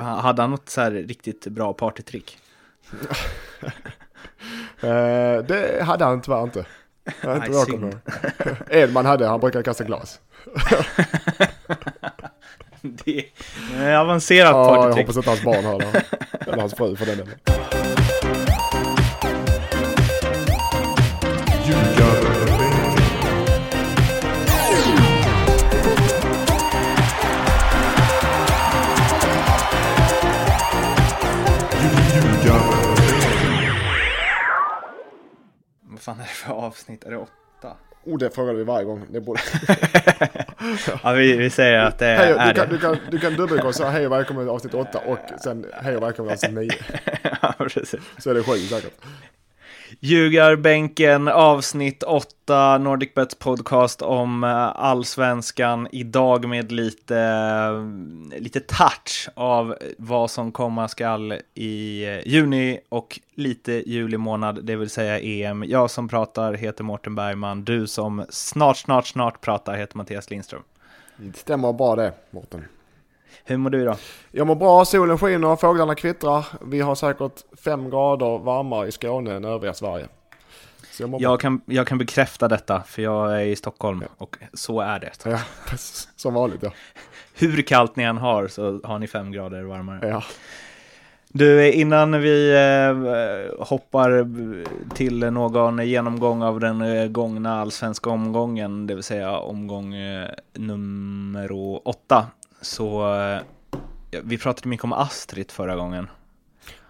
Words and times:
Hade 0.00 0.42
han 0.42 0.50
något 0.50 0.68
så 0.68 0.80
här 0.80 0.90
riktigt 0.90 1.46
bra 1.46 1.72
partytrick? 1.72 2.38
Eh, 4.82 5.38
det 5.44 5.82
hade 5.84 6.04
han 6.04 6.22
tyvärr 6.22 6.42
inte. 6.42 6.64
Jag 7.22 7.36
inte 7.36 7.52
jag 7.52 7.66
kommer. 7.68 7.98
Edman 8.70 9.06
hade, 9.06 9.26
han 9.26 9.40
brukar 9.40 9.62
kasta 9.62 9.84
glas. 9.84 10.20
Det 12.82 13.24
är 13.78 13.96
avancerat 13.96 14.50
Ja, 14.52 14.66
jag 14.74 14.76
partytrick. 14.76 15.06
hoppas 15.06 15.16
inte 15.16 15.30
hans 15.30 15.42
barn 15.44 15.64
hör 15.64 15.78
det. 15.78 16.04
Eller 16.46 16.58
hans 16.60 16.74
fru 16.74 16.96
för 16.96 17.06
den 17.06 17.16
delen. 17.18 17.34
Vad 36.00 36.04
fan 36.04 36.20
är 36.20 36.22
det 36.22 36.28
för 36.28 36.52
avsnitt? 36.52 37.04
Är 37.04 37.10
det 37.10 37.16
åtta? 37.16 37.76
Oh, 38.04 38.18
det 38.18 38.30
frågade 38.30 38.58
vi 38.58 38.64
varje 38.64 38.84
gång. 38.84 39.06
Det 39.10 39.20
borde... 39.20 39.40
Ja, 41.02 41.12
vi, 41.12 41.36
vi 41.36 41.50
säger 41.50 41.78
att 41.78 41.98
det 41.98 42.06
Hej, 42.06 42.30
är 42.30 42.48
du, 42.48 42.54
kan, 42.54 42.68
det. 42.68 42.74
du, 42.74 42.80
kan, 42.80 42.96
du 43.10 43.18
kan 43.18 43.36
dubbelkolla 43.36 43.72
säga 43.72 43.90
hej 43.90 44.06
och 44.06 44.12
välkommen 44.12 44.44
till 44.44 44.50
avsnitt 44.50 44.74
8 44.74 44.98
och 45.06 45.18
sen 45.40 45.66
hej 45.82 45.96
och 45.96 46.02
välkommen 46.02 46.36
till 46.36 46.48
avsnitt 46.48 46.70
9. 47.22 47.30
ja, 47.42 47.54
precis. 47.58 47.94
Så 48.18 48.30
är 48.30 48.34
det 48.34 48.42
sju 48.42 48.52
säkert. 48.52 48.92
Ljugarbänken 49.98 51.28
avsnitt 51.28 52.02
8, 52.02 52.78
NordicBets 52.78 53.34
podcast 53.34 54.02
om 54.02 54.44
eh, 54.44 54.80
allsvenskan. 54.80 55.88
Idag 55.92 56.48
med 56.48 56.72
lite, 56.72 57.18
eh, 57.18 58.40
lite 58.40 58.60
touch 58.60 59.28
av 59.34 59.76
vad 59.98 60.30
som 60.30 60.52
komma 60.52 60.88
skall 60.88 61.34
i 61.54 62.04
eh, 62.04 62.28
juni 62.28 62.80
och 62.88 63.20
lite 63.34 63.72
juli 63.72 64.16
månad, 64.16 64.64
det 64.64 64.76
vill 64.76 64.90
säga 64.90 65.20
EM. 65.20 65.64
Jag 65.64 65.90
som 65.90 66.08
pratar 66.08 66.54
heter 66.54 66.84
Mårten 66.84 67.14
Bergman. 67.14 67.64
Du 67.64 67.86
som 67.86 68.24
snart, 68.28 68.76
snart, 68.76 69.06
snart 69.06 69.40
pratar 69.40 69.76
heter 69.76 69.96
Mattias 69.96 70.30
Lindström. 70.30 70.62
Det 71.16 71.36
stämmer 71.36 71.72
bra 71.72 71.96
det, 71.96 72.12
Mårten. 72.30 72.64
Hur 73.44 73.56
mår 73.56 73.70
du 73.70 73.82
idag? 73.82 73.96
Jag 74.30 74.46
mår 74.46 74.54
bra, 74.54 74.84
solen 74.84 75.18
skiner, 75.18 75.56
fåglarna 75.56 75.94
kvittrar. 75.94 76.46
Vi 76.66 76.80
har 76.80 76.94
säkert 76.94 77.44
fem 77.64 77.90
grader 77.90 78.38
varmare 78.38 78.88
i 78.88 78.92
Skåne 78.92 79.34
än 79.34 79.44
övriga 79.44 79.74
Sverige. 79.74 80.08
Jag. 80.98 81.20
Jag 81.20 81.40
kan, 81.40 81.60
jag 81.66 81.86
kan 81.86 81.98
bekräfta 81.98 82.48
detta, 82.48 82.82
för 82.86 83.02
jag 83.02 83.40
är 83.40 83.44
i 83.44 83.56
Stockholm 83.56 84.04
och 84.18 84.36
så 84.54 84.80
är 84.80 85.00
det. 85.00 85.10
Ja, 85.24 85.40
som 86.16 86.34
vanligt 86.34 86.62
ja. 86.62 86.72
Hur 87.34 87.62
kallt 87.62 87.96
ni 87.96 88.04
än 88.04 88.18
har 88.18 88.48
så 88.48 88.80
har 88.84 88.98
ni 88.98 89.06
fem 89.06 89.32
grader 89.32 89.62
varmare. 89.62 90.08
ja. 90.08 90.22
Du, 91.32 91.72
innan 91.72 92.20
vi 92.20 92.50
eh, 92.50 93.66
hoppar 93.66 94.28
till 94.94 95.18
någon 95.18 95.86
genomgång 95.86 96.42
av 96.42 96.60
den 96.60 96.80
eh, 96.82 97.08
gångna 97.08 97.60
allsvenska 97.60 98.10
omgången, 98.10 98.86
det 98.86 98.94
vill 98.94 99.02
säga 99.02 99.38
omgång 99.38 99.94
eh, 99.94 100.28
nummer 100.54 101.52
åtta, 101.88 102.26
så 102.60 103.14
eh, 103.20 103.40
vi 104.24 104.38
pratade 104.38 104.68
mycket 104.68 104.84
om 104.84 104.92
Astrid 104.92 105.50
förra 105.50 105.76
gången. 105.76 106.08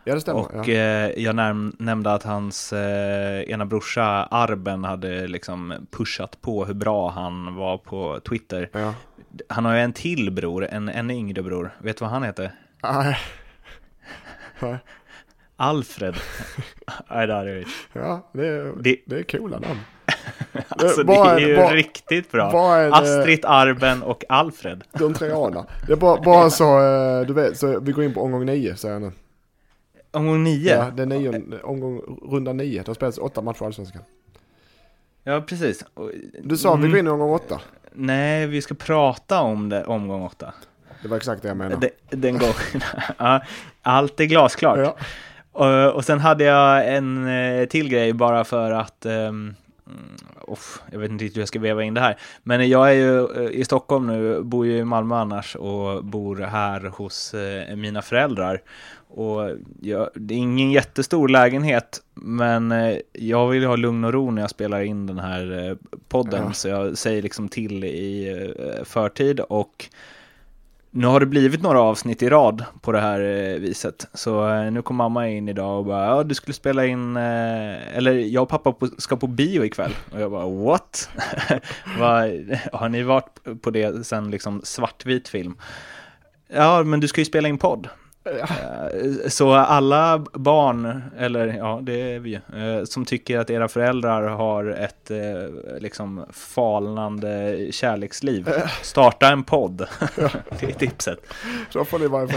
Ja, 0.04 0.14
det 0.14 0.20
stämmer. 0.20 0.40
Och 0.40 0.68
ja. 0.68 0.74
eh, 0.74 1.22
jag 1.24 1.34
näm- 1.36 1.74
nämnde 1.78 2.12
att 2.12 2.22
hans 2.22 2.72
eh, 2.72 3.40
ena 3.42 3.66
brorsa 3.66 4.04
Arben 4.30 4.84
hade 4.84 5.26
liksom 5.26 5.74
pushat 5.90 6.40
på 6.40 6.64
hur 6.64 6.74
bra 6.74 7.10
han 7.10 7.54
var 7.54 7.78
på 7.78 8.20
Twitter. 8.28 8.68
Ja. 8.72 8.94
Han 9.48 9.64
har 9.64 9.74
ju 9.74 9.80
en 9.80 9.92
till 9.92 10.30
bror, 10.32 10.64
en 10.66 10.88
ännu 10.88 11.14
yngre 11.14 11.42
bror. 11.42 11.70
Vet 11.78 11.96
du 11.96 12.04
vad 12.04 12.12
han 12.12 12.22
heter? 12.22 12.52
Nej. 12.82 13.18
Nej. 14.60 14.78
Alfred. 15.56 16.14
Nej, 17.10 17.26
det 17.26 17.34
hade 17.34 17.50
jag 17.52 17.64
Ja, 17.92 18.30
det 18.32 18.46
är, 18.46 18.72
Det- 18.82 19.00
det 19.06 19.18
är 19.18 19.22
coola 19.38 19.58
namn. 19.58 19.80
Alltså 20.68 21.04
bara 21.04 21.34
det 21.34 21.42
är 21.42 21.48
ju 21.48 21.56
bara- 21.56 21.74
riktigt 21.74 22.32
bra. 22.32 22.52
bara 22.52 22.94
Astrid, 22.94 23.44
Arben 23.44 24.02
och 24.02 24.24
Alfred. 24.28 24.84
De 24.92 25.14
treana. 25.14 25.66
Det 25.86 25.92
är 25.92 25.96
bara, 25.96 26.22
bara 26.22 26.50
så, 26.50 26.64
eh, 26.80 27.26
du 27.26 27.32
vet, 27.32 27.58
så 27.58 27.80
vi 27.80 27.92
går 27.92 28.04
in 28.04 28.14
på 28.14 28.20
omgång 28.22 28.46
nio 28.46 28.76
säger 28.76 28.94
jag 28.94 29.02
nu. 29.02 29.12
Omgång 30.12 30.44
nio. 30.44 30.70
Ja, 30.76 30.84
Ja, 30.84 30.90
det 30.90 31.02
är 31.02 31.06
nio, 31.06 31.58
omgång, 31.62 32.00
runda 32.30 32.52
nio. 32.52 32.78
Det 32.82 32.86
har 32.86 32.94
spelats 32.94 33.18
åtta 33.18 33.42
matcher 33.42 33.62
i 33.62 33.64
Allsvenskan. 33.66 34.02
precis. 35.46 35.84
Och- 35.94 36.10
Du 36.42 36.56
sa 36.56 36.74
vi 36.74 36.78
Mm. 36.78 36.90
går 36.90 36.98
in 36.98 37.06
i 37.06 37.10
omgång 37.10 37.30
åtta. 37.30 37.60
Nej, 37.92 38.46
vi 38.46 38.62
ska 38.62 38.74
prata 38.74 39.40
om 39.40 39.68
det 39.68 39.84
omgång 39.84 40.22
åtta. 40.22 40.54
Det 41.02 41.08
var 41.08 41.16
exakt 41.16 41.42
det 41.42 41.48
jag 41.48 41.56
menade. 41.56 41.90
De, 42.10 42.16
den 42.16 42.38
gången. 42.38 42.54
ja, 43.18 43.40
allt 43.82 44.20
är 44.20 44.24
glasklart. 44.24 44.78
Ja. 44.78 44.96
Och, 45.52 45.94
och 45.94 46.04
sen 46.04 46.18
hade 46.18 46.44
jag 46.44 46.94
en 46.94 47.28
eh, 47.28 47.66
till 47.66 47.88
grej 47.88 48.12
bara 48.12 48.44
för 48.44 48.70
att 48.70 49.06
ehm, 49.06 49.54
mm, 49.90 50.16
uff, 50.48 50.82
jag 50.92 50.98
vet 50.98 51.10
inte 51.10 51.24
riktigt 51.24 51.36
hur 51.36 51.42
jag 51.42 51.48
ska 51.48 51.58
veva 51.58 51.82
in 51.84 51.94
det 51.94 52.00
här. 52.00 52.18
Men 52.42 52.68
jag 52.68 52.90
är 52.90 52.94
ju 52.94 53.44
eh, 53.44 53.50
i 53.50 53.64
Stockholm 53.64 54.06
nu, 54.06 54.42
bor 54.42 54.66
ju 54.66 54.78
i 54.78 54.84
Malmö 54.84 55.14
annars 55.14 55.56
och 55.56 56.04
bor 56.04 56.36
här 56.36 56.80
hos 56.80 57.34
eh, 57.34 57.76
mina 57.76 58.02
föräldrar. 58.02 58.62
Och 59.08 59.50
jag, 59.80 60.08
det 60.14 60.34
är 60.34 60.38
ingen 60.38 60.70
jättestor 60.70 61.28
lägenhet, 61.28 62.02
men 62.14 62.72
eh, 62.72 62.96
jag 63.12 63.48
vill 63.48 63.64
ha 63.64 63.76
lugn 63.76 64.04
och 64.04 64.12
ro 64.12 64.30
när 64.30 64.42
jag 64.42 64.50
spelar 64.50 64.80
in 64.80 65.06
den 65.06 65.18
här 65.18 65.76
podden. 66.08 66.44
Ja. 66.46 66.52
Så 66.52 66.68
jag 66.68 66.98
säger 66.98 67.22
liksom 67.22 67.48
till 67.48 67.84
i 67.84 68.54
förtid 68.84 69.40
och 69.40 69.88
nu 70.90 71.06
har 71.06 71.20
det 71.20 71.26
blivit 71.26 71.62
några 71.62 71.80
avsnitt 71.80 72.22
i 72.22 72.28
rad 72.28 72.64
på 72.80 72.92
det 72.92 73.00
här 73.00 73.20
eh, 73.20 73.60
viset. 73.60 74.08
Så 74.14 74.48
eh, 74.48 74.72
nu 74.72 74.82
kom 74.82 74.96
mamma 74.96 75.28
in 75.28 75.48
idag 75.48 75.78
och 75.78 75.84
bara, 75.84 76.06
ja 76.06 76.22
du 76.22 76.34
skulle 76.34 76.54
spela 76.54 76.86
in, 76.86 77.16
eh, 77.16 77.96
eller 77.96 78.12
jag 78.12 78.42
och 78.42 78.48
pappa 78.48 78.74
ska 78.98 79.16
på 79.16 79.26
bio 79.26 79.64
ikväll. 79.64 79.96
Och 80.12 80.20
jag 80.20 80.30
bara, 80.30 80.48
what? 80.48 81.10
Har 82.72 82.88
ni 82.88 83.02
varit 83.02 83.62
på 83.62 83.70
det 83.70 84.06
sen 84.06 84.30
liksom 84.30 84.60
svartvit 84.64 85.28
film? 85.28 85.56
Ja, 86.48 86.82
men 86.82 87.00
du 87.00 87.08
ska 87.08 87.20
ju 87.20 87.24
spela 87.24 87.48
in 87.48 87.58
podd. 87.58 87.88
Eh, 88.24 89.28
Så 89.28 89.52
alla 89.54 90.18
barn, 90.32 91.02
eller 91.18 91.46
ja, 91.46 91.80
det 91.82 92.14
är 92.14 92.18
vi 92.18 92.34
eh, 92.34 92.84
som 92.84 93.04
tycker 93.04 93.38
att 93.38 93.50
era 93.50 93.68
föräldrar 93.68 94.22
har 94.22 94.64
ett 94.70 95.10
eh, 95.10 95.18
liksom 95.80 96.24
falnande 96.32 97.58
kärleksliv, 97.70 98.48
starta 98.82 99.28
en 99.28 99.44
podd. 99.44 99.86
Det 100.60 100.66
är 100.66 100.72
tipset. 100.72 101.18
Så 101.70 101.84
får 101.84 101.98
ni 101.98 102.06
vara 102.06 102.28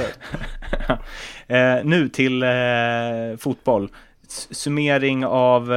nu 1.84 2.10
till 2.10 2.44
fotboll. 3.40 3.90
Summering 4.52 5.26
av 5.26 5.72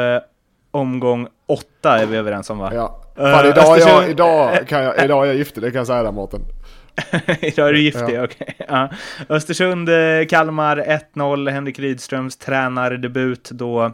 omgång 0.71 1.29
åtta 1.47 1.99
är 1.99 2.07
vi 2.07 2.17
överens 2.17 2.51
om 2.51 2.59
va? 2.59 2.71
Ja. 2.75 3.03
Fan, 3.17 3.47
idag, 3.47 3.79
jag, 3.79 4.11
idag, 4.11 4.69
kan 4.69 4.83
jag, 4.83 5.05
idag 5.05 5.23
är 5.23 5.27
jag 5.27 5.37
giftig, 5.37 5.63
det 5.63 5.71
kan 5.71 5.79
jag 5.79 5.87
säga 5.87 6.03
där 6.03 6.13
Mårten. 6.13 6.41
Idag 7.41 7.69
är 7.69 7.73
du 7.73 7.81
giftig, 7.81 8.15
Ja. 8.15 8.25
okej. 8.25 8.57
Ja. 8.69 8.89
Östersund, 9.29 9.89
eh, 9.89 10.27
Kalmar 10.29 11.01
1-0, 11.15 11.51
Henrik 11.51 11.79
Rydströms 11.79 12.37
tränardebut 12.37 13.51
då 13.51 13.93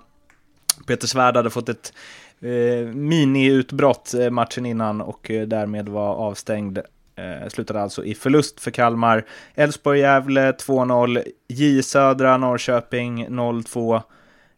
Peter 0.86 1.06
Svärd 1.06 1.36
hade 1.36 1.50
fått 1.50 1.68
ett 1.68 1.92
eh, 2.40 2.86
mini-utbrott 2.94 4.14
eh, 4.14 4.30
matchen 4.30 4.66
innan 4.66 5.00
och 5.00 5.30
eh, 5.30 5.46
därmed 5.46 5.88
var 5.88 6.14
avstängd. 6.14 6.78
Eh, 7.16 7.48
slutade 7.48 7.80
alltså 7.80 8.04
i 8.04 8.14
förlust 8.14 8.60
för 8.60 8.70
Kalmar. 8.70 9.24
Elfsborg-Gävle 9.54 10.52
2-0, 10.52 11.22
J 11.48 11.82
Södra 11.82 12.36
Norrköping 12.36 13.26
0-2. 13.28 14.02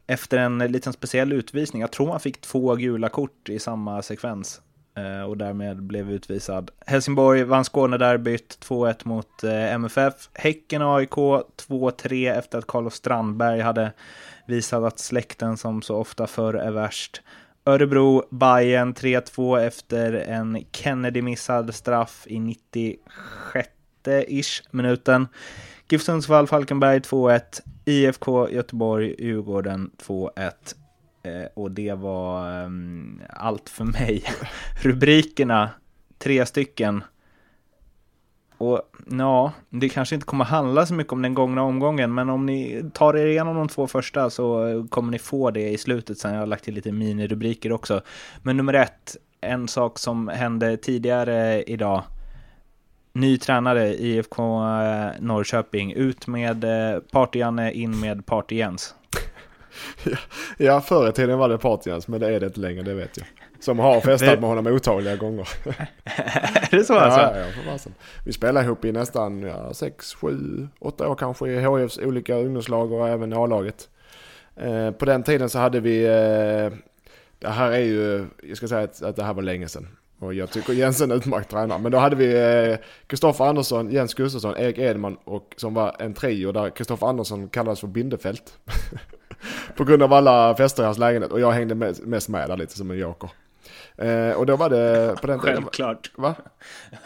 Efter 0.06 0.38
en 0.38 0.58
liten 0.58 0.92
speciell 0.92 1.32
utvisning, 1.32 1.80
jag 1.82 1.90
tror 1.92 2.10
han 2.10 2.20
fick 2.20 2.40
två 2.40 2.74
gula 2.74 3.08
kort 3.08 3.48
i 3.48 3.58
samma 3.58 4.02
sekvens 4.02 4.60
Eh, 4.96 5.22
och 5.22 5.36
därmed 5.36 5.82
blev 5.82 6.10
utvisad. 6.10 6.70
Helsingborg 6.86 7.44
vann 7.44 7.64
Skånederbyt 7.64 8.58
2-1 8.68 8.94
mot 9.02 9.44
eh, 9.44 9.72
MFF. 9.72 10.14
Häcken 10.34 10.82
och 10.82 10.96
AIK 10.96 11.10
2-3 11.10 12.38
efter 12.38 12.58
att 12.58 12.66
Carlos 12.66 12.94
Strandberg 12.94 13.60
hade 13.60 13.92
visat 14.46 14.82
att 14.82 14.98
släkten 14.98 15.56
som 15.56 15.82
så 15.82 15.96
ofta 15.96 16.26
förr 16.26 16.54
är 16.54 16.70
värst. 16.70 17.22
Örebro, 17.66 18.24
Bayern 18.30 18.94
3-2 18.94 19.60
efter 19.60 20.12
en 20.12 20.64
Kennedy-missad 20.72 21.74
straff 21.74 22.26
i 22.26 22.36
96-ish 22.36 24.62
minuten. 24.70 25.28
GIF 25.88 26.02
Sundsvall, 26.02 26.46
Falkenberg 26.46 26.98
2-1. 26.98 27.40
IFK 27.84 28.50
Göteborg, 28.50 29.14
Djurgården 29.18 29.90
2-1. 30.06 30.52
Eh, 31.24 31.46
och 31.54 31.70
det 31.70 31.92
var 31.92 32.50
ehm, 32.50 33.20
allt 33.30 33.68
för 33.68 33.84
mig. 33.84 34.24
Rubrikerna, 34.82 35.70
tre 36.18 36.46
stycken. 36.46 37.04
Och 38.58 38.82
ja, 39.10 39.52
det 39.70 39.88
kanske 39.88 40.14
inte 40.14 40.26
kommer 40.26 40.44
handla 40.44 40.86
så 40.86 40.94
mycket 40.94 41.12
om 41.12 41.22
den 41.22 41.34
gångna 41.34 41.62
omgången, 41.62 42.14
men 42.14 42.30
om 42.30 42.46
ni 42.46 42.84
tar 42.94 43.16
er 43.16 43.26
igenom 43.26 43.56
de 43.56 43.68
två 43.68 43.86
första 43.86 44.30
så 44.30 44.86
kommer 44.90 45.12
ni 45.12 45.18
få 45.18 45.50
det 45.50 45.68
i 45.70 45.78
slutet 45.78 46.18
sen. 46.18 46.32
Jag 46.32 46.40
har 46.40 46.46
lagt 46.46 46.64
till 46.64 46.74
lite 46.74 46.92
minirubriker 46.92 47.72
också. 47.72 48.00
Men 48.42 48.56
nummer 48.56 48.74
ett, 48.74 49.16
en 49.40 49.68
sak 49.68 49.98
som 49.98 50.28
hände 50.28 50.76
tidigare 50.76 51.62
idag. 51.62 52.02
ny 53.12 53.38
tränare 53.38 53.94
IFK 53.94 54.42
eh, 54.42 55.10
Norrköping. 55.20 55.92
Ut 55.92 56.26
med 56.26 56.64
eh, 56.64 57.00
Party-Janne, 57.12 57.72
in 57.72 58.00
med 58.00 58.26
Party-Jens. 58.26 58.94
Ja, 60.58 60.80
förr 60.80 61.08
i 61.08 61.12
tiden 61.12 61.38
var 61.38 61.48
det 61.48 61.56
Party-Jens, 61.56 62.08
men 62.08 62.20
det 62.20 62.34
är 62.34 62.40
det 62.40 62.46
inte 62.46 62.60
längre, 62.60 62.82
det 62.82 62.94
vet 62.94 63.16
jag. 63.16 63.26
Som 63.60 63.78
har 63.78 64.00
festat 64.00 64.40
med 64.40 64.48
honom 64.48 64.66
otaliga 64.66 65.16
gånger. 65.16 65.48
är 66.70 66.76
det 66.76 66.84
så 66.84 66.98
alltså? 66.98 67.20
Ja, 67.20 67.38
ja, 67.38 67.44
för 67.44 67.70
fasen. 67.70 67.94
Vi 68.24 68.32
spelade 68.32 68.66
ihop 68.66 68.84
i 68.84 68.92
nästan 68.92 69.42
ja, 69.42 69.74
6, 69.74 70.14
7, 70.14 70.68
8 70.78 71.08
år 71.08 71.14
kanske 71.14 71.48
i 71.48 71.60
HIFs 71.60 71.98
olika 71.98 72.34
ungdomslag 72.34 72.92
och 72.92 73.08
även 73.08 73.32
A-laget. 73.32 73.88
Eh, 74.56 74.90
på 74.90 75.04
den 75.04 75.22
tiden 75.22 75.48
så 75.50 75.58
hade 75.58 75.80
vi, 75.80 76.04
eh, 76.04 76.78
det 77.38 77.48
här 77.48 77.70
är 77.70 77.78
ju, 77.78 78.26
jag 78.42 78.56
ska 78.56 78.68
säga 78.68 78.82
att, 78.82 79.02
att 79.02 79.16
det 79.16 79.24
här 79.24 79.34
var 79.34 79.42
länge 79.42 79.68
sedan. 79.68 79.88
Och 80.18 80.34
jag 80.34 80.50
tycker 80.50 80.72
Jens 80.72 81.00
är 81.00 81.04
en 81.04 81.12
utmärkt 81.12 81.50
tränare. 81.50 81.78
Men 81.78 81.92
då 81.92 81.98
hade 81.98 82.16
vi 82.16 82.78
Kristoffer 83.06 83.44
eh, 83.44 83.48
Andersson, 83.48 83.90
Jens 83.90 84.14
Gustafsson, 84.14 84.56
Erik 84.56 84.78
Edman 84.78 85.16
och 85.24 85.54
som 85.56 85.74
var 85.74 85.96
en 85.98 86.14
trio 86.14 86.52
där 86.52 86.70
Kristoffer 86.70 87.06
Andersson 87.06 87.48
kallades 87.48 87.80
för 87.80 87.86
Bindefält. 87.86 88.58
på 89.76 89.84
grund 89.84 90.02
av 90.02 90.12
alla 90.12 90.56
fester 90.56 90.82
i 90.82 90.86
hans 90.86 90.98
lägenhet. 90.98 91.32
Och 91.32 91.40
jag 91.40 91.52
hängde 91.52 91.74
mest 92.04 92.28
med 92.28 92.48
där 92.48 92.56
lite 92.56 92.76
som 92.76 92.90
en 92.90 92.98
joker. 92.98 93.30
Eh, 93.96 94.30
och 94.30 94.46
då 94.46 94.56
var 94.56 94.70
det 94.70 95.16
på 95.20 95.26
den 95.26 95.40
tiden... 95.40 95.54
Självklart. 95.54 96.10
Va? 96.16 96.34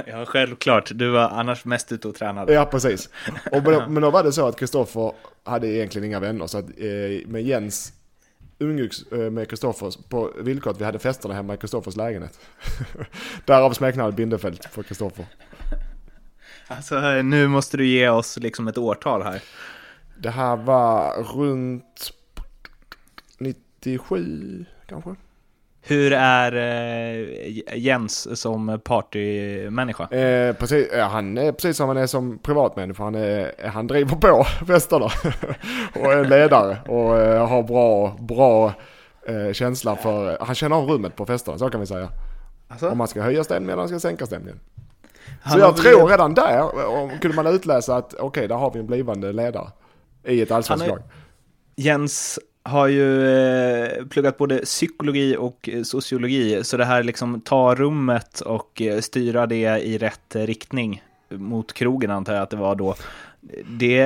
Ja, 0.06 0.24
självklart. 0.26 0.90
Du 0.94 1.08
var 1.10 1.28
annars 1.28 1.64
mest 1.64 1.92
ute 1.92 2.08
och 2.08 2.14
tränade. 2.14 2.52
Ja, 2.52 2.64
precis. 2.64 3.10
Och, 3.52 3.62
men 3.62 4.02
då 4.02 4.10
var 4.18 4.22
det 4.22 4.32
så 4.32 4.46
att 4.46 4.58
Kristoffer 4.58 5.12
hade 5.44 5.68
egentligen 5.68 6.06
inga 6.06 6.20
vänner. 6.20 6.46
Så 6.46 6.58
att 6.58 6.64
eh, 6.64 7.26
med 7.26 7.42
Jens 7.42 7.92
umgicks 8.58 9.02
eh, 9.12 9.30
med 9.30 9.48
Kristoffer 9.48 10.08
på 10.08 10.32
villkor 10.40 10.70
att 10.70 10.80
vi 10.80 10.84
hade 10.84 10.98
festerna 10.98 11.34
hemma 11.34 11.54
i 11.54 11.56
Kristoffers 11.56 11.96
lägenhet. 11.96 12.40
Därav 13.44 13.72
smeknamnet 13.72 14.16
Bindefält 14.16 14.64
för 14.64 14.82
Kristoffer. 14.82 15.26
Alltså 16.68 17.00
nu 17.22 17.48
måste 17.48 17.76
du 17.76 17.86
ge 17.86 18.08
oss 18.08 18.36
liksom 18.36 18.68
ett 18.68 18.78
årtal 18.78 19.22
här. 19.22 19.42
Det 20.18 20.30
här 20.30 20.56
var 20.56 21.22
runt 21.22 22.12
97 23.80 24.64
kanske. 24.86 25.14
Hur 25.80 26.12
är 26.12 26.52
eh, 26.56 27.78
Jens 27.78 28.40
som 28.40 28.80
partymänniska? 28.84 30.04
Eh, 30.04 30.54
precis, 30.54 30.92
han 30.92 31.38
är 31.38 31.52
precis 31.52 31.76
som 31.76 31.88
han 31.88 31.96
är 31.96 32.06
som 32.06 32.38
privatmänniska. 32.38 33.02
Han, 33.02 33.14
är, 33.14 33.68
han 33.68 33.86
driver 33.86 34.16
på 34.16 34.44
festerna 34.66 35.04
och 35.94 36.12
är 36.12 36.24
ledare 36.24 36.78
och 36.86 37.18
eh, 37.18 37.48
har 37.48 37.62
bra, 37.62 38.16
bra 38.20 38.72
eh, 39.26 39.52
känsla 39.52 39.96
för, 39.96 40.38
han 40.40 40.54
känner 40.54 40.76
av 40.76 40.84
rummet 40.84 41.16
på 41.16 41.26
festerna, 41.26 41.58
så 41.58 41.70
kan 41.70 41.80
vi 41.80 41.86
säga. 41.86 42.08
Alltså? 42.68 42.88
Om 42.90 42.98
man 42.98 43.08
ska 43.08 43.22
höja 43.22 43.44
stämningen 43.44 43.70
eller 43.70 43.82
man 43.82 43.88
ska 43.88 44.00
sänka 44.00 44.26
stämningen. 44.26 44.60
så 45.52 45.58
jag 45.58 45.76
tror 45.76 45.92
blivit... 45.92 46.10
redan 46.10 46.34
där 46.34 46.86
om, 46.88 47.10
kunde 47.18 47.36
man 47.36 47.46
utläsa 47.46 47.96
att 47.96 48.14
okej, 48.14 48.26
okay, 48.26 48.46
där 48.46 48.56
har 48.56 48.70
vi 48.70 48.78
en 48.78 48.86
blivande 48.86 49.32
ledare 49.32 49.68
i 50.24 50.42
ett 50.42 50.50
allsvenskt 50.50 50.88
lag. 50.88 51.02
Jens 51.76 52.38
har 52.62 52.86
ju 52.86 53.28
eh, 53.28 54.06
pluggat 54.06 54.38
både 54.38 54.58
psykologi 54.58 55.36
och 55.36 55.68
eh, 55.72 55.82
sociologi, 55.82 56.64
så 56.64 56.76
det 56.76 56.84
här 56.84 57.02
liksom 57.02 57.40
ta 57.40 57.74
rummet 57.74 58.40
och 58.40 58.82
eh, 58.82 59.00
styra 59.00 59.46
det 59.46 59.80
i 59.84 59.98
rätt 59.98 60.36
riktning 60.36 61.02
mot 61.28 61.72
krogen 61.72 62.10
antar 62.10 62.34
jag 62.34 62.42
att 62.42 62.50
det 62.50 62.56
var 62.56 62.74
då. 62.74 62.94
Det, 63.78 63.98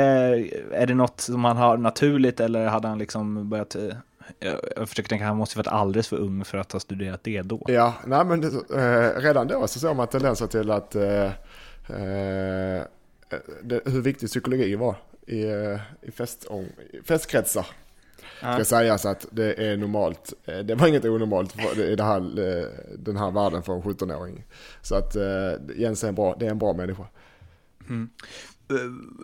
är 0.72 0.86
det 0.86 0.94
något 0.94 1.20
som 1.20 1.44
han 1.44 1.56
har 1.56 1.76
naturligt 1.76 2.40
eller 2.40 2.66
hade 2.66 2.88
han 2.88 2.98
liksom 2.98 3.48
börjat 3.48 3.74
eh, 3.74 3.96
jag 4.76 4.88
försöker 4.88 5.08
tänka, 5.08 5.24
han 5.24 5.36
måste 5.36 5.54
ju 5.54 5.58
varit 5.58 5.66
alldeles 5.66 6.08
för 6.08 6.16
ung 6.16 6.44
för 6.44 6.58
att 6.58 6.72
ha 6.72 6.80
studerat 6.80 7.24
det 7.24 7.42
då. 7.42 7.62
Ja, 7.68 7.94
nej 8.06 8.24
men 8.24 8.44
eh, 8.44 9.20
redan 9.20 9.46
då 9.46 9.66
så 9.66 9.78
såg 9.78 9.96
man 9.96 10.08
tendenser 10.08 10.46
till 10.46 10.70
att 10.70 10.94
eh, 10.94 11.24
eh, 11.24 12.82
det, 13.62 13.80
hur 13.84 14.00
viktig 14.00 14.28
psykologi 14.28 14.74
var 14.74 14.96
i, 15.26 15.42
i, 16.02 16.10
fest, 16.10 16.46
i 16.92 17.02
Ja. 18.42 18.54
Ska 18.54 18.64
sägas 18.64 19.06
att 19.06 19.26
det 19.30 19.66
är 19.66 19.76
normalt. 19.76 20.32
Eh, 20.44 20.58
det 20.58 20.74
var 20.74 20.86
inget 20.86 21.04
onormalt 21.04 21.78
i 21.78 21.96
det 21.96 22.02
här, 22.02 22.18
eh, 22.18 22.66
den 22.98 23.16
här 23.16 23.30
världen 23.30 23.62
för 23.62 23.72
en 23.72 23.82
17-åring. 23.82 24.44
Så 24.82 24.94
att 24.94 25.16
eh, 25.16 25.76
Jens 25.76 26.04
är 26.04 26.08
en 26.08 26.14
bra, 26.14 26.36
det 26.38 26.46
är 26.46 26.50
en 26.50 26.58
bra 26.58 26.72
människa. 26.72 27.04
Mm. 27.88 28.10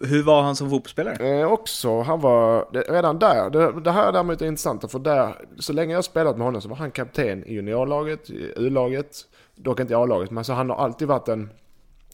Hur 0.02 0.22
var 0.22 0.42
han 0.42 0.56
som 0.56 0.70
fotbollsspelare? 0.70 1.40
Eh, 1.40 1.52
också, 1.52 2.00
han 2.00 2.20
var, 2.20 2.66
redan 2.92 3.18
där, 3.18 3.50
det, 3.50 3.80
det 3.80 3.90
här 3.90 4.08
är 4.08 4.12
däremot 4.12 4.42
intressant 4.42 4.90
för 4.90 4.98
där, 4.98 5.34
så 5.58 5.72
länge 5.72 5.94
jag 5.94 6.04
spelat 6.04 6.36
med 6.36 6.46
honom 6.46 6.60
så 6.60 6.68
var 6.68 6.76
han 6.76 6.90
kapten 6.90 7.44
i 7.44 7.54
juniorlaget, 7.54 8.30
i 8.30 8.52
U-laget, 8.56 9.16
dock 9.54 9.80
inte 9.80 9.92
i 9.92 9.96
A-laget, 9.96 10.30
men 10.30 10.44
så 10.44 10.52
han 10.52 10.70
har 10.70 10.76
alltid 10.76 11.08
varit 11.08 11.28
en, 11.28 11.50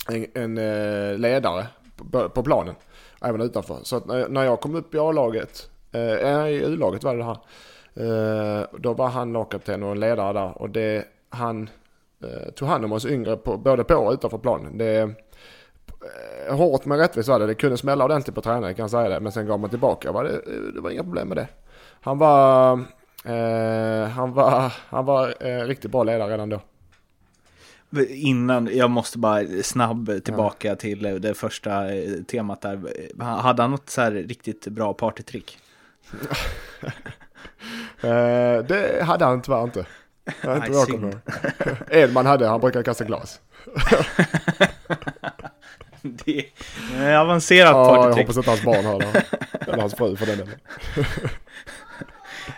en, 0.09 0.59
en 0.59 1.21
ledare 1.21 1.67
på, 2.11 2.29
på 2.29 2.43
planen, 2.43 2.75
även 3.21 3.41
utanför. 3.41 3.79
Så 3.83 3.97
att 3.97 4.07
när, 4.07 4.29
när 4.29 4.45
jag 4.45 4.61
kom 4.61 4.75
upp 4.75 4.95
i 4.95 4.99
A-laget 4.99 5.71
Eh, 5.95 6.49
I 6.49 6.63
U-laget 6.65 7.05
var 7.05 7.17
det 7.17 7.25
här. 7.25 7.39
Eh, 7.97 8.67
då 8.79 8.93
var 8.93 9.09
han 9.09 9.33
lagkapten 9.33 9.83
och 9.83 9.97
ledare 9.97 10.33
där. 10.33 10.63
Och 10.63 10.71
det, 10.71 11.05
han 11.29 11.71
eh, 12.23 12.53
tog 12.53 12.69
hand 12.69 12.85
om 12.85 12.93
oss 12.93 13.07
yngre 13.07 13.37
på, 13.37 13.57
både 13.57 13.85
på 13.85 13.95
och 13.95 14.13
utanför 14.13 14.39
planen. 14.39 14.79
Det, 14.79 15.01
eh, 16.49 16.57
hårt 16.57 16.85
men 16.85 16.99
rättvist 16.99 17.29
var 17.29 17.39
det. 17.39 17.47
Det 17.47 17.55
kunde 17.55 17.77
smälla 17.77 18.05
ordentligt 18.05 18.35
på 18.35 18.41
tränare 18.41 18.75
kan 18.75 18.83
jag 18.83 18.91
säga 18.91 19.09
det. 19.09 19.21
Men 19.21 19.33
sen 19.33 19.47
gav 19.47 19.61
man 19.61 19.71
tillbaka. 19.71 20.13
Var 20.13 20.25
det, 20.25 20.41
det 20.75 20.81
var 20.81 20.91
inga 20.91 21.03
problem 21.03 21.29
med 21.29 21.37
det. 21.37 21.49
Han 22.01 22.19
var, 22.19 22.73
eh, 23.25 24.09
han 24.09 24.33
var, 24.33 24.73
han 24.89 25.05
var 25.05 25.35
eh, 25.41 25.67
riktigt 25.67 25.91
bra 25.91 26.05
ledare 26.05 26.33
redan 26.33 26.49
då. 26.49 26.61
Innan, 28.09 28.71
jag 28.73 28.91
måste 28.91 29.19
bara 29.19 29.45
snabb 29.63 30.25
tillbaka 30.25 30.69
ja. 30.69 30.77
till 30.77 31.21
det 31.21 31.35
första 31.35 31.95
eh, 31.95 32.13
temat 32.13 32.61
där. 32.61 32.81
Hade 33.23 33.63
han 33.63 33.71
något 33.71 33.91
så 33.91 34.01
här 34.01 34.11
riktigt 34.11 34.69
bra 34.69 34.95
partytrick? 34.95 35.59
Eh, 38.01 38.65
det 38.65 39.05
hade 39.05 39.25
han 39.25 39.43
tyvärr 39.43 39.63
inte. 39.63 39.87
Jag 40.43 40.57
inte 40.57 40.71
Nej, 40.71 40.87
synd. 40.87 41.21
Edman 41.91 42.27
hade, 42.27 42.47
han 42.47 42.61
brukar 42.61 42.83
kasta 42.83 43.05
glas. 43.05 43.41
det 46.03 46.47
är 46.97 47.17
avancerat 47.17 47.71
ja, 47.71 47.89
partytrick. 47.89 48.19
Jag 48.19 48.23
hoppas 48.23 48.39
att 48.39 48.47
hans 48.47 48.63
barn 48.63 48.85
har 48.85 48.99
det. 48.99 49.25
Eller 49.67 49.81
hans 49.81 49.95
fru 49.95 50.17
för 50.17 50.27
den 50.27 50.39
delen. 50.39 50.55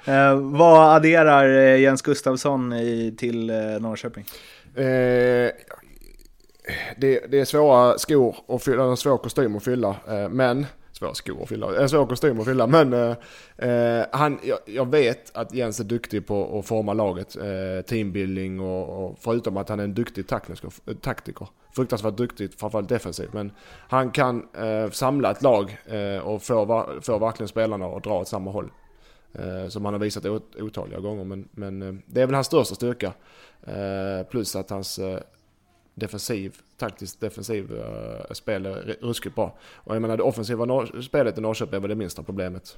Uh, 0.08 0.40
vad 0.58 0.96
adderar 0.96 1.48
uh, 1.48 1.80
Jens 1.80 2.02
Gustafsson 2.02 2.72
i, 2.72 3.14
till 3.18 3.50
uh, 3.50 3.80
Norrköping? 3.80 4.24
det, 6.96 7.26
det, 7.28 7.40
är 7.40 7.44
svåra 7.44 7.98
skor 7.98 8.36
och 8.46 8.62
fylla, 8.62 8.84
en 8.84 8.96
svår 8.96 9.18
kostym 9.18 9.56
att 9.56 9.64
fylla. 9.64 9.96
men 10.30 10.66
svåra 10.98 11.14
skor 11.14 11.42
att 11.42 11.48
fylla, 11.48 11.80
en 11.80 11.88
svår 11.88 12.06
kostym 12.06 12.40
att 12.40 12.46
fylla. 12.46 12.66
Men 12.66 12.92
eh, 12.92 13.16
eh, 13.68 14.06
han, 14.12 14.38
jag, 14.42 14.58
jag, 14.66 14.90
vet 14.90 15.36
att 15.36 15.54
Jens 15.54 15.80
är 15.80 15.84
duktig 15.84 16.26
på 16.26 16.58
att 16.58 16.66
forma 16.66 16.92
laget, 16.92 17.36
eh, 17.36 17.84
teambuilding 17.86 18.60
och, 18.60 19.04
och, 19.04 19.18
förutom 19.20 19.56
att 19.56 19.68
han 19.68 19.80
är 19.80 19.84
en 19.84 19.94
duktig 19.94 20.26
taktiker, 20.26 20.70
taktiker. 21.00 21.48
Fruktansvärt 21.72 22.16
duktig, 22.16 22.50
framförallt 22.58 22.88
defensivt. 22.88 23.32
Men 23.32 23.52
han 23.88 24.10
kan 24.10 24.48
eh, 24.58 24.90
samla 24.90 25.30
ett 25.30 25.42
lag 25.42 25.78
eh, 25.86 26.18
och 26.18 26.42
få, 26.42 26.86
få 27.02 27.18
verkligen 27.18 27.48
spelarna 27.48 27.86
att 27.86 28.04
dra 28.04 28.20
åt 28.20 28.28
samma 28.28 28.50
håll. 28.50 28.70
Eh, 29.38 29.68
som 29.68 29.84
han 29.84 29.94
har 29.94 29.98
visat 29.98 30.26
otaliga 30.58 31.00
gånger. 31.00 31.24
Men, 31.24 31.48
men 31.50 31.82
eh, 31.82 31.94
det 32.06 32.22
är 32.22 32.26
väl 32.26 32.34
hans 32.34 32.46
största 32.46 32.74
styrka. 32.74 33.12
Eh, 33.62 34.26
plus 34.30 34.56
att 34.56 34.70
hans 34.70 35.00
defensiv, 35.96 36.56
taktiskt 36.76 37.20
defensiv 37.20 37.72
uh, 37.72 38.32
spel 38.32 38.66
är 38.66 38.96
ruskigt 39.00 39.34
bra. 39.34 39.56
Och 39.74 39.94
jag 39.94 40.02
menar 40.02 40.16
det 40.16 40.22
offensiva 40.22 40.64
Nor 40.64 41.02
spelet 41.02 41.38
i 41.38 41.40
Norrköping 41.40 41.80
var 41.80 41.88
det 41.88 41.94
minsta 41.94 42.22
problemet. 42.22 42.76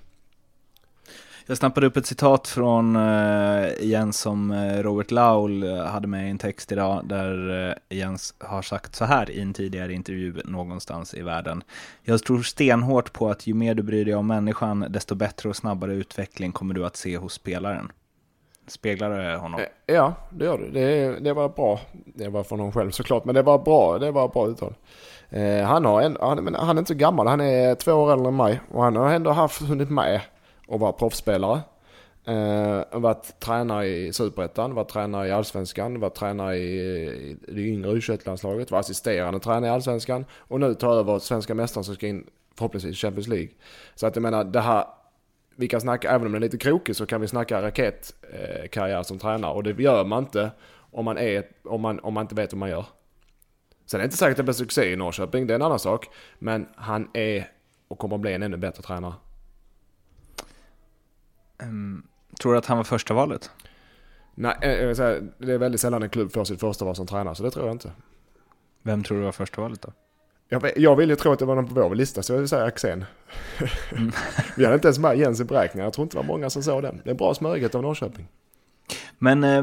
Jag 1.46 1.56
snappade 1.56 1.86
upp 1.86 1.96
ett 1.96 2.06
citat 2.06 2.48
från 2.48 2.96
uh, 2.96 3.68
Jens 3.80 4.18
som 4.18 4.50
uh, 4.50 4.82
Robert 4.82 5.10
Laul 5.10 5.64
hade 5.64 6.08
med 6.08 6.26
i 6.26 6.30
en 6.30 6.38
text 6.38 6.72
idag 6.72 7.02
där 7.04 7.50
uh, 7.50 7.74
Jens 7.88 8.34
har 8.38 8.62
sagt 8.62 8.94
så 8.94 9.04
här 9.04 9.30
i 9.30 9.40
en 9.40 9.52
tidigare 9.52 9.92
intervju 9.92 10.34
någonstans 10.44 11.14
i 11.14 11.22
världen. 11.22 11.62
Jag 12.02 12.24
tror 12.24 12.42
stenhårt 12.42 13.12
på 13.12 13.30
att 13.30 13.46
ju 13.46 13.54
mer 13.54 13.74
du 13.74 13.82
bryr 13.82 14.04
dig 14.04 14.14
om 14.14 14.26
människan 14.26 14.86
desto 14.88 15.14
bättre 15.14 15.48
och 15.48 15.56
snabbare 15.56 15.94
utveckling 15.94 16.52
kommer 16.52 16.74
du 16.74 16.86
att 16.86 16.96
se 16.96 17.16
hos 17.16 17.32
spelaren. 17.32 17.92
Speglar 18.68 19.10
det 19.10 19.36
honom? 19.36 19.60
Eh, 19.60 19.94
ja, 19.94 20.14
det 20.30 20.44
gör 20.44 20.58
det. 20.58 20.70
Det, 20.70 21.20
det 21.20 21.32
var 21.32 21.48
bra. 21.48 21.80
Det 21.92 22.28
var 22.28 22.42
från 22.42 22.58
honom 22.58 22.72
själv 22.72 22.90
såklart, 22.90 23.24
men 23.24 23.34
det 23.34 23.42
var 23.42 23.58
bra. 23.58 23.98
Det 23.98 24.10
var 24.10 24.28
bra 24.28 24.48
uttal. 24.48 24.74
Eh, 25.30 25.62
han, 25.62 25.84
har 25.84 26.02
en, 26.02 26.16
han, 26.20 26.54
han 26.54 26.76
är 26.76 26.78
inte 26.78 26.88
så 26.88 26.98
gammal, 26.98 27.26
han 27.26 27.40
är 27.40 27.74
två 27.74 27.92
år 27.92 28.12
äldre 28.12 28.28
än 28.28 28.36
mig. 28.36 28.60
Och 28.72 28.82
han 28.82 28.96
har 28.96 29.12
ändå 29.12 29.30
haft, 29.30 29.62
hunnit 29.62 29.90
med 29.90 30.20
och 30.68 30.80
vara 30.80 30.92
proffsspelare. 30.92 31.60
Eh, 32.24 33.00
varit 33.00 33.40
tränare 33.40 33.86
i 33.86 34.12
Superettan, 34.12 34.74
varit 34.74 34.88
tränare 34.88 35.28
i 35.28 35.32
Allsvenskan, 35.32 36.00
varit 36.00 36.14
tränare 36.14 36.56
i, 36.56 36.78
i 37.08 37.36
det 37.48 37.60
yngre 37.60 37.90
u 37.90 38.00
landslaget 38.24 38.70
var 38.70 38.78
assisterande 38.78 39.40
tränare 39.40 39.66
i 39.66 39.70
Allsvenskan 39.70 40.24
och 40.32 40.60
nu 40.60 40.74
tar 40.74 40.94
över 40.94 41.18
svenska 41.18 41.54
mästaren 41.54 41.84
som 41.84 41.94
ska 41.94 42.06
in 42.06 42.26
förhoppningsvis 42.58 42.92
i 42.92 42.96
Champions 42.96 43.28
League. 43.28 43.48
Så 43.94 44.06
att 44.06 44.16
jag 44.16 44.22
menar, 44.22 44.44
det 44.44 44.60
här 44.60 44.84
vi 45.58 45.68
kan 45.68 45.80
snacka, 45.80 46.10
även 46.10 46.26
om 46.26 46.32
det 46.32 46.38
är 46.38 46.40
lite 46.40 46.58
krokig 46.58 46.96
så 46.96 47.06
kan 47.06 47.20
vi 47.20 47.28
snacka 47.28 47.62
raketkarriär 47.62 49.02
som 49.02 49.18
tränare. 49.18 49.52
Och 49.52 49.62
det 49.62 49.82
gör 49.82 50.04
man 50.04 50.24
inte 50.24 50.50
om 50.90 51.04
man, 51.04 51.18
är, 51.18 51.44
om 51.64 51.80
man, 51.80 52.00
om 52.00 52.14
man 52.14 52.24
inte 52.24 52.34
vet 52.34 52.52
vad 52.52 52.58
man 52.58 52.70
gör. 52.70 52.86
Sen 53.86 54.00
är 54.00 54.02
det 54.02 54.04
inte 54.04 54.16
säkert 54.16 54.32
att 54.32 54.36
det 54.36 54.42
blir 54.42 54.54
succé 54.54 54.92
i 54.92 54.96
Norrköping, 54.96 55.46
det 55.46 55.52
är 55.52 55.54
en 55.54 55.62
annan 55.62 55.78
sak. 55.78 56.08
Men 56.38 56.68
han 56.76 57.10
är 57.14 57.50
och 57.88 57.98
kommer 57.98 58.14
att 58.14 58.20
bli 58.20 58.32
en 58.32 58.42
ännu 58.42 58.56
bättre 58.56 58.82
tränare. 58.82 59.14
Um, 61.62 62.08
tror 62.40 62.52
du 62.52 62.58
att 62.58 62.66
han 62.66 62.76
var 62.76 62.84
första 62.84 63.14
valet? 63.14 63.50
Nej, 64.34 64.56
det 64.60 65.52
är 65.52 65.58
väldigt 65.58 65.80
sällan 65.80 66.02
en 66.02 66.10
klubb 66.10 66.32
får 66.32 66.44
sitt 66.44 66.60
första 66.60 66.84
val 66.84 66.96
som 66.96 67.06
tränare, 67.06 67.34
så 67.34 67.42
det 67.42 67.50
tror 67.50 67.66
jag 67.66 67.74
inte. 67.74 67.92
Vem 68.82 69.02
tror 69.02 69.18
du 69.18 69.24
var 69.24 69.32
första 69.32 69.60
valet 69.60 69.82
då? 69.82 69.92
Jag, 70.48 70.72
jag 70.76 70.96
vill 70.96 71.10
ju 71.10 71.16
tro 71.16 71.32
att 71.32 71.38
det 71.38 71.44
var 71.44 71.54
någon 71.54 71.68
på 71.68 71.74
vår 71.74 71.94
lista, 71.94 72.22
så 72.22 72.32
jag 72.32 72.38
vill 72.38 72.48
säga 72.48 72.64
Axén. 72.64 73.04
Mm. 73.92 74.12
Vi 74.56 74.64
hade 74.64 74.74
inte 74.74 74.88
ens 74.88 74.98
med 74.98 75.18
Jens 75.18 75.40
i 75.40 75.44
beräkningen. 75.44 75.84
Jag 75.84 75.92
tror 75.92 76.02
inte 76.02 76.16
det 76.16 76.20
var 76.26 76.34
många 76.34 76.50
som 76.50 76.62
såg 76.62 76.82
den. 76.82 77.00
Det 77.04 77.10
är 77.10 77.14
bra 77.14 77.34
smörighet 77.34 77.74
av 77.74 77.82
Norrköping. 77.82 78.28
Men 79.18 79.44
eh, 79.44 79.62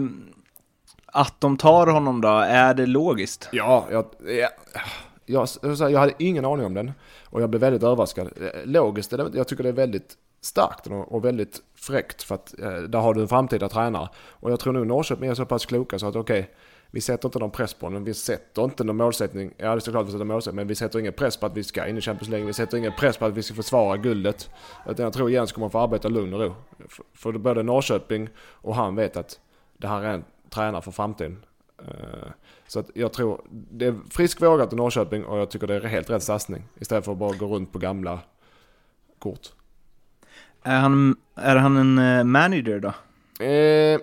att 1.06 1.42
de 1.42 1.58
tar 1.58 1.88
honom 1.88 2.22
då, 2.22 2.30
är 2.38 2.74
det 2.74 2.86
logiskt? 2.86 3.50
Ja, 3.52 3.88
jag, 3.92 4.06
jag, 5.26 5.48
jag, 5.62 5.92
jag 5.92 6.00
hade 6.00 6.14
ingen 6.18 6.46
aning 6.46 6.66
om 6.66 6.74
den. 6.74 6.92
Och 7.26 7.42
jag 7.42 7.50
blev 7.50 7.62
väldigt 7.62 7.84
överraskad. 7.84 8.30
Logiskt, 8.64 9.14
jag 9.34 9.48
tycker 9.48 9.64
det 9.64 9.70
är 9.70 9.74
väldigt 9.74 10.18
starkt 10.42 10.88
och 11.08 11.26
väldigt 11.26 11.62
fräckt 11.76 12.24
för 12.24 12.36
att 12.36 12.60
eh, 12.60 12.78
där 12.78 13.00
har 13.00 13.14
du 13.14 13.22
en 13.22 13.28
framtida 13.28 13.70
tränare. 13.70 14.10
Och 14.30 14.52
jag 14.52 14.60
tror 14.60 14.74
nog 14.74 14.88
Norrköping 14.88 15.30
är 15.30 15.36
så 15.36 15.46
pass 15.46 15.66
kloka 15.66 16.00
så 16.00 16.08
att 16.08 16.16
okej, 16.16 16.40
okay, 16.40 16.54
vi 16.92 17.02
sätter 17.02 17.28
inte 17.28 17.40
någon 17.40 17.52
press 17.52 17.74
på 17.74 17.86
honom. 17.86 18.04
Vi 18.04 18.14
sätter 18.14 18.64
inte 18.64 18.84
någon 18.84 18.98
målsättning. 18.98 19.54
Ja, 19.58 19.70
det 19.70 19.76
är 19.76 19.80
såklart 19.80 20.08
vi 20.08 20.12
sätter 20.12 20.26
målsättning. 20.26 20.56
Men 20.56 20.68
vi 20.68 20.76
sätter 20.76 21.00
ingen 21.00 21.14
press 21.14 21.38
på 21.38 21.46
att 21.46 21.58
vi 21.58 21.64
ska 21.64 21.88
in 21.88 21.98
i 21.98 22.02
Champions 22.02 22.30
League. 22.30 22.48
Vi 22.48 22.54
sätter 22.54 22.78
ingen 22.78 22.92
press 22.92 23.18
på 23.18 23.26
att 23.26 23.34
vi 23.34 23.44
ska 23.44 23.54
försvara 23.54 23.98
guldet. 23.98 24.50
Utan 24.90 25.04
jag 25.04 25.14
tror 25.14 25.32
Jens 25.32 25.52
kommer 25.52 25.70
få 25.70 25.80
arbeta 25.80 26.08
lugn 26.08 26.34
och 26.34 26.40
ro. 26.40 26.56
För 27.14 27.32
både 27.32 27.64
Norrköping 27.64 28.30
och 28.38 28.76
han 28.76 28.96
vet 28.96 29.18
att 29.18 29.40
det 29.78 29.88
här 29.88 30.04
är 30.04 30.14
en 30.14 30.24
tränare 30.50 30.82
för 30.82 30.92
framtiden. 30.92 31.46
Eh, 31.80 32.30
så 32.68 32.80
att 32.80 32.90
jag 32.94 33.14
tror 33.14 33.42
det 33.50 33.86
är 33.86 33.96
frisk 34.10 34.42
vågat 34.42 34.74
i 34.74 34.76
Norrköping 34.76 35.26
och 35.26 35.38
jag 35.38 35.50
tycker 35.50 35.68
det 35.68 35.76
är 35.76 35.82
helt 35.82 36.10
rätt 36.10 36.24
satsning. 36.24 36.64
Istället 36.80 37.06
för 37.06 37.12
att 37.12 37.18
bara 37.18 37.38
gå 37.38 37.46
runt 37.46 37.72
på 37.72 37.80
gamla 37.80 38.20
kort. 39.20 39.48
Är 40.64 40.80
han, 40.80 41.16
är 41.36 41.56
han 41.56 41.78
en 41.78 41.98
eh, 41.98 42.24
manager 42.24 42.80
då? 42.80 42.94
Eh, 43.46 44.00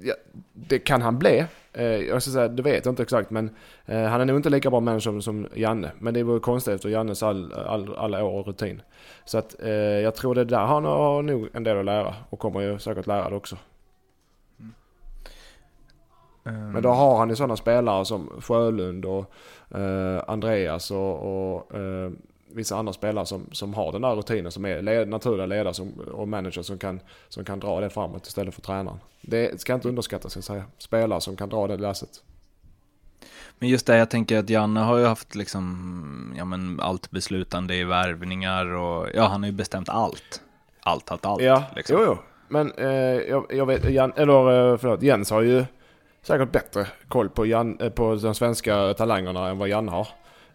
ja, 0.00 0.14
det 0.52 0.78
kan 0.78 1.02
han 1.02 1.18
bli. 1.18 1.46
Eh, 1.72 1.84
jag 1.84 2.22
ska 2.22 2.30
säga, 2.30 2.48
det 2.48 2.62
vet 2.62 2.84
jag 2.84 2.92
inte 2.92 3.02
exakt 3.02 3.30
men 3.30 3.50
eh, 3.86 4.04
han 4.04 4.20
är 4.20 4.24
nog 4.24 4.36
inte 4.36 4.50
lika 4.50 4.70
bra 4.70 5.00
som, 5.00 5.22
som 5.22 5.48
Janne. 5.54 5.90
Men 5.98 6.14
det 6.14 6.22
vore 6.22 6.40
konstigt 6.40 6.74
efter 6.74 6.88
Jannes 6.88 7.22
all, 7.22 7.52
all, 7.52 7.94
alla 7.94 8.24
år 8.24 8.40
och 8.40 8.46
rutin. 8.46 8.82
Så 9.24 9.38
att 9.38 9.62
eh, 9.62 9.70
jag 9.70 10.14
tror 10.14 10.34
det 10.34 10.44
där, 10.44 10.66
han 10.66 10.84
har 10.84 11.22
nog 11.22 11.48
en 11.52 11.64
del 11.64 11.78
att 11.78 11.84
lära 11.84 12.14
och 12.30 12.38
kommer 12.38 12.60
ju 12.60 12.78
säkert 12.78 13.06
lära 13.06 13.30
det 13.30 13.36
också. 13.36 13.56
Mm. 16.44 16.72
Men 16.72 16.82
då 16.82 16.88
har 16.88 17.18
han 17.18 17.28
ju 17.28 17.36
sådana 17.36 17.56
spelare 17.56 18.04
som 18.04 18.30
Sjölund 18.40 19.04
och 19.04 19.32
eh, 19.78 20.22
Andreas 20.26 20.90
och, 20.90 21.56
och 21.56 21.74
eh, 21.74 22.10
vissa 22.54 22.76
andra 22.76 22.92
spelare 22.92 23.26
som, 23.26 23.46
som 23.52 23.74
har 23.74 23.92
den 23.92 24.02
där 24.02 24.14
rutinen 24.14 24.52
som 24.52 24.64
är 24.64 24.82
led, 24.82 25.08
naturliga 25.08 25.46
ledare 25.46 25.74
som, 25.74 25.92
och 25.92 26.28
manager 26.28 26.62
som 26.62 26.78
kan, 26.78 27.00
som 27.28 27.44
kan 27.44 27.60
dra 27.60 27.80
det 27.80 27.90
framåt 27.90 28.26
istället 28.26 28.54
för 28.54 28.62
tränaren. 28.62 28.98
Det 29.20 29.60
ska 29.60 29.74
inte 29.74 29.88
underskattas 29.88 30.32
ska 30.32 30.38
jag 30.38 30.44
säga. 30.44 30.64
Spelare 30.78 31.20
som 31.20 31.36
kan 31.36 31.48
dra 31.48 31.66
det 31.66 31.76
lasset. 31.76 32.22
Men 33.58 33.68
just 33.68 33.86
det, 33.86 33.96
jag 33.96 34.10
tänker 34.10 34.38
att 34.38 34.50
Janne 34.50 34.80
har 34.80 34.98
ju 34.98 35.04
haft 35.04 35.34
liksom, 35.34 36.34
ja 36.38 36.44
men 36.44 36.80
allt 36.80 37.10
beslutande 37.10 37.74
i 37.74 37.84
värvningar 37.84 38.66
och 38.66 39.06
ja, 39.14 39.26
han 39.26 39.42
har 39.42 39.50
ju 39.50 39.56
bestämt 39.56 39.88
allt. 39.88 40.42
Allt, 40.80 41.10
allt, 41.10 41.26
allt. 41.26 41.42
Ja, 41.42 41.64
liksom. 41.76 41.96
jo, 41.98 42.04
jo. 42.06 42.18
Men 42.48 42.72
eh, 42.72 42.88
jag, 43.28 43.46
jag, 43.50 43.66
vet, 43.66 43.90
Jan, 43.90 44.12
eller 44.16 44.72
eh, 44.72 44.78
förlåt, 44.78 45.02
Jens 45.02 45.30
har 45.30 45.42
ju 45.42 45.64
säkert 46.22 46.52
bättre 46.52 46.86
koll 47.08 47.28
på, 47.28 47.46
Jan, 47.46 47.80
eh, 47.80 47.90
på 47.90 48.14
de 48.14 48.34
svenska 48.34 48.94
talangerna 48.94 49.48
än 49.48 49.58
vad 49.58 49.68
Janne 49.68 49.90
har. 49.90 50.08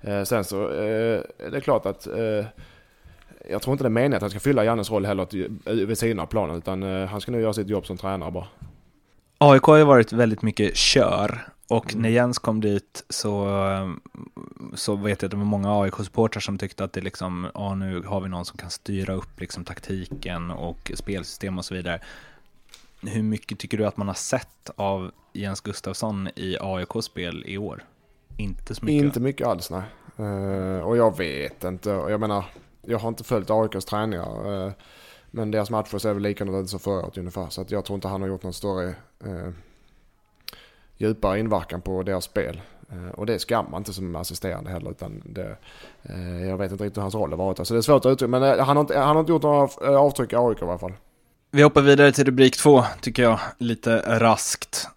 Eh, 0.04 0.24
sen 0.24 0.44
så 0.44 0.70
eh, 0.70 1.22
är 1.38 1.52
det 1.52 1.62
klart 1.62 1.86
att 1.86 2.08
eh, 2.08 2.46
jag 3.50 3.62
tror 3.62 3.72
inte 3.72 3.84
det 3.84 3.88
är 3.88 3.90
meningen 3.90 4.14
att 4.14 4.22
han 4.22 4.30
ska 4.30 4.40
fylla 4.40 4.66
Jannes 4.66 4.92
roll 4.92 5.06
heller 5.06 5.28
vid 5.86 5.98
sidan 5.98 6.20
av 6.20 6.26
planen 6.26 6.58
utan 6.58 6.84
han 6.84 7.22
ska 7.22 7.32
nu 7.32 7.42
göra 7.42 7.54
sitt 7.54 7.70
jobb 7.70 7.86
som 7.86 7.98
tränare 7.98 8.32
bara. 8.32 8.48
AIK 9.38 9.64
har 9.64 9.78
ju 9.78 9.84
varit 9.84 10.14
väldigt 10.14 10.42
mycket 10.42 10.76
kör 10.76 11.48
och 11.68 11.92
mm. 11.92 12.02
när 12.02 12.10
Jens 12.10 12.40
kom 12.40 12.62
dit 12.62 13.04
så, 13.10 13.48
så 14.74 14.96
vet 14.96 15.22
jag 15.22 15.28
att 15.28 15.32
det 15.32 15.38
var 15.38 15.46
många 15.46 15.82
AIK-supportrar 15.82 16.40
som 16.40 16.58
tyckte 16.58 16.84
att 16.84 16.94
det 16.94 17.02
liksom, 17.02 17.48
ja 17.54 17.76
nu 17.76 18.02
har 18.02 18.22
vi 18.22 18.30
någon 18.30 18.46
som 18.46 18.58
kan 18.58 18.70
styra 18.70 19.14
upp 19.14 19.40
liksom 19.40 19.64
taktiken 19.64 20.52
och 20.52 20.92
spelsystem 20.96 21.58
och 21.58 21.66
så 21.66 21.76
vidare. 21.76 22.00
Hur 23.02 23.24
mycket 23.24 23.60
tycker 23.60 23.78
du 23.78 23.86
att 23.86 23.98
man 23.98 24.08
har 24.08 24.16
sett 24.16 24.70
av 24.76 25.12
Jens 25.34 25.62
Gustafsson 25.62 26.30
i 26.36 26.58
AIKs 26.60 27.06
spel 27.06 27.44
i 27.48 27.58
år? 27.58 27.84
Inte 28.38 28.76
så 28.76 28.86
mycket? 28.86 29.06
Inte 29.06 29.20
mycket 29.20 29.48
alls 29.48 29.70
nej. 29.70 29.84
Uh, 30.20 30.80
och 30.80 30.98
jag 30.98 31.18
vet 31.18 31.64
inte. 31.64 31.90
Jag 31.90 32.20
menar, 32.20 32.46
jag 32.82 33.00
har 33.00 33.10
inte 33.10 33.24
följt 33.24 33.50
AIKs 33.50 33.86
träningar. 33.86 34.52
Uh, 34.52 34.72
men 35.32 35.52
deras 35.52 35.70
matcher 35.70 35.98
ser 35.98 36.14
väl 36.14 36.24
likadana 36.24 36.58
ut 36.58 36.70
som 36.70 36.80
förra 36.80 37.06
året 37.06 37.18
ungefär. 37.18 37.50
Så 37.50 37.62
att 37.62 37.72
jag 37.72 37.86
tror 37.86 37.96
inte 37.96 38.08
han 38.08 38.22
har 38.22 38.28
gjort 38.28 38.44
någon 38.44 38.54
större 38.54 38.96
uh, 39.26 39.50
djupare 40.98 41.40
inverkan 41.40 41.82
på 41.82 42.04
deras 42.04 42.24
spel. 42.24 42.62
Och 43.14 43.26
det 43.26 43.40
ska 43.40 43.62
man 43.64 43.82
inte 43.82 43.94
som 43.94 44.16
assisterande 44.16 44.72
heller. 44.72 44.92
Utan 44.92 45.22
det, 45.26 45.58
jag 46.48 46.58
vet 46.58 46.72
inte 46.72 46.84
riktigt 46.84 46.98
hur 46.98 47.02
hans 47.02 47.16
roll 47.16 47.30
har 47.30 47.38
varit. 47.38 47.68
Så 47.68 47.74
det 47.74 47.80
är 47.80 47.82
svårt 47.82 48.06
att 48.06 48.12
uttrycka. 48.12 48.28
Men 48.30 48.60
han, 48.60 48.78
har 48.78 48.82
inte, 48.82 49.00
han 49.00 49.16
har 49.16 49.20
inte 49.20 49.32
gjort 49.32 49.44
några 49.44 50.00
avtryck 50.00 50.34
i 50.34 50.36
AIK 50.36 50.62
i 50.62 50.66
alla 50.66 50.78
fall. 50.78 50.94
Vi 51.52 51.64
hoppar 51.64 51.82
vidare 51.82 52.12
till 52.12 52.26
rubrik 52.26 52.58
två, 52.58 52.84
tycker 53.02 53.24
jag, 53.24 53.40
lite 53.58 54.20
raskt. 54.20 54.88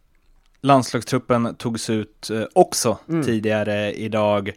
Landslagstruppen 0.66 1.54
togs 1.54 1.90
ut 1.90 2.30
eh, 2.30 2.42
också 2.52 2.98
mm. 3.08 3.22
tidigare 3.22 3.92
idag. 3.92 4.52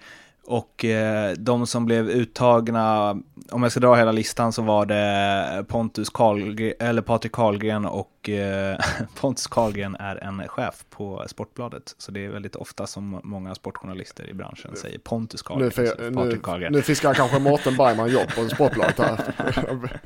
Och 0.45 0.85
eh, 0.85 1.33
de 1.33 1.67
som 1.67 1.85
blev 1.85 2.09
uttagna, 2.09 3.09
om 3.51 3.63
jag 3.63 3.71
ska 3.71 3.79
dra 3.79 3.95
hela 3.95 4.11
listan 4.11 4.53
så 4.53 4.61
var 4.61 4.85
det 4.85 5.65
Pontus 5.67 6.09
Karlgren, 6.09 6.73
eller 6.79 7.01
Patrik 7.01 7.31
Karlgren 7.31 7.85
och 7.85 8.29
eh, 8.29 8.77
Pontus 9.19 9.47
Karlgren 9.47 9.95
är 9.95 10.15
en 10.15 10.47
chef 10.47 10.85
på 10.89 11.23
Sportbladet. 11.27 11.95
Så 11.97 12.11
det 12.11 12.25
är 12.25 12.29
väldigt 12.29 12.55
ofta 12.55 12.87
som 12.87 13.21
många 13.23 13.55
sportjournalister 13.55 14.29
i 14.29 14.33
branschen 14.33 14.75
säger 14.75 14.99
Pontus 14.99 15.41
Karlgren. 15.41 15.71
Nu, 15.99 16.11
Patrik 16.11 16.41
Karlgren. 16.41 16.73
nu 16.73 16.81
fiskar 16.81 17.13
kanske 17.13 17.39
Mårten 17.39 17.75
Bergman 17.77 18.11
jobb 18.11 18.27
på 18.35 18.49
Sportbladet 18.49 18.99
här. 18.99 20.01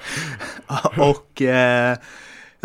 och 1.09 1.41
eh, 1.41 1.97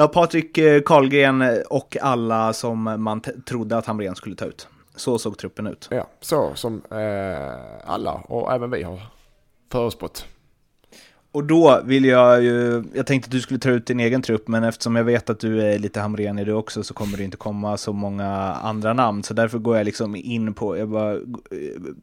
Ja, 0.01 0.09
Patrik 0.09 0.59
eh, 0.59 0.83
Karlgren 0.83 1.43
eh, 1.43 1.59
och 1.71 1.97
alla 2.01 2.53
som 2.53 2.83
man 2.99 3.21
trodde 3.21 3.77
att 3.77 3.87
Hamrén 3.87 4.15
skulle 4.15 4.37
ta 4.37 4.45
ut. 4.45 4.69
Så 4.97 5.19
såg 5.19 5.39
truppen 5.39 5.67
ut. 5.67 5.89
Ja, 5.91 6.07
så 6.21 6.55
som 6.55 6.83
eh, 6.91 7.91
alla 7.93 8.13
och 8.13 8.53
även 8.53 8.71
vi 8.71 8.83
har 8.83 9.01
förutspått. 9.73 10.27
Och 11.33 11.45
då 11.45 11.81
vill 11.85 12.05
jag 12.05 12.43
ju, 12.43 12.85
jag 12.95 13.07
tänkte 13.07 13.29
att 13.29 13.33
du 13.33 13.41
skulle 13.41 13.61
ta 13.61 13.71
ut 13.71 13.87
din 13.87 14.01
egen 14.01 14.23
trupp, 14.23 14.49
men 14.49 14.65
eftersom 14.65 14.97
jag 14.97 15.05
vet 15.05 15.31
att 15.31 15.41
du 15.41 15.63
är 15.63 15.79
lite 15.79 16.01
Hamrén 16.01 16.39
i 16.39 16.45
du 16.45 16.53
också 16.53 16.83
så 16.83 16.95
kommer 16.95 17.17
det 17.19 17.25
inte 17.25 17.37
komma 17.37 17.77
så 17.77 17.93
många 17.93 18.29
andra 18.63 18.93
namn. 18.93 19.23
Så 19.23 19.35
därför 19.35 19.59
går 19.59 19.77
jag 19.77 19.85
liksom 19.85 20.17
in 20.17 20.55
på, 20.55 20.79
jag 20.79 20.89
bara 20.89 21.19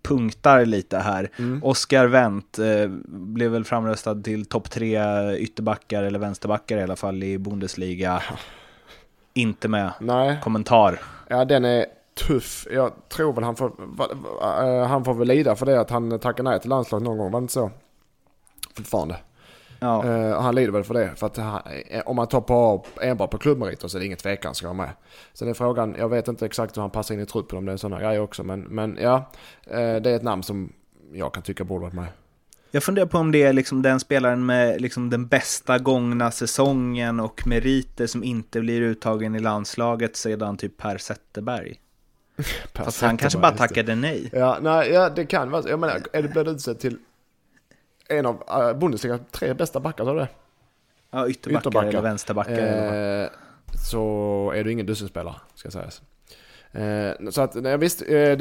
punktar 0.01 0.65
lite 0.65 0.98
här. 0.98 1.29
Mm. 1.39 1.63
Oskar 1.63 2.08
Wendt 2.08 2.60
eh, 2.60 2.88
blev 3.08 3.51
väl 3.51 3.63
framröstad 3.63 4.15
till 4.15 4.46
topp 4.46 4.72
tre 4.72 5.00
ytterbackar 5.38 6.03
eller 6.03 6.20
vänsterbackar 6.20 6.77
i 6.77 6.84
alla 6.84 6.96
fall 6.96 7.24
i 7.24 7.38
Bundesliga. 7.38 8.22
Inte 9.34 9.67
med. 9.67 9.91
Nej. 10.00 10.38
Kommentar. 10.44 11.00
Ja, 11.27 11.46
den 11.46 11.65
är 11.65 11.86
tuff. 12.27 12.67
Jag 12.72 12.91
tror 13.10 13.34
väl 13.34 13.44
han 13.44 13.55
får, 13.55 13.72
eh, 14.41 14.88
han 14.88 15.05
får 15.05 15.13
väl 15.13 15.27
lida 15.27 15.55
för 15.55 15.65
det 15.65 15.79
att 15.79 15.89
han 15.89 16.20
tackade 16.20 16.50
nej 16.50 16.60
till 16.60 16.70
landslaget 16.70 17.03
någon 17.03 17.17
gång, 17.17 17.32
var 17.32 17.39
det 17.39 17.44
inte 17.44 17.53
så? 17.53 17.72
Fortfarande. 18.77 19.15
Ja. 19.79 20.03
Uh, 20.05 20.41
han 20.41 20.55
lider 20.55 20.72
väl 20.72 20.84
för 20.84 20.94
det. 20.94 21.12
För 21.15 21.27
att 21.27 21.38
han, 21.38 21.62
eh, 21.88 22.01
om 22.05 22.15
man 22.15 22.27
tar 22.27 22.41
på 22.41 22.86
enbart 23.01 23.32
på 23.32 23.38
klubbmeriter 23.38 23.88
så 23.88 23.98
är 23.98 24.00
det 24.00 24.05
ingen 24.05 24.17
tvekan 24.17 24.55
ska 24.55 24.67
vara 24.67 24.77
med. 24.77 24.89
Sen 25.34 25.48
är 25.48 25.53
frågan, 25.53 25.96
jag 25.98 26.10
vet 26.10 26.27
inte 26.27 26.46
exakt 26.46 26.77
hur 26.77 26.82
han 26.82 26.91
passar 26.91 27.15
in 27.15 27.22
i 27.22 27.25
truppen 27.25 27.58
om 27.58 27.65
det 27.65 27.72
är 27.72 27.77
sådana 27.77 28.01
grejer 28.01 28.22
också. 28.22 28.44
Men, 28.44 28.62
men 28.62 28.98
ja, 29.01 29.32
uh, 29.67 29.75
det 29.75 30.10
är 30.10 30.15
ett 30.15 30.24
namn 30.24 30.44
som 30.44 30.74
jag 31.13 31.34
kan 31.34 31.44
tycka 31.44 31.63
borde 31.63 31.84
varit 31.84 31.94
med. 31.94 32.08
Jag 32.72 32.84
funderar 32.84 33.05
på 33.05 33.17
om 33.17 33.32
det 33.32 33.44
är 33.44 33.53
liksom 33.53 33.82
den 33.82 34.00
spelaren 34.00 34.46
med 34.46 34.82
liksom 34.82 35.10
den 35.10 35.27
bästa 35.27 35.79
gångna 35.79 36.32
säsongen 36.32 37.20
och 37.20 37.48
meriter 37.48 38.08
som 38.08 38.24
inte 38.24 38.60
blir 38.62 38.82
uttagen 38.82 39.36
i 39.36 39.39
landslaget 39.39 40.15
sedan 40.15 40.58
typ 40.58 40.77
Per 40.77 40.98
Zetterberg. 40.98 41.79
per 42.74 42.84
Fast 42.84 43.01
han 43.01 43.17
kanske 43.17 43.39
bara 43.39 43.51
tackade 43.51 43.96
nej. 43.96 44.29
Ja, 44.34 44.58
nej, 44.62 44.91
ja, 44.91 45.10
det 45.10 45.25
kan 45.25 45.51
vara. 45.51 45.70
Jag 45.70 45.79
menar, 45.79 46.01
är 46.13 46.22
det 46.22 46.27
blivit 46.27 46.53
utsedd 46.53 46.79
till 46.79 46.98
en 48.09 48.25
av 48.25 48.35
uh, 48.35 48.79
Bundesliga 48.79 49.19
tre 49.31 49.53
bästa 49.53 49.79
backar, 49.79 50.05
sa 50.05 50.13
du 50.13 50.19
det? 50.19 50.27
Ja, 51.15 51.27
ytterbackar, 51.29 51.59
ytterbackar. 51.59 51.89
eller 51.89 52.01
vänsterbackar. 52.01 53.24
Eh, 53.24 53.29
så 53.89 54.51
är 54.55 54.63
du 54.63 54.71
ingen 54.71 54.85
dussinspelare, 54.85 55.35
ska 55.55 55.71
sägas. 55.71 56.01
Eh, 56.71 57.29
så 57.29 57.41
att, 57.41 57.55
nej, 57.55 57.77
visst, 57.77 58.01
eh, 58.01 58.07
det, 58.07 58.35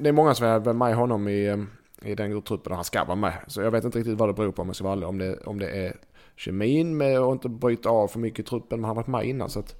det, 0.00 0.08
är 0.08 0.12
många 0.12 0.34
som 0.34 0.46
är 0.46 0.72
med 0.72 0.94
honom 0.94 1.28
i, 1.28 1.66
i 2.02 2.14
den 2.14 2.42
truppen 2.42 2.72
och 2.72 2.76
han 2.76 2.84
ska 2.84 3.04
vara 3.04 3.16
med. 3.16 3.32
Så 3.46 3.62
jag 3.62 3.70
vet 3.70 3.84
inte 3.84 3.98
riktigt 3.98 4.18
vad 4.18 4.28
det 4.28 4.32
beror 4.32 4.52
på 4.52 4.62
om 4.62 4.68
jag 4.68 4.76
ska 4.76 4.84
vara 4.84 4.92
ärlig. 4.92 5.08
Om 5.08 5.18
det, 5.18 5.36
om 5.44 5.58
det 5.58 5.68
är 5.68 5.96
kemin 6.36 6.96
med 6.96 7.18
att 7.18 7.32
inte 7.32 7.48
bryta 7.48 7.88
av 7.88 8.08
för 8.08 8.18
mycket 8.18 8.38
i 8.38 8.42
truppen, 8.48 8.80
men 8.80 8.84
han 8.84 8.96
har 8.96 9.02
varit 9.02 9.06
med 9.06 9.24
innan 9.24 9.50
så 9.50 9.58
att... 9.58 9.74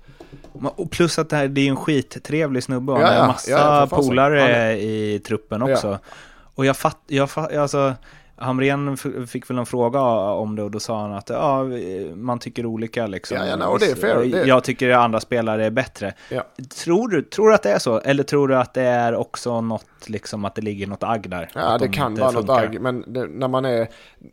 Och 0.53 0.91
plus 0.91 1.19
att 1.19 1.31
det, 1.31 1.37
här, 1.37 1.49
det 1.49 1.61
är 1.61 1.69
en 1.69 1.77
skittrevlig 1.77 2.63
snubbe 2.63 2.93
och 2.93 3.01
Ja, 3.01 3.07
han 3.07 3.15
har 3.15 3.21
ja, 3.21 3.27
massa 3.27 3.51
ja, 3.51 3.87
polare 3.91 4.73
i 4.81 5.21
truppen 5.27 5.63
också. 5.63 5.99
Och 6.55 6.67
jag 6.67 6.77
fatt, 6.77 7.01
jag 7.07 7.31
fatt, 7.31 7.53
alltså 7.53 7.95
Hamrén 8.37 8.97
fick 9.27 9.51
väl 9.51 9.59
en 9.59 9.67
fråga 9.67 10.01
om 10.31 10.57
det 10.57 10.63
och 10.63 10.71
då 10.71 10.81
sa 10.81 11.01
han 11.01 11.13
att 11.13 11.29
ja, 11.31 11.65
man 12.15 12.39
tycker 12.39 12.67
olika 12.67 13.07
liksom. 13.07 13.37
Ja, 13.37 13.47
ja, 13.61 13.67
och 13.67 13.79
det 13.79 13.87
är 13.91 13.95
fair. 13.95 14.31
Det- 14.33 14.45
Jag 14.47 14.65
tycker 14.65 14.91
andra 14.91 15.21
spelare 15.21 15.65
är 15.67 15.71
bättre. 15.71 16.15
Ja. 16.31 16.45
Tror 16.85 17.09
du, 17.09 17.23
tror 17.23 17.49
du 17.49 17.55
att 17.55 17.63
det 17.63 17.71
är 17.71 17.79
så? 17.79 17.99
Eller 18.01 18.23
tror 18.23 18.49
du 18.49 18.57
att 18.57 18.75
det 18.75 18.83
är 18.83 19.15
också 19.15 19.61
något, 19.61 19.87
liksom 20.07 20.45
att 20.45 20.55
det 20.55 20.63
ligger 20.63 20.87
något 20.87 21.03
agg 21.03 21.31
där? 21.31 21.51
Ja, 21.55 21.79
det 21.79 21.87
de 21.87 21.93
kan 21.93 22.15
vara 22.15 22.31
något 22.31 22.47
funkar? 22.47 22.65
agg. 22.65 22.81
Men 22.81 23.05
det, 23.07 23.27
när 23.27 23.49
man 23.49 23.65
är... 23.65 23.89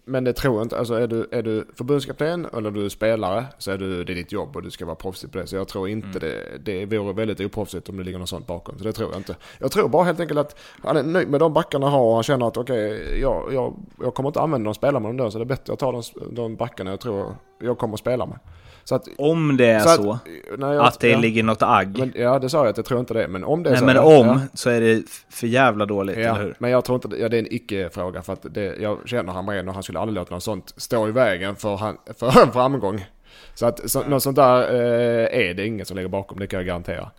Men 0.06 0.24
det 0.24 0.34
tror 0.34 0.56
jag 0.56 0.66
inte. 0.66 0.78
Alltså 0.80 0.94
är 0.94 1.08
du, 1.08 1.28
är 1.32 1.42
du 1.44 1.66
förbundskapten 1.76 2.48
eller 2.58 2.72
du 2.72 2.86
är 2.86 2.90
spelare 2.90 3.46
så 3.58 3.72
är 3.72 3.78
du, 3.78 4.04
det 4.04 4.14
är 4.14 4.16
ditt 4.16 4.32
jobb 4.32 4.56
och 4.56 4.64
du 4.64 4.72
ska 4.72 4.86
vara 4.86 4.96
proffsig 4.96 5.32
på 5.32 5.38
det. 5.38 5.48
Så 5.48 5.56
jag 5.56 5.68
tror 5.68 5.90
inte 5.90 6.20
det, 6.20 6.58
det 6.88 6.98
vore 6.98 7.14
väldigt 7.14 7.40
oproffsigt 7.40 7.90
om 7.90 7.98
det 7.98 8.04
ligger 8.04 8.20
något 8.20 8.30
sånt 8.30 8.48
bakom. 8.48 8.78
Så 8.78 8.84
det 8.84 8.94
tror 8.94 9.10
jag 9.12 9.20
inte. 9.20 9.36
Jag 9.60 9.72
tror 9.72 9.90
bara 9.90 10.04
helt 10.04 10.20
enkelt 10.20 10.40
att 10.40 10.60
han 10.84 10.98
är 10.98 11.04
nöjd 11.04 11.30
med 11.30 11.40
de 11.40 11.54
backarna 11.54 11.86
han 11.86 11.94
har 11.94 12.06
och 12.08 12.14
han 12.14 12.24
känner 12.24 12.48
att 12.48 12.58
okej, 12.58 13.20
jag, 13.22 13.54
jag, 13.54 13.74
jag 14.02 14.14
kommer 14.14 14.30
inte 14.30 14.40
använda 14.42 14.66
dem 14.66 14.74
spela 14.74 15.00
med 15.00 15.10
dem 15.10 15.18
då. 15.18 15.32
Så 15.32 15.38
det 15.38 15.44
är 15.44 15.46
bättre 15.46 15.74
att 15.74 15.80
ta 15.80 15.92
de, 15.92 16.04
de 16.32 16.56
backarna 16.56 16.90
jag 16.92 17.00
tror 17.00 17.36
jag 17.60 17.78
kommer 17.78 17.94
att 17.94 18.00
spela 18.00 18.26
med. 18.26 18.40
Så 18.84 18.96
att... 18.96 19.08
Om 19.18 19.58
det 19.58 19.66
är 19.66 19.80
så 19.80 19.90
så, 20.04 20.12
att, 20.12 20.60
när 20.60 20.74
jag- 20.74 20.86
att 20.86 21.00
det 21.00 21.10
ja, 21.10 21.20
ligger 21.20 21.44
något 21.44 21.62
agg. 21.62 21.98
Men, 22.00 22.14
ja, 22.16 22.40
det 22.40 22.50
sa 22.50 22.58
jag 22.58 22.68
att 22.68 22.78
jag 22.78 22.86
tror 22.86 23.00
inte 23.00 23.14
det. 23.14 23.28
Men 23.28 23.44
om 23.44 23.64
det 23.64 23.70
är 23.70 23.72
Nej, 23.72 23.80
så. 23.80 23.86
men 23.86 23.96
ja, 23.96 24.20
om 24.20 24.28
ja. 24.28 24.40
så 24.54 24.70
är 24.70 24.82
det 24.82 25.04
för 25.30 25.48
jävla 25.48 25.86
dåligt, 25.86 26.18
Ja, 26.18 26.22
eller 26.36 26.42
hur? 26.42 26.56
men 26.60 26.72
jag 26.72 26.86
tror 26.86 26.96
inte 27.06 27.18
ja, 27.22 27.30
det 27.30 27.38
är 27.38 27.40
en 27.40 27.54
icke-fråga 27.54 28.22
för 28.22 28.34
att 28.34 28.46
det, 28.54 28.76
jag 28.82 28.98
känner 29.06 29.34
Hamrén 29.34 29.68
och 29.68 29.74
han 29.74 29.84
skulle 29.84 30.00
aldrig 30.00 30.16
låta 30.16 30.34
något 30.34 30.44
sånt 30.44 30.74
stå 30.78 31.08
i 31.08 31.12
vägen 31.12 31.56
för, 31.56 31.76
han, 31.76 31.98
för 32.18 32.42
en 32.42 32.52
framgång. 32.52 33.06
Så 33.54 33.66
att 33.66 33.90
så, 33.90 34.04
något 34.04 34.24
sånt 34.24 34.36
där 34.36 34.62
eh, 34.74 35.50
är 35.50 35.54
det 35.54 35.68
ingen 35.68 35.86
som 35.86 35.98
ligger 35.98 36.10
bakom, 36.10 36.40
det 36.40 36.48
kan 36.48 36.58
jag 36.60 36.68
garantera. 36.68 37.12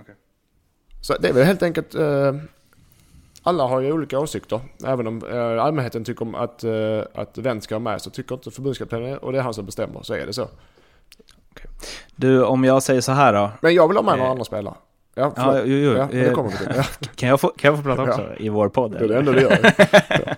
Okej. 0.00 0.14
Så 1.00 1.16
det 1.20 1.28
är 1.28 1.32
väl 1.32 1.44
helt 1.44 1.62
enkelt, 1.62 1.94
eh, 1.94 2.34
alla 3.48 3.64
har 3.66 3.80
ju 3.80 3.92
olika 3.92 4.18
åsikter. 4.18 4.60
Även 4.86 5.06
om 5.06 5.22
eh, 5.32 5.64
allmänheten 5.64 6.04
tycker 6.04 6.22
om 6.22 6.34
att, 6.34 6.64
eh, 6.64 6.70
att 7.14 7.38
vem 7.38 7.60
ska 7.60 7.74
vara 7.78 7.92
med 7.92 8.02
så 8.02 8.10
tycker 8.10 8.34
inte 8.34 8.50
förbundskaptenen 8.50 9.18
och 9.18 9.32
det 9.32 9.38
är 9.38 9.42
han 9.42 9.54
som 9.54 9.66
bestämmer, 9.66 10.02
så 10.02 10.14
är 10.14 10.26
det 10.26 10.32
så. 10.32 10.48
Du, 12.16 12.44
om 12.44 12.64
jag 12.64 12.82
säger 12.82 13.00
så 13.00 13.12
här 13.12 13.32
då. 13.32 13.50
Men 13.62 13.74
jag 13.74 13.88
vill 13.88 13.96
ha 13.96 14.04
med 14.04 14.12
några 14.14 14.24
Eh, 14.26 14.30
andra 14.30 14.44
spelare. 14.44 14.74
Ja, 15.14 15.22
Ja, 15.22 15.32
förlåt. 15.36 15.62
jo, 15.66 15.76
jo. 15.76 15.92
ja 15.92 16.08
det 16.10 16.26
Eh, 16.26 16.32
kommer 16.32 16.50
vi 16.50 16.56
till. 16.56 16.66
Ja, 16.76 16.82
Kan 17.16 17.28
jag 17.28 17.40
få, 17.40 17.48
kan 17.48 17.68
jag 17.70 17.78
få 17.78 17.84
prata 17.84 18.02
också 18.02 18.26
i 18.38 18.48
vår 18.48 18.68
podd? 18.68 18.92
det 18.92 18.98
är 19.04 19.08
det 19.08 19.16
enda 19.18 19.32
du 19.32 19.40
gör. 19.40 19.58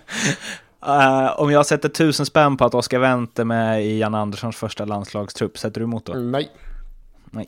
Eh, 0.85 1.39
om 1.41 1.51
jag 1.51 1.65
sätter 1.65 1.89
tusen 1.89 2.25
spänn 2.25 2.57
på 2.57 2.65
att 2.65 2.73
Oskar 2.73 2.99
Wendt 2.99 3.39
är 3.39 3.43
med 3.45 3.85
i 3.85 3.99
Jan 3.99 4.15
Anderssons 4.15 4.55
första 4.57 4.85
landslagstrupp, 4.85 5.57
sätter 5.57 5.79
du 5.81 5.83
emot 5.85 6.05
då? 6.05 6.13
Nej. 6.13 6.51
Nej. 7.31 7.47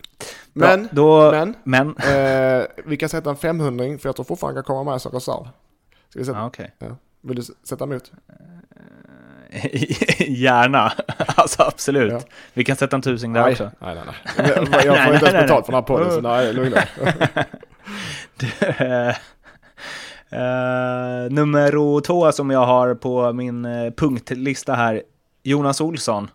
Bra, 0.53 0.67
Men, 0.67 0.89
då, 0.91 1.31
men, 1.31 1.55
men, 1.63 1.95
Eh, 1.97 2.65
vi 2.85 2.97
kan 2.97 3.09
sätta 3.09 3.29
en 3.29 3.35
500 3.35 3.85
för 3.85 4.09
jag 4.09 4.15
tror 4.15 4.23
fortfarande 4.23 4.57
han 4.57 4.63
kan 4.63 4.75
komma 4.75 4.91
med 4.91 5.01
som 5.01 5.11
reserv. 5.11 5.47
Ska 6.09 6.19
vi 6.19 6.25
sätta, 6.25 6.37
ja, 6.37 6.45
okej. 6.45 6.75
ja. 6.79 6.95
Vill 7.21 7.35
du 7.35 7.41
sätta 7.41 7.83
emot? 7.83 8.11
Gärna, 10.19 10.93
alltså 11.17 11.63
absolut. 11.63 12.11
Ja. 12.11 12.21
Vi 12.53 12.63
kan 12.63 12.75
sätta 12.75 12.95
en 12.95 13.01
tusing 13.01 13.33
där 13.33 13.41
nej. 13.41 13.51
också. 13.51 13.71
nej, 13.79 13.95
nej, 13.95 14.03
nej. 14.05 14.15
Jag, 14.37 14.57
jag 14.57 14.67
får 14.67 14.91
Nej, 14.91 15.13
inte 15.13 15.25
ens 15.25 15.41
betalt 15.41 15.65
för 15.65 15.73
den 15.73 15.81
här 15.81 15.87
podden 15.87 16.11
så 16.11 16.21
nej, 16.21 16.53
lugna. 16.53 16.77
Uh, 20.33 21.31
nummer 21.31 22.01
två 22.01 22.31
som 22.31 22.49
jag 22.49 22.65
har 22.65 22.95
på 22.95 23.33
min 23.33 23.65
eh, 23.65 23.93
punktlista 23.93 24.73
här, 24.73 25.03
Jonas 25.43 25.81
Olsson. 25.81 26.29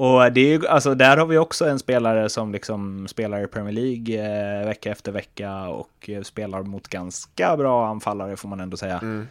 Och 0.00 0.32
det 0.32 0.40
är 0.40 0.58
ju, 0.58 0.66
alltså 0.66 0.94
där 0.94 1.16
har 1.16 1.26
vi 1.26 1.38
också 1.38 1.68
en 1.68 1.78
spelare 1.78 2.28
som 2.28 2.52
liksom 2.52 3.08
spelar 3.08 3.44
i 3.44 3.46
Premier 3.46 3.72
League 3.72 4.60
eh, 4.60 4.66
vecka 4.66 4.90
efter 4.90 5.12
vecka 5.12 5.68
och 5.68 6.10
eh, 6.10 6.22
spelar 6.22 6.62
mot 6.62 6.88
ganska 6.88 7.56
bra 7.56 7.86
anfallare 7.86 8.36
får 8.36 8.48
man 8.48 8.60
ändå 8.60 8.76
säga. 8.76 8.98
Mm. 8.98 9.26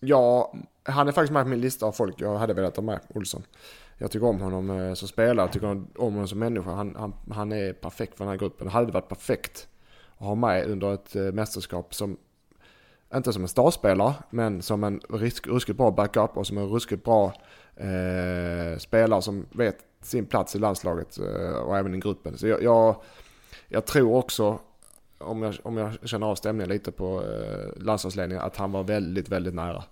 Ja, 0.00 0.54
han 0.84 1.08
är 1.08 1.12
faktiskt 1.12 1.32
med 1.32 1.42
på 1.42 1.48
min 1.48 1.60
lista 1.60 1.86
av 1.86 1.92
folk 1.92 2.20
jag 2.20 2.36
hade 2.36 2.54
velat 2.54 2.76
ha 2.76 2.82
med, 2.82 3.00
Olsson. 3.14 3.42
Jag 3.98 4.10
tycker 4.10 4.26
om 4.26 4.40
honom 4.40 4.70
eh, 4.70 4.94
som 4.94 5.08
spelare, 5.08 5.46
jag 5.46 5.52
tycker 5.52 5.66
om 5.66 5.88
honom 5.96 6.28
som 6.28 6.38
människa. 6.38 6.70
Han, 6.70 6.96
han, 6.98 7.14
han 7.30 7.52
är 7.52 7.72
perfekt 7.72 8.16
för 8.16 8.24
den 8.24 8.30
här 8.30 8.38
gruppen. 8.38 8.66
Det 8.66 8.72
hade 8.72 8.92
varit 8.92 9.08
perfekt 9.08 9.68
att 10.18 10.26
ha 10.26 10.34
med 10.34 10.66
under 10.66 10.94
ett 10.94 11.16
eh, 11.16 11.22
mästerskap 11.22 11.94
som, 11.94 12.16
inte 13.14 13.32
som 13.32 13.42
en 13.42 13.48
startspelare, 13.48 14.14
men 14.30 14.62
som 14.62 14.84
en 14.84 15.00
risk, 15.10 15.46
ruskigt 15.46 15.78
bra 15.78 15.90
backup 15.90 16.36
och 16.36 16.46
som 16.46 16.58
en 16.58 16.68
ruskigt 16.68 17.04
bra 17.04 17.34
eh, 17.76 18.78
spelare 18.78 19.22
som 19.22 19.46
vet 19.50 19.76
sin 20.02 20.26
plats 20.26 20.56
i 20.56 20.58
landslaget 20.58 21.18
eh, 21.18 21.52
och 21.52 21.78
även 21.78 21.94
i 21.94 21.98
gruppen. 21.98 22.38
Så 22.38 22.46
jag, 22.46 22.62
jag, 22.62 22.96
jag 23.68 23.86
tror 23.86 24.14
också, 24.14 24.58
om 25.18 25.42
jag, 25.42 25.54
om 25.62 25.76
jag 25.76 26.08
känner 26.08 26.26
av 26.26 26.34
stämningen 26.34 26.68
lite 26.68 26.92
på 26.92 27.22
eh, 27.22 27.82
landslagsledningen, 27.82 28.44
att 28.44 28.56
han 28.56 28.72
var 28.72 28.82
väldigt, 28.84 29.28
väldigt 29.28 29.54
nära 29.54 29.84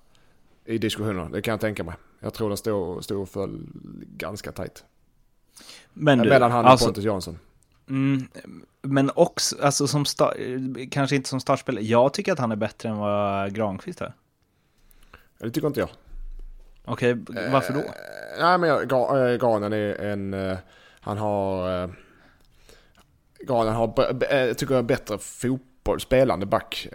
i 0.64 0.78
diskussionerna. 0.78 1.28
Det 1.28 1.42
kan 1.42 1.52
jag 1.52 1.60
tänka 1.60 1.84
mig. 1.84 1.94
Jag 2.20 2.34
tror 2.34 2.48
den 2.48 2.58
stod, 2.58 3.04
stod 3.04 3.22
och 3.22 3.28
föll 3.28 3.66
ganska 4.16 4.52
tajt. 4.52 4.84
Men 5.92 6.18
du, 6.18 6.28
Mellan 6.28 6.50
han 6.50 6.64
och 6.64 6.70
alltså, 6.70 6.86
Pontus 6.86 7.04
Jansson. 7.04 7.38
mm, 7.88 8.28
men 8.82 9.10
också, 9.14 9.56
alltså 9.62 9.86
som 9.86 10.04
kanske 10.90 11.16
inte 11.16 11.28
som 11.28 11.40
startspelare, 11.40 11.84
jag 11.84 12.12
tycker 12.12 12.32
att 12.32 12.38
han 12.38 12.52
är 12.52 12.56
bättre 12.56 12.88
än 12.88 12.98
vad 12.98 13.54
Granqvist 13.54 14.00
är. 14.00 14.12
Det 15.38 15.50
tycker 15.50 15.66
inte 15.66 15.80
jag. 15.80 15.88
Okej, 16.84 17.16
varför 17.52 17.72
då? 17.72 17.78
Eh, 17.78 17.84
nej 18.40 18.58
men 18.58 18.68
jag, 18.68 18.88
Granen 19.40 19.72
eh, 19.72 19.78
är 19.78 19.94
en, 19.94 20.34
eh, 20.34 20.58
han 21.00 21.18
har, 21.18 21.82
eh, 21.82 21.90
Granen 23.40 23.74
har, 23.74 24.54
tycker 24.54 24.74
jag, 24.74 24.84
bättre 24.84 25.18
fotboll, 25.18 26.00
spelande 26.00 26.46
back. 26.46 26.88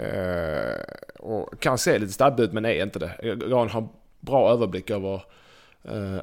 Och 1.19 1.59
kan 1.59 1.77
se 1.77 1.99
lite 1.99 2.13
stabb 2.13 2.39
ut 2.39 2.53
men 2.53 2.65
är 2.65 2.83
inte 2.83 2.99
det. 2.99 3.11
Eh, 3.19 3.35
Granen 3.35 3.69
har 3.69 3.87
bra 4.19 4.51
överblick 4.51 4.89
över, 4.89 5.23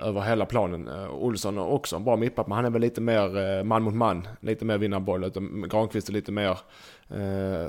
över 0.03 0.21
hela 0.21 0.47
planen. 0.47 0.89
Eh, 0.89 1.15
Olsson 1.15 1.57
har 1.57 1.67
också 1.67 1.97
en 1.97 2.05
bra 2.05 2.17
mippa 2.17 2.45
men 2.47 2.57
han 2.57 2.65
är 2.65 2.71
väl 2.71 2.81
lite 2.81 3.01
mer 3.01 3.65
man 3.65 3.83
mot 3.83 3.95
man. 3.95 4.29
Lite 4.41 4.65
mer 4.65 4.79
vinnarboll. 4.79 5.31
Granqvist 5.71 6.09
är 6.09 6.13
lite 6.13 6.33
mer, 6.33 6.59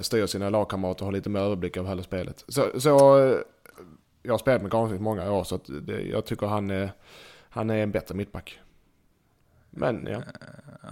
styr 0.02 0.26
sina 0.26 0.50
lagkamrater 0.50 1.02
och 1.02 1.06
har 1.08 1.14
lite 1.14 1.30
mer 1.30 1.40
överblick 1.40 1.78
över 1.78 1.90
hela 1.90 2.04
spelet. 2.04 2.44
Så, 2.48 2.80
så 2.80 3.38
jag 4.24 4.34
har 4.34 4.38
spelat 4.38 4.62
med 4.62 4.72
Granqvist 4.72 5.02
många 5.02 5.32
år 5.32 5.44
så 5.44 5.60
det, 5.82 6.02
jag 6.02 6.26
tycker 6.26 6.48
han 6.48 6.70
är, 6.72 6.92
han 7.50 7.70
är 7.70 7.78
en 7.84 7.92
bättre 7.92 8.16
mittback. 8.16 8.60
Men 9.70 10.08
ja. 10.12 10.18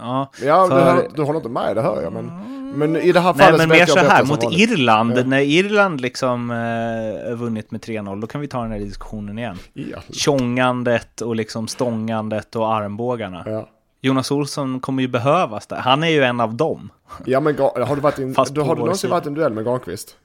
Ja, 0.00 0.30
Ja, 0.44 0.68
För- 0.68 0.76
du, 0.76 0.82
hör, 0.84 1.08
du 1.14 1.22
håller 1.22 1.38
inte 1.38 1.48
med, 1.48 1.76
det 1.76 1.82
hör 1.82 2.02
jag. 2.02 2.12
Men, 2.12 2.32
men 2.78 2.96
i 2.96 3.12
det 3.12 3.20
här 3.20 3.34
Nej, 3.34 3.44
fallet 3.46 3.58
men 3.60 3.68
vet 3.68 3.78
mer 3.78 3.86
så 3.86 3.98
här, 3.98 4.24
mot 4.24 4.44
vanligt. 4.44 4.60
Irland, 4.70 5.18
Ja. 5.18 5.24
när 5.24 5.40
Irland 5.40 6.00
liksom 6.00 6.50
eh, 6.50 7.34
vunnit 7.34 7.70
med 7.70 7.80
3-0, 7.80 8.20
då 8.20 8.26
kan 8.26 8.40
vi 8.40 8.48
ta 8.48 8.62
den 8.62 8.72
här 8.72 8.78
diskussionen 8.78 9.38
igen. 9.38 9.58
Ja. 9.72 9.98
Tjongandet 10.12 11.20
och 11.20 11.36
liksom 11.36 11.68
stångandet 11.68 12.56
och 12.56 12.74
armbågarna. 12.74 13.42
Ja. 13.46 13.68
Jonas 14.00 14.30
Olsson 14.30 14.80
kommer 14.80 15.02
ju 15.02 15.08
behövas 15.08 15.66
där. 15.66 15.76
Han 15.76 16.02
är 16.02 16.08
ju 16.08 16.22
en 16.22 16.40
av 16.40 16.54
dem. 16.54 16.92
ja, 17.24 17.40
men 17.40 17.58
har 17.58 17.94
du, 17.94 18.00
varit 18.02 18.18
i 18.18 18.22
en, 18.22 18.34
Fast 18.34 18.54
du, 18.54 18.60
har 18.60 18.74
du 18.74 18.80
någonsin 18.80 19.10
varit 19.10 19.24
i 19.24 19.28
en 19.28 19.34
duell 19.34 19.52
med 19.52 19.64
Granqvist? 19.64 20.16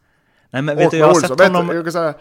Nej, 0.50 0.62
men 0.62 0.78
vet 0.78 0.86
Och 0.86 0.92
du, 0.92 0.98
jag 0.98 1.06
har 1.06 1.14
Olsson, 1.14 1.30
sett 1.30 1.40
vet 1.40 1.56
honom... 1.56 1.76
jag 1.76 1.86
kan 1.86 1.92
säga, 1.92 2.14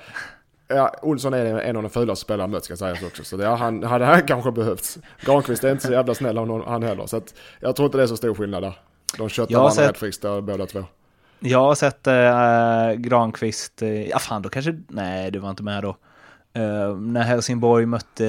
ja, 0.69 0.95
Olsson 1.03 1.35
är 1.35 1.61
en 1.61 1.77
av 1.77 1.83
de 1.83 1.91
fulaste 1.91 2.25
spelarna 2.25 2.47
mött 2.47 2.65
ska 2.65 2.77
sägas 2.77 3.03
också. 3.03 3.25
Så 3.25 3.37
det, 3.37 3.47
han 3.47 3.83
hade 3.83 4.05
han 4.05 4.23
kanske 4.23 4.53
behövts. 4.53 4.99
Granqvist 5.21 5.65
är 5.65 5.73
inte 5.73 5.87
så 5.87 5.93
jävla 5.93 6.15
snäll 6.15 6.39
av 6.39 6.47
någon, 6.47 6.69
han 6.69 6.83
heller. 6.83 7.07
Så 7.07 7.17
att, 7.17 7.35
jag 7.61 7.77
tror 7.77 7.87
inte 7.87 7.99
det 7.99 8.03
är 8.05 8.09
så 8.09 8.17
stor 8.17 8.35
skillnad 8.35 8.63
där. 8.63 8.79
De 9.19 9.29
köttar 9.29 9.55
varandra 9.55 9.89
rätt 9.89 9.99
friskt 9.99 10.23
där 10.23 10.41
båda 10.41 10.67
två. 10.67 10.85
Jag 11.39 11.59
har 11.59 11.75
sett 11.75 12.07
eh, 12.07 12.93
Granqvist, 12.93 13.83
eh, 13.83 14.09
ja 14.09 14.19
fan 14.19 14.43
då 14.43 14.49
kanske, 14.49 14.83
nej 14.89 15.31
du 15.31 15.39
var 15.39 15.51
inte 15.51 15.63
med 15.63 15.83
då. 15.83 15.97
Eh, 16.53 16.97
när 16.97 17.23
Helsingborg 17.23 17.87
mötte 17.87 18.27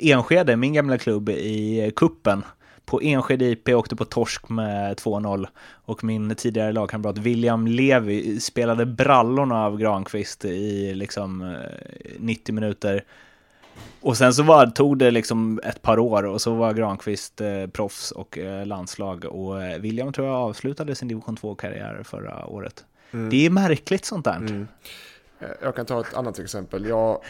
Enskede, 0.00 0.56
min 0.56 0.72
gamla 0.72 0.98
klubb, 0.98 1.28
i 1.28 1.92
kuppen 1.96 2.42
På 2.88 3.00
Enskede 3.02 3.44
IP 3.44 3.68
åkte 3.68 3.96
på 3.96 4.04
torsk 4.04 4.48
med 4.48 4.96
2-0 4.96 5.46
och 5.84 6.04
min 6.04 6.34
tidigare 6.34 6.72
lagkamrat 6.72 7.18
William 7.18 7.66
Levi 7.66 8.40
spelade 8.40 8.86
brallorna 8.86 9.64
av 9.64 9.78
Granqvist 9.78 10.44
i 10.44 10.94
liksom 10.94 11.42
eh, 11.42 12.10
90 12.18 12.54
minuter. 12.54 13.04
Och 14.00 14.16
sen 14.16 14.34
så 14.34 14.42
var, 14.42 14.66
tog 14.66 14.98
det 14.98 15.10
liksom 15.10 15.60
ett 15.64 15.82
par 15.82 15.98
år 15.98 16.22
och 16.26 16.40
så 16.40 16.54
var 16.54 16.72
Granqvist 16.74 17.40
eh, 17.40 17.66
proffs 17.66 18.10
och 18.10 18.38
eh, 18.38 18.66
landslag 18.66 19.24
och 19.24 19.62
eh, 19.62 19.78
William 19.80 20.12
tror 20.12 20.26
jag 20.26 20.36
avslutade 20.36 20.94
sin 20.94 21.08
division 21.08 21.36
2-karriär 21.36 22.02
förra 22.04 22.46
året. 22.46 22.84
Det 23.30 23.46
är 23.46 23.50
märkligt 23.50 24.04
sånt 24.04 24.24
där. 24.24 24.36
Mm. 24.36 24.68
Eh, 25.40 25.48
Jag 25.62 25.76
kan 25.76 25.86
ta 25.86 26.00
ett 26.00 26.14
annat 26.14 26.38
exempel. 26.38 26.86
Jag 26.86 27.20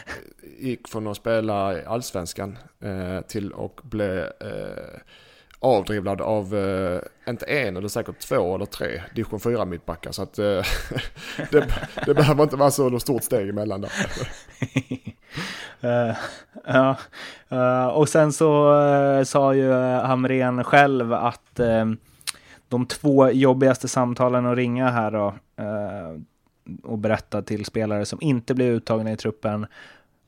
gick 0.59 0.87
från 0.87 1.07
att 1.07 1.17
spela 1.17 1.79
i 1.79 1.85
allsvenskan 1.85 2.57
eh, 2.79 3.21
till 3.21 3.53
att 3.53 3.83
bli 3.83 4.17
eh, 4.39 4.99
avdribblad 5.59 6.21
av, 6.21 6.55
eh, 6.55 7.01
inte 7.29 7.45
en 7.45 7.77
eller 7.77 7.87
säkert 7.87 8.19
två 8.19 8.55
eller 8.55 8.65
tre 8.65 9.01
division 9.15 9.39
4 9.39 9.65
mittbackar. 9.65 10.11
Så 10.11 10.23
att 10.23 10.39
eh, 10.39 10.45
det, 11.51 11.67
det 12.05 12.13
behöver 12.13 12.43
inte 12.43 12.55
vara 12.55 12.71
så 12.71 12.99
stort 12.99 13.23
steg 13.23 13.49
emellan 13.49 13.81
där. 13.81 13.91
Uh, 15.83 16.09
eh, 16.09 16.15
ja, 16.65 16.97
uh, 17.51 17.87
och 17.87 18.09
sen 18.09 18.33
så 18.33 18.73
uh, 18.73 19.23
sa 19.23 19.53
ju 19.53 19.71
Hamren 19.73 20.63
själv 20.63 21.13
att 21.13 21.59
de 22.67 22.85
två 22.85 23.31
jobbigaste 23.31 23.87
samtalen 23.87 24.45
att 24.45 24.57
ringa 24.57 24.89
här 24.89 25.11
då 25.11 25.33
och 26.83 26.97
berätta 26.97 27.41
till 27.41 27.65
spelare 27.65 28.05
som 28.05 28.19
inte 28.21 28.55
blir 28.55 28.71
uttagna 28.71 29.11
i 29.11 29.17
truppen. 29.17 29.67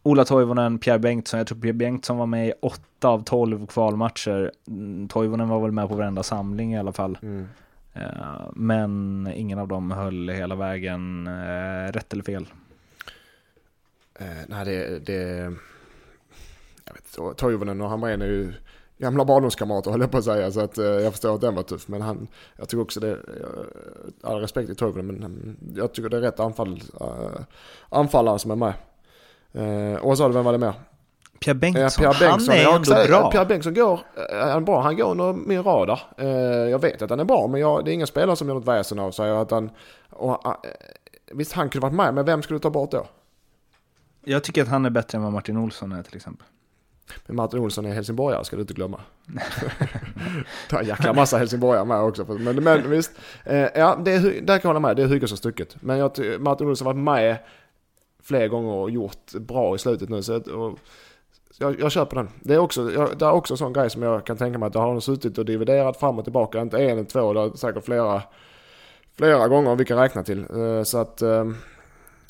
Ola 0.03 0.25
Toivonen, 0.25 0.79
Pierre 0.79 0.99
Bengtsson. 0.99 1.37
Jag 1.37 1.47
tror 1.47 1.61
Pierre 1.61 1.73
Bengtsson 1.73 2.17
var 2.17 2.25
med 2.25 2.47
i 2.47 2.53
8 2.61 2.81
av 3.01 3.23
12 3.23 3.67
kvalmatcher. 3.67 4.51
Mm, 4.67 5.07
Toivonen 5.07 5.49
var 5.49 5.59
väl 5.59 5.71
med 5.71 5.89
på 5.89 5.95
varenda 5.95 6.23
samling 6.23 6.73
i 6.73 6.79
alla 6.79 6.91
fall. 6.91 7.17
Mm. 7.21 7.47
Men 8.53 9.27
ingen 9.35 9.59
av 9.59 9.67
dem 9.67 9.91
höll 9.91 10.29
hela 10.29 10.55
vägen. 10.55 11.29
Rätt 11.93 12.13
eller 12.13 12.23
fel? 12.23 12.47
Eh, 14.19 14.45
nej, 14.47 14.65
det, 14.65 14.99
det... 14.99 15.53
Jag 16.85 16.93
vet 16.93 17.37
Toivonen 17.37 17.81
och 17.81 17.89
Hamrén 17.89 18.21
är 18.21 18.25
ju 18.25 18.53
gamla 18.97 19.25
barndomskamrater 19.25 19.91
höll 19.91 20.01
jag 20.01 20.11
på 20.11 20.17
att 20.17 20.23
säga. 20.23 20.51
Så 20.51 20.59
att 20.59 20.77
eh, 20.77 20.85
jag 20.85 21.11
förstår 21.11 21.35
att 21.35 21.41
den 21.41 21.55
var 21.55 21.63
tuff. 21.63 21.87
Men 21.87 22.01
han, 22.01 22.27
jag 22.57 22.69
tycker 22.69 22.81
också 22.81 22.99
det, 22.99 23.17
all 24.21 24.41
respekt 24.41 24.67
till 24.67 24.75
Toivonen, 24.75 25.05
men 25.05 25.23
mm, 25.23 25.57
jag 25.75 25.93
tycker 25.93 26.09
det 26.09 26.17
är 26.17 26.21
rätt 26.21 26.39
anfall, 26.39 26.81
uh, 27.01 27.41
anfallare 27.89 28.39
som 28.39 28.51
är 28.51 28.55
med. 28.55 28.73
Uh, 29.55 29.95
och 29.95 30.17
så 30.17 30.27
vem 30.27 30.45
var 30.45 30.51
det 30.51 30.57
mer? 30.57 30.73
Pierre 31.39 31.57
Bengtsson, 31.57 32.03
Pierre 32.03 32.29
Bengtsson, 32.29 32.55
han 32.55 32.65
är 32.65 32.75
ändå 32.75 33.07
bra. 33.07 33.31
Pierre 33.31 33.45
Bengtsson 33.45 33.73
går, 33.73 33.99
han 34.43 34.65
bra, 34.65 34.81
han 34.81 34.97
går 34.97 35.11
under 35.11 35.33
min 35.33 35.63
radar. 35.63 35.99
jag 36.69 36.79
vet 36.79 37.01
att 37.01 37.09
han 37.09 37.19
är 37.19 37.23
bra, 37.23 37.47
men 37.47 37.61
jag, 37.61 37.85
det 37.85 37.91
är 37.91 37.93
ingen 37.93 38.07
spelare 38.07 38.35
som 38.35 38.47
gör 38.47 38.55
något 38.55 38.67
väsen 38.67 38.99
av 38.99 39.11
sig. 39.11 39.31
Att 39.31 39.51
han, 39.51 39.69
och, 40.09 40.55
visst, 41.31 41.53
han 41.53 41.69
kunde 41.69 41.87
varit 41.87 41.95
med, 41.95 42.13
men 42.13 42.25
vem 42.25 42.41
skulle 42.41 42.55
du 42.55 42.61
ta 42.61 42.69
bort 42.69 42.91
då? 42.91 43.07
Jag 44.23 44.43
tycker 44.43 44.61
att 44.61 44.67
han 44.67 44.85
är 44.85 44.89
bättre 44.89 45.17
än 45.17 45.23
vad 45.23 45.33
Martin 45.33 45.57
Olsson 45.57 45.91
är 45.91 46.03
till 46.03 46.15
exempel. 46.15 46.47
Men 47.25 47.35
Martin 47.35 47.59
Olsson 47.59 47.85
är 47.85 47.93
helsingborgare 47.93 48.45
ska 48.45 48.55
du 48.55 48.61
inte 48.61 48.73
glömma. 48.73 49.01
Ta 50.69 50.79
en 50.79 50.87
jäkla 50.87 51.13
massa 51.13 51.37
helsingborgare 51.37 51.85
med 51.85 52.01
också. 52.01 52.25
Men, 52.25 52.63
men 52.63 52.89
visst, 52.89 53.11
eh, 53.43 53.67
ja, 53.75 53.99
det 54.05 54.11
är, 54.11 54.21
där 54.21 54.57
kan 54.57 54.69
jag 54.69 54.69
hålla 54.69 54.79
med. 54.79 54.95
Det 54.95 55.03
är 55.03 55.07
Hugosson 55.07 55.37
stucket. 55.37 55.75
Men 55.81 55.97
jag, 55.97 56.11
Martin 56.39 56.67
Olsson 56.67 56.87
har 56.87 56.93
varit 56.93 57.03
med 57.03 57.37
fler 58.23 58.47
gånger 58.47 58.73
och 58.73 58.91
gjort 58.91 59.31
bra 59.33 59.75
i 59.75 59.77
slutet 59.77 60.09
nu. 60.09 60.23
Så 60.23 60.35
och, 60.35 60.79
jag, 61.57 61.79
jag 61.79 61.91
köper 61.91 62.15
den. 62.15 62.29
Det 62.41 62.53
är 62.53 62.57
också, 62.57 62.91
jag, 62.91 63.17
det 63.17 63.25
är 63.25 63.31
också 63.31 63.53
en 63.53 63.57
sån 63.57 63.73
grej 63.73 63.89
som 63.89 64.01
jag 64.01 64.25
kan 64.25 64.37
tänka 64.37 64.59
mig 64.59 64.67
att 64.67 64.75
jag 64.75 64.81
har 64.81 64.99
suttit 64.99 65.37
och 65.37 65.45
dividerat 65.45 65.97
fram 65.97 66.19
och 66.19 66.23
tillbaka. 66.23 66.61
Inte 66.61 66.77
en 66.77 67.05
två, 67.05 67.33
det 67.33 67.39
är 67.39 67.57
säkert 67.57 67.85
flera, 67.85 68.21
flera 69.17 69.47
gånger 69.47 69.75
vi 69.75 69.85
kan 69.85 69.97
räkna 69.97 70.23
till. 70.23 70.39
Eh, 70.39 70.83
så 70.83 70.97
att 70.97 71.21
eh, 71.21 71.45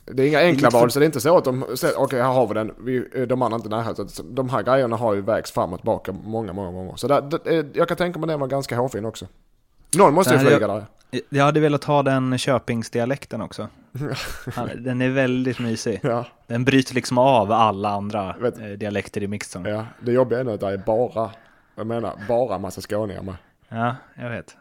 det 0.05 0.23
är 0.23 0.27
inga 0.27 0.39
enkla 0.39 0.69
val 0.69 0.91
så 0.91 0.99
det 0.99 1.05
är 1.05 1.07
inte 1.07 1.21
så 1.21 1.37
att 1.37 1.43
de 1.43 1.63
okej 1.63 1.95
okay, 1.97 2.19
här 2.19 2.31
har 2.31 2.47
vi 2.47 2.53
den, 2.53 2.73
vi, 2.79 3.25
de 3.25 3.41
andra 3.41 3.55
inte 3.55 3.69
närheten. 3.69 4.07
De 4.23 4.49
här 4.49 4.63
grejerna 4.63 4.95
har 4.95 5.13
ju 5.13 5.21
vägts 5.21 5.51
fram 5.51 5.73
och 5.73 5.79
tillbaka 5.79 6.11
många, 6.11 6.53
många 6.53 6.71
gånger. 6.71 6.95
Så 6.95 7.07
det, 7.07 7.39
det, 7.43 7.67
jag 7.73 7.87
kan 7.87 7.97
tänka 7.97 8.19
mig 8.19 8.23
att 8.23 8.29
den 8.29 8.39
var 8.39 8.47
ganska 8.47 8.77
hårfin 8.77 9.05
också. 9.05 9.25
Någon 9.97 10.13
måste 10.13 10.33
ju 10.33 10.39
flyga 10.39 10.59
jag, 10.59 10.69
där. 10.69 10.85
Jag 11.29 11.45
hade 11.45 11.59
velat 11.59 11.83
ha 11.83 12.03
den 12.03 12.37
Köpingsdialekten 12.37 13.41
också. 13.41 13.67
den 14.77 15.01
är 15.01 15.09
väldigt 15.09 15.59
mysig. 15.59 15.99
Ja. 16.03 16.25
Den 16.47 16.65
bryter 16.65 16.95
liksom 16.95 17.17
av 17.17 17.51
alla 17.51 17.89
andra 17.89 18.35
vet, 18.39 18.59
eh, 18.59 18.65
dialekter 18.65 19.23
i 19.23 19.27
mixen. 19.27 19.65
Ja, 19.65 19.85
det 20.01 20.11
jobbiga 20.11 20.39
är 20.39 20.43
nu 20.43 20.51
att 20.51 20.59
det 20.59 20.67
är 20.67 20.77
bara, 20.77 21.31
jag 21.75 21.87
menar, 21.87 22.13
bara 22.27 22.57
massa 22.57 22.81
skåningar 22.81 23.21
med. 23.21 23.35
Ja, 23.69 23.95
jag 24.15 24.29
vet. 24.29 24.57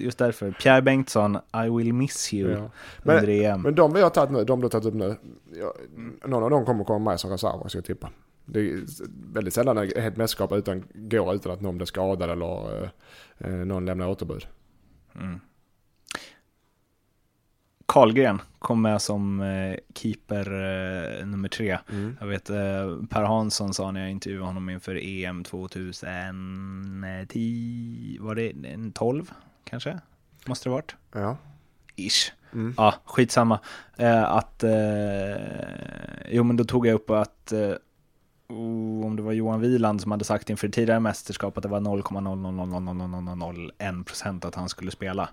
Just 0.00 0.18
därför. 0.18 0.50
Pierre 0.50 0.82
Bengtsson, 0.82 1.38
I 1.66 1.68
will 1.70 1.92
miss 1.92 2.34
you 2.34 2.50
ja. 2.50 2.70
men, 3.02 3.16
under 3.16 3.28
EM. 3.28 3.62
Men 3.62 3.74
de 3.74 3.92
vi 3.92 4.02
har 4.02 4.10
tagit 4.10 4.30
nu, 4.30 4.44
de 4.44 4.60
du 4.60 4.64
har 4.64 4.70
tagit 4.70 4.86
upp 4.86 4.94
nu, 4.94 5.16
ja, 5.52 5.74
någon 6.24 6.42
av 6.42 6.50
dem 6.50 6.64
kommer 6.64 6.84
komma 6.84 7.10
med 7.10 7.20
som 7.20 7.30
reserver 7.30 7.68
ska 7.68 7.78
jag 7.78 7.84
tippa. 7.84 8.10
Det 8.44 8.60
är 8.60 8.80
väldigt 9.32 9.54
sällan 9.54 9.78
ett 9.78 10.16
mästerskap 10.16 10.52
utan, 10.52 10.84
går 10.94 11.34
utan 11.34 11.52
att 11.52 11.60
någon 11.60 11.76
blir 11.76 11.86
skadad 11.86 12.30
eller 12.30 12.82
eh, 12.82 12.88
eh 13.38 13.50
någon 13.50 13.86
lämnar 13.86 14.08
återbud. 14.08 14.46
Mm. 15.14 15.40
Karlgren 17.86 18.42
kom 18.58 18.82
med 18.82 19.02
som 19.02 19.40
eh, 19.40 19.76
keeper 19.94 20.52
eh, 21.20 21.26
nummer 21.26 21.48
tre. 21.48 21.78
Mm. 21.90 22.16
Jag 22.20 22.26
vet 22.26 22.50
eh, 22.50 22.96
Per 23.10 23.22
Hansson 23.22 23.74
sa 23.74 23.90
när 23.90 24.00
jag 24.00 24.10
intervjuade 24.10 24.46
honom 24.46 24.70
inför 24.70 24.98
EM 25.02 25.44
2010, 25.44 28.18
var 28.20 28.34
det 28.34 28.52
en 28.64 28.92
12? 28.92 29.30
kanske? 29.64 30.00
Måste 30.46 30.68
det 30.68 30.72
varit? 30.72 30.94
Ja. 31.12 31.36
Ish. 31.96 32.32
Mm. 32.52 32.74
Ja, 32.76 32.94
skitsamma. 33.04 33.60
Eh, 33.96 34.24
att, 34.24 34.62
eh, 34.62 35.36
jo 36.28 36.44
men 36.44 36.56
då 36.56 36.64
tog 36.64 36.86
jag 36.86 36.94
upp 36.94 37.10
att, 37.10 37.52
eh, 37.52 37.72
om 38.48 39.16
det 39.16 39.22
var 39.22 39.32
Johan 39.32 39.60
Wieland 39.60 40.00
som 40.00 40.10
hade 40.10 40.24
sagt 40.24 40.50
inför 40.50 40.68
tidigare 40.68 41.00
mästerskap 41.00 41.56
att 41.56 41.62
det 41.62 41.68
var 41.68 41.80
0,0000001% 41.80 44.46
att 44.46 44.54
han 44.54 44.68
skulle 44.68 44.90
spela. 44.90 45.28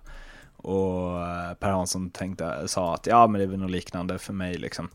Och 0.55 1.11
Per 1.59 1.71
Hansson 1.71 2.09
tänkte, 2.09 2.67
sa 2.67 2.93
att 2.93 3.07
ja 3.07 3.27
men 3.27 3.39
det 3.39 3.45
är 3.45 3.47
väl 3.47 3.59
något 3.59 3.71
liknande 3.71 4.19
för 4.19 4.33
mig 4.33 4.57
liksom. 4.57 4.89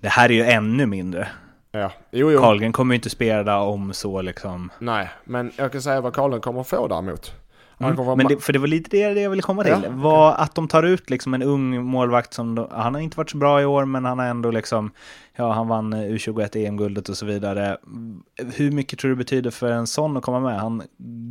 Det 0.00 0.08
här 0.08 0.28
är 0.28 0.34
ju 0.34 0.44
ännu 0.44 0.86
mindre. 0.86 1.28
Ja, 1.72 1.92
jo, 2.10 2.30
jo. 2.30 2.40
Karlgren 2.40 2.72
kommer 2.72 2.94
ju 2.94 2.96
inte 2.96 3.10
spela 3.10 3.60
om 3.60 3.92
så 3.92 4.22
liksom. 4.22 4.70
Nej, 4.78 5.10
men 5.24 5.52
jag 5.56 5.72
kan 5.72 5.82
säga 5.82 6.00
vad 6.00 6.14
Karlgren 6.14 6.40
kommer 6.40 6.62
få 6.62 6.88
däremot. 6.88 7.32
Mm. 7.80 8.16
Men 8.16 8.26
det, 8.26 8.44
för 8.44 8.52
det 8.52 8.58
var 8.58 8.66
lite 8.66 8.90
det 8.90 9.20
jag 9.20 9.30
ville 9.30 9.42
komma 9.42 9.62
till. 9.62 9.72
Ja. 9.84 9.90
Var 9.90 10.34
att 10.34 10.54
de 10.54 10.68
tar 10.68 10.82
ut 10.82 11.10
liksom 11.10 11.34
en 11.34 11.42
ung 11.42 11.84
målvakt 11.84 12.34
som, 12.34 12.54
då, 12.54 12.68
han 12.72 12.94
har 12.94 13.00
inte 13.00 13.16
varit 13.16 13.30
så 13.30 13.36
bra 13.36 13.62
i 13.62 13.64
år, 13.64 13.84
men 13.84 14.04
han 14.04 14.18
har 14.18 14.26
ändå 14.26 14.50
liksom, 14.50 14.90
ja 15.36 15.52
han 15.52 15.68
vann 15.68 15.94
U21 15.94 16.56
EM-guldet 16.56 17.08
och 17.08 17.16
så 17.16 17.26
vidare. 17.26 17.78
Hur 18.56 18.70
mycket 18.70 18.98
tror 18.98 19.08
du 19.08 19.16
betyder 19.16 19.50
för 19.50 19.70
en 19.70 19.86
sån 19.86 20.16
att 20.16 20.22
komma 20.22 20.40
med? 20.40 20.60
Han 20.60 20.82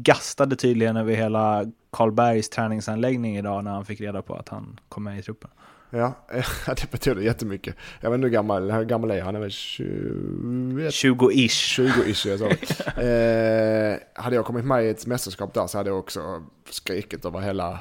gastade 0.04 0.56
tydligen 0.56 0.98
över 0.98 1.14
hela 1.14 1.66
Karlbergs 1.92 2.50
träningsanläggning 2.50 3.38
idag 3.38 3.64
när 3.64 3.72
han 3.72 3.86
fick 3.86 4.02
reda 4.02 4.22
på 4.22 4.36
att 4.36 4.50
han 4.50 4.80
kom 4.90 5.04
med 5.04 5.20
i 5.20 5.22
truppen. 5.22 5.50
Ja, 5.90 6.14
det 6.66 6.92
betyder 6.92 7.22
jättemycket. 7.22 7.76
Jag 8.02 8.10
vet 8.10 8.16
inte 8.16 8.26
hur 8.26 8.34
gammal, 8.34 8.72
hur 8.72 8.84
gammal 8.84 9.12
är 9.12 9.22
han? 9.22 9.36
är 9.36 9.40
väl 9.40 9.52
20... 9.52 10.90
20-ish. 10.90 11.80
20-ish, 11.80 12.28
jag 12.28 12.40
sa 12.40 12.46
eh, 13.02 13.98
Hade 14.24 14.36
jag 14.36 14.46
kommit 14.46 14.66
med 14.66 14.86
i 14.86 14.90
ett 14.90 15.06
mästerskap 15.06 15.54
där 15.54 15.68
så 15.68 15.78
hade 15.78 15.90
jag 15.90 16.00
också 16.00 16.44
skrikit 16.70 17.26
över 17.26 17.40
hela 17.40 17.80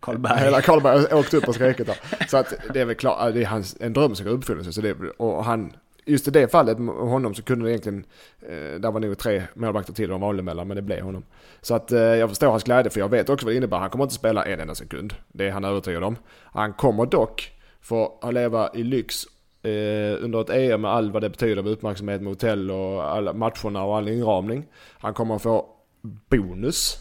Karlberg. 0.00 0.40
Hela 0.40 0.60
Karlberg 0.60 1.14
åkt 1.14 1.34
upp 1.34 1.48
och 1.48 1.54
skrikit 1.54 1.86
där. 1.86 2.26
Så 2.28 2.36
att 2.36 2.54
det 2.74 2.80
är 2.80 2.84
väl 2.84 2.96
klart, 2.96 3.34
det 3.34 3.42
är 3.42 3.46
hans, 3.46 3.76
en 3.80 3.92
dröm 3.92 4.14
som 4.14 4.26
går 4.26 4.32
uppfyllelse. 4.32 4.72
Så 4.72 4.80
det, 4.80 4.94
och 5.16 5.44
han, 5.44 5.72
just 6.06 6.28
i 6.28 6.30
det 6.30 6.48
fallet 6.48 6.78
med 6.78 6.94
honom 6.94 7.34
så 7.34 7.42
kunde 7.42 7.64
det 7.64 7.70
egentligen, 7.70 8.04
eh, 8.42 8.80
där 8.80 8.90
var 8.90 9.00
nog 9.00 9.18
tre 9.18 9.42
målvakter 9.54 9.92
till 9.92 10.08
de 10.08 10.20
valde 10.20 10.42
mellan, 10.42 10.68
men 10.68 10.76
det 10.76 10.82
blev 10.82 11.04
honom. 11.04 11.24
Så 11.60 11.74
att 11.74 11.92
eh, 11.92 12.00
jag 12.00 12.28
förstår 12.28 12.50
hans 12.50 12.64
glädje, 12.64 12.90
för 12.90 13.00
jag 13.00 13.08
vet 13.08 13.28
också 13.28 13.46
vad 13.46 13.52
det 13.52 13.56
innebär. 13.56 13.78
Han 13.78 13.90
kommer 13.90 14.04
inte 14.04 14.14
spela 14.14 14.44
en 14.44 14.60
enda 14.60 14.74
sekund. 14.74 15.14
Det 15.28 15.48
är 15.48 15.52
han 15.52 15.64
övertygad 15.64 16.04
om. 16.04 16.16
Han 16.44 16.72
kommer 16.72 17.06
dock 17.06 17.52
få 17.80 18.30
leva 18.32 18.70
i 18.74 18.82
lyx 18.82 19.24
eh, 19.62 20.24
under 20.24 20.40
ett 20.40 20.50
EM 20.50 20.80
med 20.80 20.90
all 20.90 21.12
vad 21.12 21.22
det 21.22 21.30
betyder 21.30 21.62
med 21.62 21.72
uppmärksamhet 21.72 22.22
med 22.22 22.30
hotell 22.30 22.70
och 22.70 23.04
alla 23.04 23.32
matcherna 23.32 23.84
och 23.84 23.96
all 23.96 24.08
inramning. 24.08 24.66
Han 24.98 25.14
kommer 25.14 25.38
få 25.38 25.66
bonus. 26.02 26.96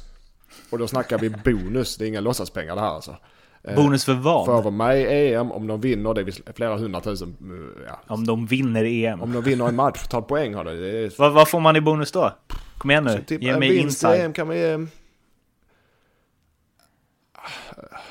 Och 0.72 0.78
då 0.78 0.88
snackar 0.88 1.18
vi 1.18 1.30
bonus, 1.30 1.98
det 1.98 2.06
är 2.06 2.08
inga 2.08 2.20
låtsaspengar 2.20 2.76
det 2.76 2.82
här 2.82 2.96
alltså. 2.96 3.16
Eh, 3.64 3.76
bonus 3.76 4.06
för 4.06 4.14
vad? 4.14 4.46
För 4.46 4.58
att 4.58 4.64
vara 4.64 4.76
med 4.76 5.02
i 5.02 5.34
EM, 5.34 5.52
om 5.52 5.68
de 5.68 5.82
vinner, 5.82 6.14
det 6.14 6.22
är 6.22 6.54
flera 6.54 6.78
hundratusen. 6.78 7.38
Eh, 7.42 7.84
ja. 7.88 8.00
Om 8.16 8.28
de 8.28 8.46
vinner 8.46 8.86
EM? 8.86 9.22
Om 9.22 9.34
de 9.34 9.44
vinner 9.44 9.68
en 9.68 9.76
match, 9.76 10.08
tar 10.08 10.22
poäng 10.22 10.54
har 10.54 10.64
det. 10.64 10.72
är... 10.72 11.14
vad, 11.18 11.34
vad, 11.34 11.50
får 11.50 11.60
man 11.60 11.76
i 11.76 11.82
bonus 11.82 12.12
då? 12.12 12.34
Kom 12.78 12.92
igen 12.92 13.04
nu, 13.04 13.24
typ, 13.28 13.42
ge 13.44 13.60
mig 13.60 13.78
insight. 13.78 14.16
En 14.16 14.26
EM 14.26 14.34
kan 14.34 14.48
man 14.48 14.58
ge... 14.58 14.88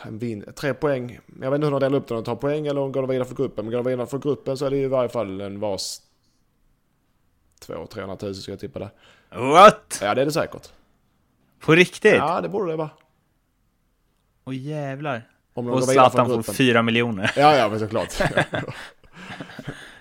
En 0.03 0.19
vin, 0.19 0.45
tre 0.57 0.75
poäng. 0.75 1.19
Jag 1.41 1.51
vet 1.51 1.57
inte 1.57 1.67
hur 1.67 1.73
de 1.73 1.81
delar 1.81 1.99
upp 1.99 2.09
det, 2.09 2.15
de 2.15 2.25
tar 2.25 2.37
poäng 2.37 2.67
eller 2.67 2.81
om 2.81 2.93
de 2.93 3.01
går 3.01 3.07
vidare 3.07 3.29
för 3.29 3.35
gruppen. 3.35 3.65
Men 3.65 3.73
går 3.73 3.79
de 3.79 3.91
vidare 3.91 4.07
för 4.07 4.19
gruppen 4.19 4.57
så 4.57 4.67
är 4.67 4.71
det 4.71 4.77
i 4.77 4.87
varje 4.87 5.09
fall 5.09 5.41
en 5.41 5.61
vars 5.61 6.01
200-300 7.67 8.25
000 8.25 8.35
ska 8.35 8.53
jag 8.53 8.61
tippa 8.61 8.79
det. 8.79 8.91
What? 9.31 9.99
Ja 10.03 10.15
det 10.15 10.21
är 10.21 10.27
det 10.27 10.33
säkert. 10.33 10.73
På 11.61 11.73
riktigt? 11.73 12.15
Ja 12.15 12.41
det 12.41 12.49
borde 12.49 12.73
det 12.73 12.77
vara. 12.77 12.91
Åh 14.45 14.57
jävlar. 14.57 15.30
Om 15.55 15.69
och 15.69 15.85
Zlatan 15.85 16.27
får 16.27 16.53
fyra 16.53 16.83
miljoner. 16.83 17.33
Ja, 17.37 17.57
ja, 17.57 17.69
men 17.69 17.79
såklart. 17.79 18.15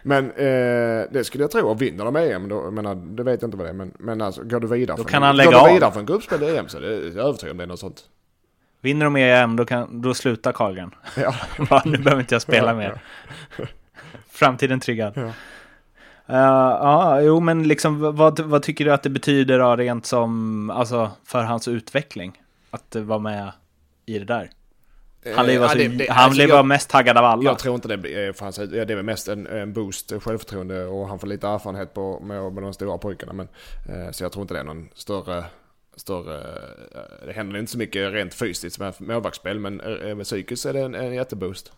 men 0.03 0.31
eh, 0.31 1.05
det 1.11 1.23
skulle 1.25 1.43
jag 1.43 1.51
tro. 1.51 1.67
Och 1.67 1.81
vinner 1.81 2.05
de 2.05 2.15
EM, 2.15 2.49
då, 2.49 2.71
menar, 2.71 2.95
det 2.95 3.23
vet 3.23 3.41
jag 3.41 3.47
inte 3.47 3.57
vad 3.57 3.65
det 3.65 3.69
är. 3.69 3.73
Men, 3.73 3.93
men 3.99 4.21
alltså, 4.21 4.43
går 4.43 4.59
du 4.59 4.67
vidare 4.67 4.97
då 4.97 5.03
kan 5.03 5.23
han 5.23 5.37
lägga 5.37 5.51
går 5.51 5.67
du 5.67 5.73
vidare 5.73 5.91
från 5.91 6.05
gruppspel 6.05 6.43
i 6.43 6.57
EM 6.57 6.67
så 6.67 6.79
det, 6.79 6.87
jag 6.87 7.15
är 7.15 7.19
övertygad 7.19 7.51
om 7.51 7.57
det 7.57 7.63
är 7.63 7.67
något 7.67 7.79
sånt. 7.79 8.03
Vinner 8.81 9.05
de 9.05 9.15
EM, 9.15 9.55
då, 9.55 9.65
kan, 9.65 10.01
då 10.01 10.13
slutar 10.13 10.51
Carlgren. 10.51 10.95
Ja. 11.69 11.81
nu 11.85 11.97
behöver 11.97 12.21
inte 12.21 12.35
jag 12.35 12.41
spela 12.41 12.73
mer. 12.73 13.01
Framtiden 14.29 14.79
tryggad. 14.79 15.13
Ja. 15.15 15.31
ja, 16.27 17.21
jo 17.21 17.39
men 17.39 17.67
liksom 17.67 18.15
vad, 18.15 18.39
vad 18.39 18.63
tycker 18.63 18.85
du 18.85 18.93
att 18.93 19.03
det 19.03 19.09
betyder 19.09 19.59
då, 19.59 19.75
rent 19.75 20.05
som, 20.05 20.69
alltså 20.69 21.11
för 21.25 21.43
hans 21.43 21.67
utveckling? 21.67 22.41
Att 22.71 22.95
vara 22.95 23.19
med 23.19 23.51
i 24.05 24.19
det 24.19 24.25
där? 24.25 24.49
Han 25.35 25.45
blev, 25.45 25.57
Eh, 25.57 25.63
alltså, 25.63 25.77
ja, 25.79 25.89
det- 25.89 25.95
det- 25.95 26.09
han 26.11 26.23
alltså, 26.23 26.37
blev 26.37 26.49
jag- 26.49 26.65
mest 26.65 26.89
taggad 26.89 27.17
av 27.17 27.25
alla. 27.25 27.43
Jag 27.43 27.59
tror 27.59 27.75
inte 27.75 27.87
det 27.87 28.33
för 28.37 28.45
hans, 28.45 28.57
ja, 28.57 28.65
det 28.65 28.79
är 28.93 28.95
väl 28.95 29.05
mest 29.05 29.27
en, 29.27 29.47
en 29.47 29.73
boost, 29.73 30.13
självförtroende 30.21 30.85
och 30.85 31.07
han 31.07 31.19
får 31.19 31.27
lite 31.27 31.47
erfarenhet 31.47 31.93
på, 31.93 32.19
med, 32.19 32.53
med 32.53 32.63
de 32.63 32.73
stora 32.73 32.97
pojkarna. 32.97 33.33
Men, 33.33 33.47
eh, 33.89 34.11
så 34.11 34.23
jag 34.23 34.31
tror 34.31 34.41
inte 34.41 34.53
det 34.53 34.59
är 34.59 34.63
någon 34.63 34.89
större, 34.93 35.45
större 35.95 36.37
eh, 36.37 37.25
det 37.25 37.31
händer 37.33 37.59
inte 37.59 37.71
så 37.71 37.77
mycket 37.77 38.13
rent 38.13 38.33
fysiskt 38.33 38.79
med 38.79 38.93
målvaktsspel 39.01 39.59
men 39.59 39.81
eh, 39.81 40.15
med 40.15 40.25
psykiskt 40.25 40.65
är 40.65 40.73
det 40.73 40.79
en, 40.81 40.95
en 40.95 41.13
jätteboost. 41.13 41.71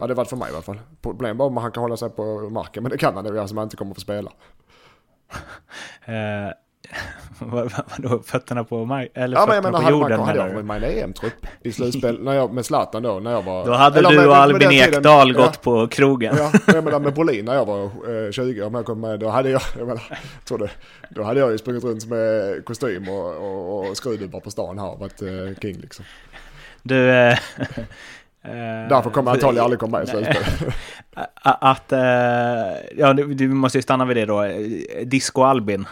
Ja 0.00 0.06
det 0.06 0.14
varit 0.14 0.28
för 0.28 0.36
mig 0.36 0.50
i 0.50 0.52
alla 0.54 0.62
fall. 0.62 0.80
Problemet 1.02 1.36
bara 1.36 1.48
om 1.48 1.56
han 1.56 1.72
kan 1.72 1.80
hålla 1.82 1.96
sig 1.96 2.10
på 2.10 2.50
marken 2.50 2.82
men 2.82 2.90
det 2.92 2.98
kan 2.98 3.14
han 3.14 3.24
det 3.24 3.34
gör 3.36 3.46
som 3.46 3.56
han 3.58 3.64
inte 3.66 3.76
kommer 3.76 3.90
att 3.90 3.96
få 3.96 4.00
spela. 4.00 4.32
Vad, 7.40 7.72
vad, 7.72 7.84
vadå, 7.96 8.22
fötterna 8.22 8.64
på 8.64 8.84
mark 8.84 9.10
eller 9.14 9.36
Ja 9.36 9.46
men 9.46 9.54
jag 9.54 9.64
fötterna 9.64 9.78
menar 9.78 9.90
på 9.90 9.98
jorden 9.98 10.20
hade 10.20 10.38
jag 10.38 10.56
du? 10.56 10.62
med 10.62 10.84
en 10.84 10.98
EM-trupp 10.98 11.46
i 11.62 11.72
slutspel 11.72 12.22
när 12.22 12.32
jag, 12.32 12.52
med 12.52 12.66
Zlatan 12.66 13.02
då 13.02 13.20
när 13.20 13.30
jag 13.30 13.42
var... 13.42 13.66
Då 13.66 13.72
hade 13.72 13.98
eller 13.98 14.10
du 14.10 14.16
med- 14.16 14.28
och 14.28 14.36
Albin 14.36 14.70
Ekdal 14.70 15.34
ja. 15.36 15.42
gått 15.44 15.62
på 15.62 15.88
krogen. 15.88 16.34
Ja, 16.38 16.52
jag 16.66 16.84
menar 16.84 17.00
med 17.00 17.14
Brolin 17.14 17.44
när 17.44 17.54
jag 17.54 17.66
var 17.66 17.84
eh, 17.84 18.30
20 18.30 18.62
om 18.62 18.74
jag 18.74 18.84
kom 18.84 19.00
med, 19.00 19.20
då 19.20 19.28
hade 19.28 19.50
jag, 19.50 19.62
jag 19.78 19.86
menar, 19.86 20.02
tror 20.44 20.58
det, 20.58 20.70
då 21.10 21.22
hade 21.22 21.40
jag 21.40 21.50
ju 21.50 21.58
sprungit 21.58 21.84
runt 21.84 22.06
med 22.06 22.64
kostym 22.64 23.08
och, 23.08 23.36
och, 23.36 23.88
och 23.88 23.96
skruvdubbar 23.96 24.40
på 24.40 24.50
stan 24.50 24.78
här 24.78 24.90
och 24.90 25.00
varit 25.00 25.22
eh, 25.22 25.60
king 25.62 25.78
liksom. 25.80 26.04
Du... 26.82 27.10
Eh, 27.10 27.32
eh, 28.42 28.88
Därför 28.88 29.10
kommer 29.10 29.30
jag 29.30 29.36
antagligen 29.36 29.64
aldrig 29.64 29.80
komma 29.80 29.98
med 29.98 30.08
i 30.08 30.10
slutspel. 30.10 30.72
Att, 31.42 31.92
eh, 31.92 32.00
ja 32.96 33.12
du, 33.12 33.34
du 33.34 33.48
måste 33.48 33.78
ju 33.78 33.82
stanna 33.82 34.04
vid 34.04 34.16
det 34.16 34.26
då. 34.26 34.44
Disco 35.04 35.42
Albin. 35.42 35.86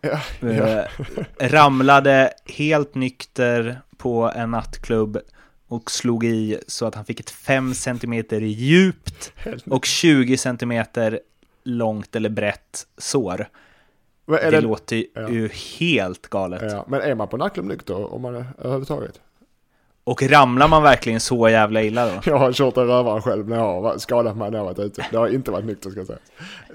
Ja, 0.00 0.20
ja. 0.40 0.48
Eh, 0.48 0.84
ramlade 1.50 2.30
helt 2.46 2.94
nykter 2.94 3.80
på 3.96 4.32
en 4.34 4.50
nattklubb 4.50 5.18
och 5.68 5.90
slog 5.90 6.24
i 6.24 6.58
så 6.66 6.86
att 6.86 6.94
han 6.94 7.04
fick 7.04 7.20
ett 7.20 7.30
5 7.30 7.74
cm 7.74 8.24
djupt 8.40 9.32
och 9.66 9.84
20 9.84 10.36
cm 10.36 10.84
långt 11.64 12.16
eller 12.16 12.28
brett 12.28 12.86
sår. 12.98 13.48
Det 14.26 14.50
det, 14.50 14.60
låter 14.60 14.96
ju 14.96 15.06
ja. 15.14 15.48
helt 15.78 16.26
galet. 16.28 16.72
ja, 16.72 16.84
men 16.88 17.00
är 17.00 17.14
man 17.14 17.28
på 17.28 17.36
nattklubb 17.36 17.66
nykter 17.66 18.14
om 18.14 18.22
man 18.22 18.34
överhuvudtaget? 18.58 19.20
Och 20.08 20.22
ramlar 20.22 20.68
man 20.68 20.82
verkligen 20.82 21.20
så 21.20 21.48
jävla 21.48 21.82
illa 21.82 22.06
då? 22.06 22.12
Jag 22.24 22.38
har 22.38 22.52
kört 22.52 22.76
en 22.76 22.86
rövare 22.86 23.20
själv 23.20 23.48
när 23.48 23.56
jag 23.56 23.82
har 23.82 23.98
skadat 23.98 24.36
mig 24.36 24.50
när 24.50 24.58
jag 24.58 24.64
varit 24.64 24.78
ute. 24.78 25.06
Det 25.10 25.16
har 25.16 25.28
inte 25.28 25.50
varit 25.50 25.64
nykter 25.64 25.90
ska 25.90 26.00
jag 26.00 26.06
säga. 26.06 26.18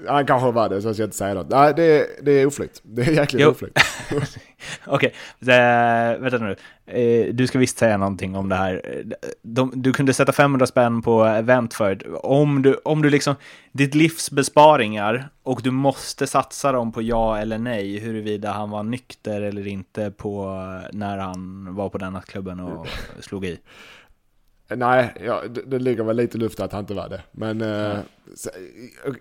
Han 0.08 0.26
kanske 0.26 0.50
var 0.50 0.68
det 0.68 0.82
så 0.82 0.88
jag 0.88 0.94
ska 0.94 1.04
inte 1.04 1.16
säga 1.16 1.34
något. 1.34 1.48
Nej 1.48 1.72
det 1.76 1.82
är, 1.84 2.06
det 2.22 2.32
är 2.32 2.46
oflyt. 2.46 2.80
Det 2.82 3.02
är 3.02 3.10
jäkligt 3.12 3.42
Jo. 3.42 3.50
oflyt. 3.50 3.78
Okej, 4.86 5.14
okay. 5.40 6.18
vänta 6.18 6.38
nu. 6.38 6.56
Eh, 6.86 7.34
du 7.34 7.46
ska 7.46 7.58
visst 7.58 7.78
säga 7.78 7.96
någonting 7.96 8.36
om 8.36 8.48
det 8.48 8.56
här. 8.56 8.80
Eh, 8.84 9.16
De, 9.42 9.72
du 9.74 9.92
kunde 9.92 10.14
sätta 10.14 10.32
500 10.32 10.66
spänn 10.66 11.02
på 11.02 11.24
event 11.24 11.74
för 11.74 11.94
det. 11.94 12.08
Om 12.14 12.62
du, 12.62 12.74
om 12.84 13.02
du 13.02 13.10
liksom, 13.10 13.34
ditt 13.72 13.94
livs 13.94 14.30
besparingar 14.30 15.28
och 15.42 15.60
du 15.62 15.70
måste 15.70 16.26
satsa 16.26 16.72
dem 16.72 16.92
på 16.92 17.02
ja 17.02 17.38
eller 17.38 17.58
nej, 17.58 17.98
huruvida 17.98 18.52
han 18.52 18.70
var 18.70 18.82
nykter 18.82 19.40
eller 19.42 19.66
inte 19.66 20.10
på 20.10 20.60
när 20.92 21.18
han 21.18 21.74
var 21.74 21.88
på 21.88 21.98
den 21.98 22.12
nattklubben 22.12 22.60
och 22.60 22.86
slog 23.20 23.44
i. 23.44 23.58
Nej, 24.68 25.12
ja, 25.24 25.42
det, 25.50 25.62
det 25.66 25.78
ligger 25.78 26.04
väl 26.04 26.16
lite 26.16 26.36
i 26.36 26.40
luften 26.40 26.64
att 26.64 26.72
han 26.72 26.80
inte 26.80 26.94
var 26.94 27.08
det. 27.08 27.22
Men, 27.32 27.60
eh, 27.60 27.98
så, 28.34 28.50
eh, 29.06 29.14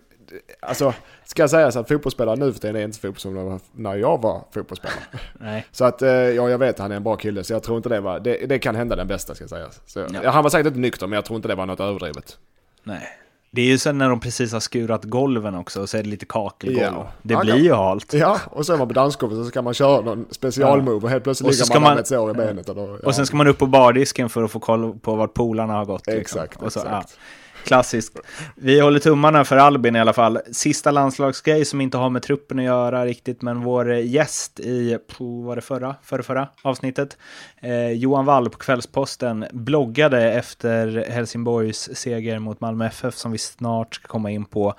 alltså, 0.59 0.93
ska 1.25 1.43
jag 1.43 1.49
säga 1.49 1.71
så 1.71 1.79
att 1.79 1.87
fotbollsspelare 1.87 2.35
nu 2.35 2.53
för 2.53 2.59
tiden 2.59 2.75
är 2.75 2.83
inte 2.83 2.99
fotbollsspelare 2.99 3.35
som 3.39 3.45
de 3.45 3.51
var 3.51 3.59
när 3.91 3.95
jag 3.95 4.21
var 4.21 4.43
fotbollsspelare. 4.53 4.99
Nej, 5.33 5.65
Så 5.71 5.85
att, 5.85 6.01
eh, 6.01 6.09
ja, 6.09 6.49
jag 6.49 6.57
vet 6.57 6.69
att 6.75 6.79
han 6.79 6.91
är 6.91 6.95
en 6.95 7.03
bra 7.03 7.15
kille, 7.15 7.43
så 7.43 7.53
jag 7.53 7.63
tror 7.63 7.77
inte 7.77 7.89
det 7.89 7.99
var, 7.99 8.19
det, 8.19 8.45
det 8.49 8.59
kan 8.59 8.75
hända 8.75 8.95
den 8.95 9.07
bästa 9.07 9.35
ska 9.35 9.43
jag 9.43 9.49
säga. 9.49 9.67
Så, 9.85 9.99
Ja. 9.99 10.05
ja. 10.23 10.31
Han 10.31 10.43
var 10.43 10.49
säkert 10.49 10.67
inte 10.67 10.79
nykter, 10.79 11.07
men 11.07 11.15
jag 11.17 11.25
tror 11.25 11.35
inte 11.35 11.47
det 11.47 11.55
var 11.55 11.65
något 11.65 11.79
överdrivet. 11.79 12.37
nej. 12.83 13.07
Det 13.55 13.61
är 13.61 13.65
ju 13.65 13.77
sen 13.77 13.97
när 13.97 14.09
de 14.09 14.19
precis 14.19 14.53
har 14.53 14.59
skurat 14.59 15.03
golven 15.03 15.55
också, 15.55 15.81
och 15.81 15.89
så 15.89 15.97
är 15.97 16.03
det 16.03 16.09
lite 16.09 16.25
kakelgolv. 16.25 16.83
Ja. 16.95 17.11
Det 17.21 17.35
blir 17.35 17.51
kan- 17.53 17.63
ju 17.63 17.73
halt. 17.73 18.13
Ja, 18.13 18.39
och 18.51 18.65
så 18.65 18.73
är 18.73 18.77
man 18.77 18.87
på 18.87 18.93
dansgolvet 18.93 19.37
så 19.37 19.45
ska 19.45 19.61
man 19.61 19.73
köra 19.73 20.01
någon 20.01 20.25
specialmove 20.31 21.03
och 21.05 21.09
helt 21.09 21.23
plötsligt 21.23 21.47
Och 21.49 21.55
så 21.55 21.63
ligger 21.73 21.81
man, 21.81 21.93
med 21.93 22.01
ett 22.01 22.07
sår 22.07 22.31
i 22.31 22.33
benet. 22.33 22.69
Eller, 22.69 22.87
ja. 22.87 22.97
Och 23.03 23.15
sen 23.15 23.25
ska 23.25 23.37
man 23.37 23.47
upp 23.47 23.57
på 23.57 23.65
bardisken 23.65 24.29
för 24.29 24.43
att 24.43 24.51
få 24.51 24.59
koll 24.59 24.99
på 24.99 25.15
vart 25.15 25.33
polarna 25.33 25.73
har 25.73 25.85
gått. 25.85 26.07
liksom. 26.07 26.21
Exakt, 26.41 26.61
och 26.61 26.73
så, 26.73 26.79
exakt. 26.79 27.17
Ja, 27.17 27.21
klassiskt. 27.63 28.19
Vi 28.55 28.79
håller 28.79 28.99
tummarna 28.99 29.45
för 29.45 29.57
Albin 29.57 29.95
i 29.95 29.99
alla 29.99 30.13
fall. 30.13 30.39
Sista 30.51 30.91
landslagsgrej 30.91 31.65
som 31.65 31.81
inte 31.81 31.97
har 31.97 32.09
med 32.09 32.23
truppen 32.23 32.59
att 32.59 32.65
göra 32.65 33.05
riktigt, 33.05 33.41
men 33.41 33.61
vår 33.61 33.93
gäst 33.93 34.59
i, 34.59 34.97
var 35.17 35.55
det 35.55 35.61
förra, 35.61 35.95
förra, 36.03 36.23
förra 36.23 36.47
avsnittet, 36.61 37.17
eh, 37.61 37.91
Johan 37.91 38.25
Wall 38.25 38.49
på 38.49 38.57
Kvällsposten, 38.57 39.45
bloggade 39.51 40.33
efter 40.33 41.05
Helsingborgs 41.09 41.89
seger 41.93 42.39
mot 42.39 42.61
Malmö 42.61 42.85
FF 42.85 43.15
som 43.15 43.31
vi 43.31 43.37
snart 43.37 43.95
ska 43.95 44.07
komma 44.07 44.31
in 44.31 44.45
på. 44.45 44.73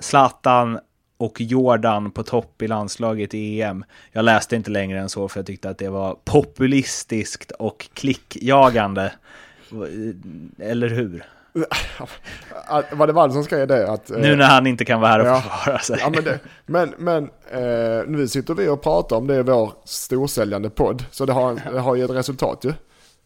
Zlatan 0.00 0.78
och 1.16 1.40
Jordan 1.40 2.10
på 2.10 2.22
topp 2.22 2.62
i 2.62 2.68
landslaget 2.68 3.34
i 3.34 3.62
EM. 3.62 3.84
Jag 4.12 4.24
läste 4.24 4.56
inte 4.56 4.70
längre 4.70 5.00
än 5.00 5.08
så 5.08 5.28
för 5.28 5.38
jag 5.38 5.46
tyckte 5.46 5.70
att 5.70 5.78
det 5.78 5.88
var 5.88 6.16
populistiskt 6.24 7.50
och 7.50 7.88
klickjagande. 7.94 9.12
Eh, 9.72 10.68
eller 10.70 10.88
hur? 10.88 11.24
Var 12.92 13.06
det 13.06 13.12
Wall 13.12 13.32
som 13.32 13.44
skrev 13.44 13.68
det? 13.68 13.90
Att, 13.90 14.10
eh, 14.10 14.18
Nu 14.18 14.36
när 14.36 14.46
han 14.46 14.66
inte 14.66 14.84
kan 14.84 15.00
vara 15.00 15.10
här 15.10 15.20
och 15.20 15.26
ja. 15.26 15.40
försvara 15.40 15.78
sig. 15.78 15.98
Ja, 16.00 16.10
men 16.10 16.24
det, 16.24 16.38
men, 16.66 16.94
men 16.98 17.24
eh, 17.50 18.06
nu 18.06 18.28
sitter 18.28 18.54
vi 18.54 18.68
och 18.68 18.82
pratar 18.82 19.16
om 19.16 19.26
det 19.26 19.34
i 19.36 19.42
vår 19.42 19.72
storsäljande 19.84 20.70
podd. 20.70 21.04
Så 21.10 21.26
det 21.26 21.32
har, 21.32 21.60
det 21.72 21.80
har 21.80 21.94
ju 21.94 22.04
ett 22.04 22.10
resultat 22.10 22.58
ju. 22.64 22.72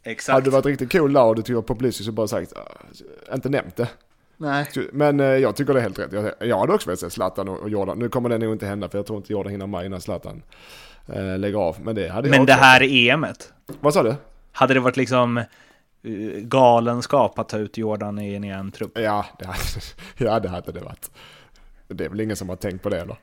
Exakt. 0.05 0.35
Hade 0.35 0.45
du 0.45 0.51
varit 0.51 0.67
riktigt 0.67 0.93
cool 0.93 1.13
där 1.13 1.25
och 1.25 1.37
du 1.37 1.43
tycker 1.43 1.55
var 1.55 1.63
populistisk 1.63 2.07
så 2.07 2.13
bara 2.13 2.29
sagt, 2.29 2.53
ah, 2.57 3.35
inte 3.35 3.49
nämnt 3.49 3.77
det. 3.77 3.89
Nej. 4.37 4.67
Men 4.93 5.21
eh, 5.21 5.27
jag 5.27 5.57
tycker 5.57 5.73
det 5.75 5.81
är 5.81 5.83
helt 5.83 5.99
rätt. 5.99 6.13
Jag, 6.13 6.49
jag 6.49 6.59
hade 6.59 6.73
också 6.73 6.89
velat 6.89 7.01
se 7.01 7.11
Zlatan 7.11 7.49
och, 7.49 7.59
och 7.59 7.71
Jordan. 7.71 7.99
Nu 7.99 8.09
kommer 8.09 8.29
det 8.29 8.39
nog 8.39 8.53
inte 8.55 8.67
hända 8.67 8.89
för 8.89 8.99
jag 8.99 9.07
tror 9.07 9.17
inte 9.17 9.33
Jordan 9.33 9.53
hinner 9.53 9.67
med 9.67 9.87
innan 9.87 10.01
Zlatan 10.01 10.43
eh, 11.13 11.39
lägger 11.39 11.59
av. 11.59 11.77
Men 11.83 11.95
det 11.95 12.09
hade 12.09 12.29
jag 12.29 12.37
Men 12.37 12.47
det 12.47 12.53
också. 12.53 12.65
här 12.65 12.83
EMet, 12.83 13.53
Vad 13.81 13.95
sa 13.95 14.03
du? 14.03 14.15
hade 14.53 14.75
det 14.75 14.81
varit 14.81 14.97
liksom 14.97 15.39
eh, 15.39 15.45
galenskap 16.43 17.39
att 17.39 17.49
ta 17.49 17.59
ut 17.59 17.79
Jordan 17.79 18.19
i 18.19 18.35
en 18.35 18.45
EM-trupp? 18.45 18.99
Ja, 18.99 19.27
det 19.39 19.47
hade, 19.47 19.59
ja, 20.17 20.41
det 20.41 20.49
hade 20.49 20.73
det 20.73 20.81
varit. 20.81 21.11
Det 21.89 22.05
är 22.05 22.09
väl 22.09 22.21
ingen 22.21 22.37
som 22.37 22.49
har 22.49 22.57
tänkt 22.57 22.83
på 22.83 22.89
det 22.89 23.01
eller? 23.01 23.17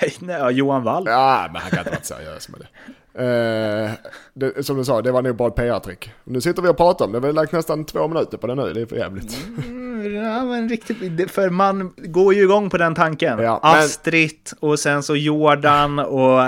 Nej, 0.20 0.52
Johan 0.52 0.82
Wall. 0.82 1.04
Ja, 1.06 1.48
men 1.52 1.62
han 1.62 1.70
kan 1.70 1.78
inte 1.78 1.90
varit 1.90 2.04
seriös 2.04 2.48
med 2.48 2.60
det. 2.60 2.68
Eh, 3.14 3.90
det. 4.34 4.66
Som 4.66 4.76
du 4.76 4.84
sa, 4.84 5.02
det 5.02 5.12
var 5.12 5.22
nog 5.22 5.36
bara 5.36 5.48
ett 5.48 5.54
PR-trick. 5.54 6.12
Nu 6.24 6.40
sitter 6.40 6.62
vi 6.62 6.68
och 6.68 6.76
pratar 6.76 7.04
om 7.04 7.12
det. 7.12 7.20
Vi 7.20 7.26
har 7.26 7.32
lagt 7.34 7.52
nästan 7.52 7.84
två 7.84 8.08
minuter 8.08 8.38
på 8.38 8.46
det 8.46 8.54
nu. 8.54 8.72
Det 8.72 8.80
är 8.80 8.86
för 8.86 8.96
jävligt. 8.96 9.46
Mm, 9.66 9.82
Ja, 10.14 10.44
men 10.44 10.68
riktigt, 10.68 11.30
för 11.30 11.50
man 11.50 11.92
går 11.96 12.34
ju 12.34 12.42
igång 12.42 12.70
på 12.70 12.78
den 12.78 12.94
tanken. 12.94 13.38
Ja, 13.38 13.60
men- 13.62 13.72
Astrid 13.84 14.50
och 14.60 14.78
sen 14.78 15.02
så 15.02 15.16
Jordan 15.16 15.98
och 15.98 16.40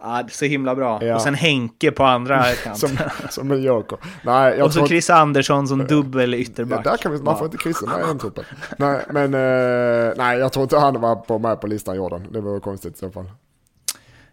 ja, 0.00 0.22
så 0.30 0.44
himla 0.44 0.74
bra. 0.74 1.04
Ja. 1.04 1.14
Och 1.14 1.22
sen 1.22 1.34
Henke 1.34 1.90
på 1.90 2.04
andra 2.04 2.42
kanten. 2.64 2.76
Som, 2.96 2.98
som 3.30 3.50
en 3.50 3.62
joker. 3.62 3.98
Nej, 4.24 4.54
jag 4.58 4.66
och 4.66 4.72
så 4.72 4.86
Chris 4.86 5.10
Andersson 5.10 5.68
som 5.68 5.86
dubbel 5.86 6.32
Ja, 6.32 6.38
ytterback. 6.38 6.84
där 6.84 6.96
kan 6.96 7.12
vi, 7.12 7.18
man 7.22 7.38
får 7.38 7.44
inte 7.46 7.56
kryssa 7.58 7.86
med 7.86 8.00
i 8.04 8.06
den 8.06 8.18
truppen. 8.18 8.44
Nej, 8.78 9.00
men 9.10 9.34
eh, 9.34 10.12
nej, 10.16 10.38
jag 10.38 10.52
tror 10.52 10.62
inte 10.62 10.78
han 10.78 11.00
var 11.00 11.16
på, 11.16 11.38
med 11.38 11.60
på 11.60 11.66
listan 11.66 11.96
Jordan. 11.96 12.26
Det 12.30 12.40
vore 12.40 12.60
konstigt 12.60 12.94
i 12.94 12.98
så 12.98 13.10
fall. 13.10 13.30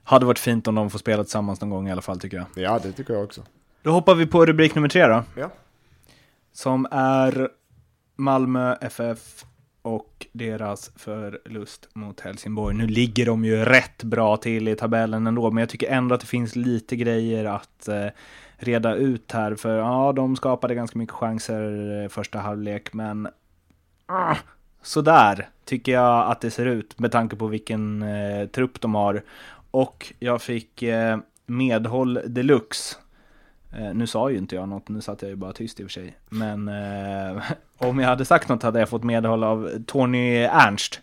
Hade 0.09 0.25
varit 0.25 0.39
fint 0.39 0.67
om 0.67 0.75
de 0.75 0.89
får 0.89 0.99
spela 0.99 1.23
tillsammans 1.23 1.61
någon 1.61 1.69
gång 1.69 1.87
i 1.87 1.91
alla 1.91 2.01
fall 2.01 2.19
tycker 2.19 2.37
jag. 2.37 2.45
Ja, 2.55 2.79
det 2.83 2.91
tycker 2.91 3.13
jag 3.13 3.23
också. 3.23 3.41
Då 3.81 3.91
hoppar 3.91 4.15
vi 4.15 4.25
på 4.25 4.45
rubrik 4.45 4.75
nummer 4.75 4.89
tre 4.89 5.07
då. 5.07 5.23
Ja. 5.35 5.49
Som 6.53 6.87
är 6.91 7.49
Malmö 8.15 8.75
FF 8.81 9.45
och 9.81 10.27
deras 10.31 10.91
förlust 10.95 11.89
mot 11.93 12.19
Helsingborg. 12.19 12.75
Nu 12.75 12.87
ligger 12.87 13.25
de 13.25 13.45
ju 13.45 13.65
rätt 13.65 14.03
bra 14.03 14.37
till 14.37 14.67
i 14.67 14.75
tabellen 14.75 15.27
ändå, 15.27 15.51
men 15.51 15.61
jag 15.61 15.69
tycker 15.69 15.91
ändå 15.91 16.15
att 16.15 16.21
det 16.21 16.27
finns 16.27 16.55
lite 16.55 16.95
grejer 16.95 17.45
att 17.45 17.87
eh, 17.87 18.07
reda 18.57 18.95
ut 18.95 19.31
här. 19.31 19.55
För 19.55 19.77
ja, 19.77 20.13
de 20.15 20.35
skapade 20.35 20.75
ganska 20.75 20.99
mycket 20.99 21.15
chanser 21.15 22.03
eh, 22.03 22.09
första 22.09 22.39
halvlek, 22.39 22.93
men 22.93 23.27
ah, 24.05 24.35
sådär 24.81 25.49
tycker 25.65 25.91
jag 25.91 26.31
att 26.31 26.41
det 26.41 26.51
ser 26.51 26.65
ut 26.65 26.99
med 26.99 27.11
tanke 27.11 27.35
på 27.35 27.47
vilken 27.47 28.01
eh, 28.01 28.47
trupp 28.47 28.81
de 28.81 28.95
har. 28.95 29.23
Och 29.77 30.13
jag 30.19 30.41
fick 30.41 30.83
eh, 30.83 31.17
medhåll 31.45 32.19
deluxe. 32.25 32.95
Eh, 33.73 33.93
nu 33.93 34.07
sa 34.07 34.29
ju 34.29 34.37
inte 34.37 34.55
jag 34.55 34.69
något, 34.69 34.89
nu 34.89 35.01
satt 35.01 35.21
jag 35.21 35.29
ju 35.29 35.35
bara 35.35 35.53
tyst 35.53 35.79
i 35.79 35.83
och 35.83 35.87
för 35.87 35.91
sig. 35.91 36.17
Men 36.29 36.67
eh, 36.67 37.43
om 37.77 37.99
jag 37.99 38.07
hade 38.07 38.25
sagt 38.25 38.49
något 38.49 38.63
hade 38.63 38.79
jag 38.79 38.89
fått 38.89 39.03
medhåll 39.03 39.43
av 39.43 39.83
Tony 39.87 40.37
Ernst. 40.37 41.01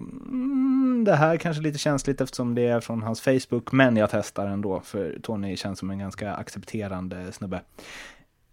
Mm, 0.00 1.04
det 1.06 1.16
här 1.16 1.36
kanske 1.36 1.60
är 1.60 1.62
lite 1.62 1.78
känsligt 1.78 2.20
eftersom 2.20 2.54
det 2.54 2.66
är 2.66 2.80
från 2.80 3.02
hans 3.02 3.20
Facebook, 3.20 3.72
men 3.72 3.96
jag 3.96 4.10
testar 4.10 4.46
ändå, 4.46 4.80
för 4.80 5.18
Tony 5.22 5.56
känns 5.56 5.78
som 5.78 5.90
en 5.90 5.98
ganska 5.98 6.34
accepterande 6.34 7.32
snubbe 7.32 7.60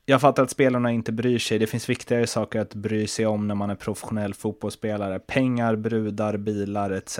jag 0.06 0.22
fattar 0.22 0.44
att 0.44 0.50
spelarna 0.50 0.92
inte 0.92 1.12
bryr 1.12 1.40
sig. 1.40 1.60
Det 1.60 1.68
finns 1.68 1.90
viktigare 1.90 2.28
saker 2.28 2.60
att 2.60 2.74
bry 2.74 3.08
sig 3.08 3.26
om 3.26 3.48
när 3.48 3.56
man 3.56 3.70
är 3.70 3.76
professionell 3.76 4.34
fotbollsspelare. 4.34 5.20
Pengar, 5.20 5.76
brudar, 5.76 6.38
bilar 6.38 6.92
etc. 6.92 7.20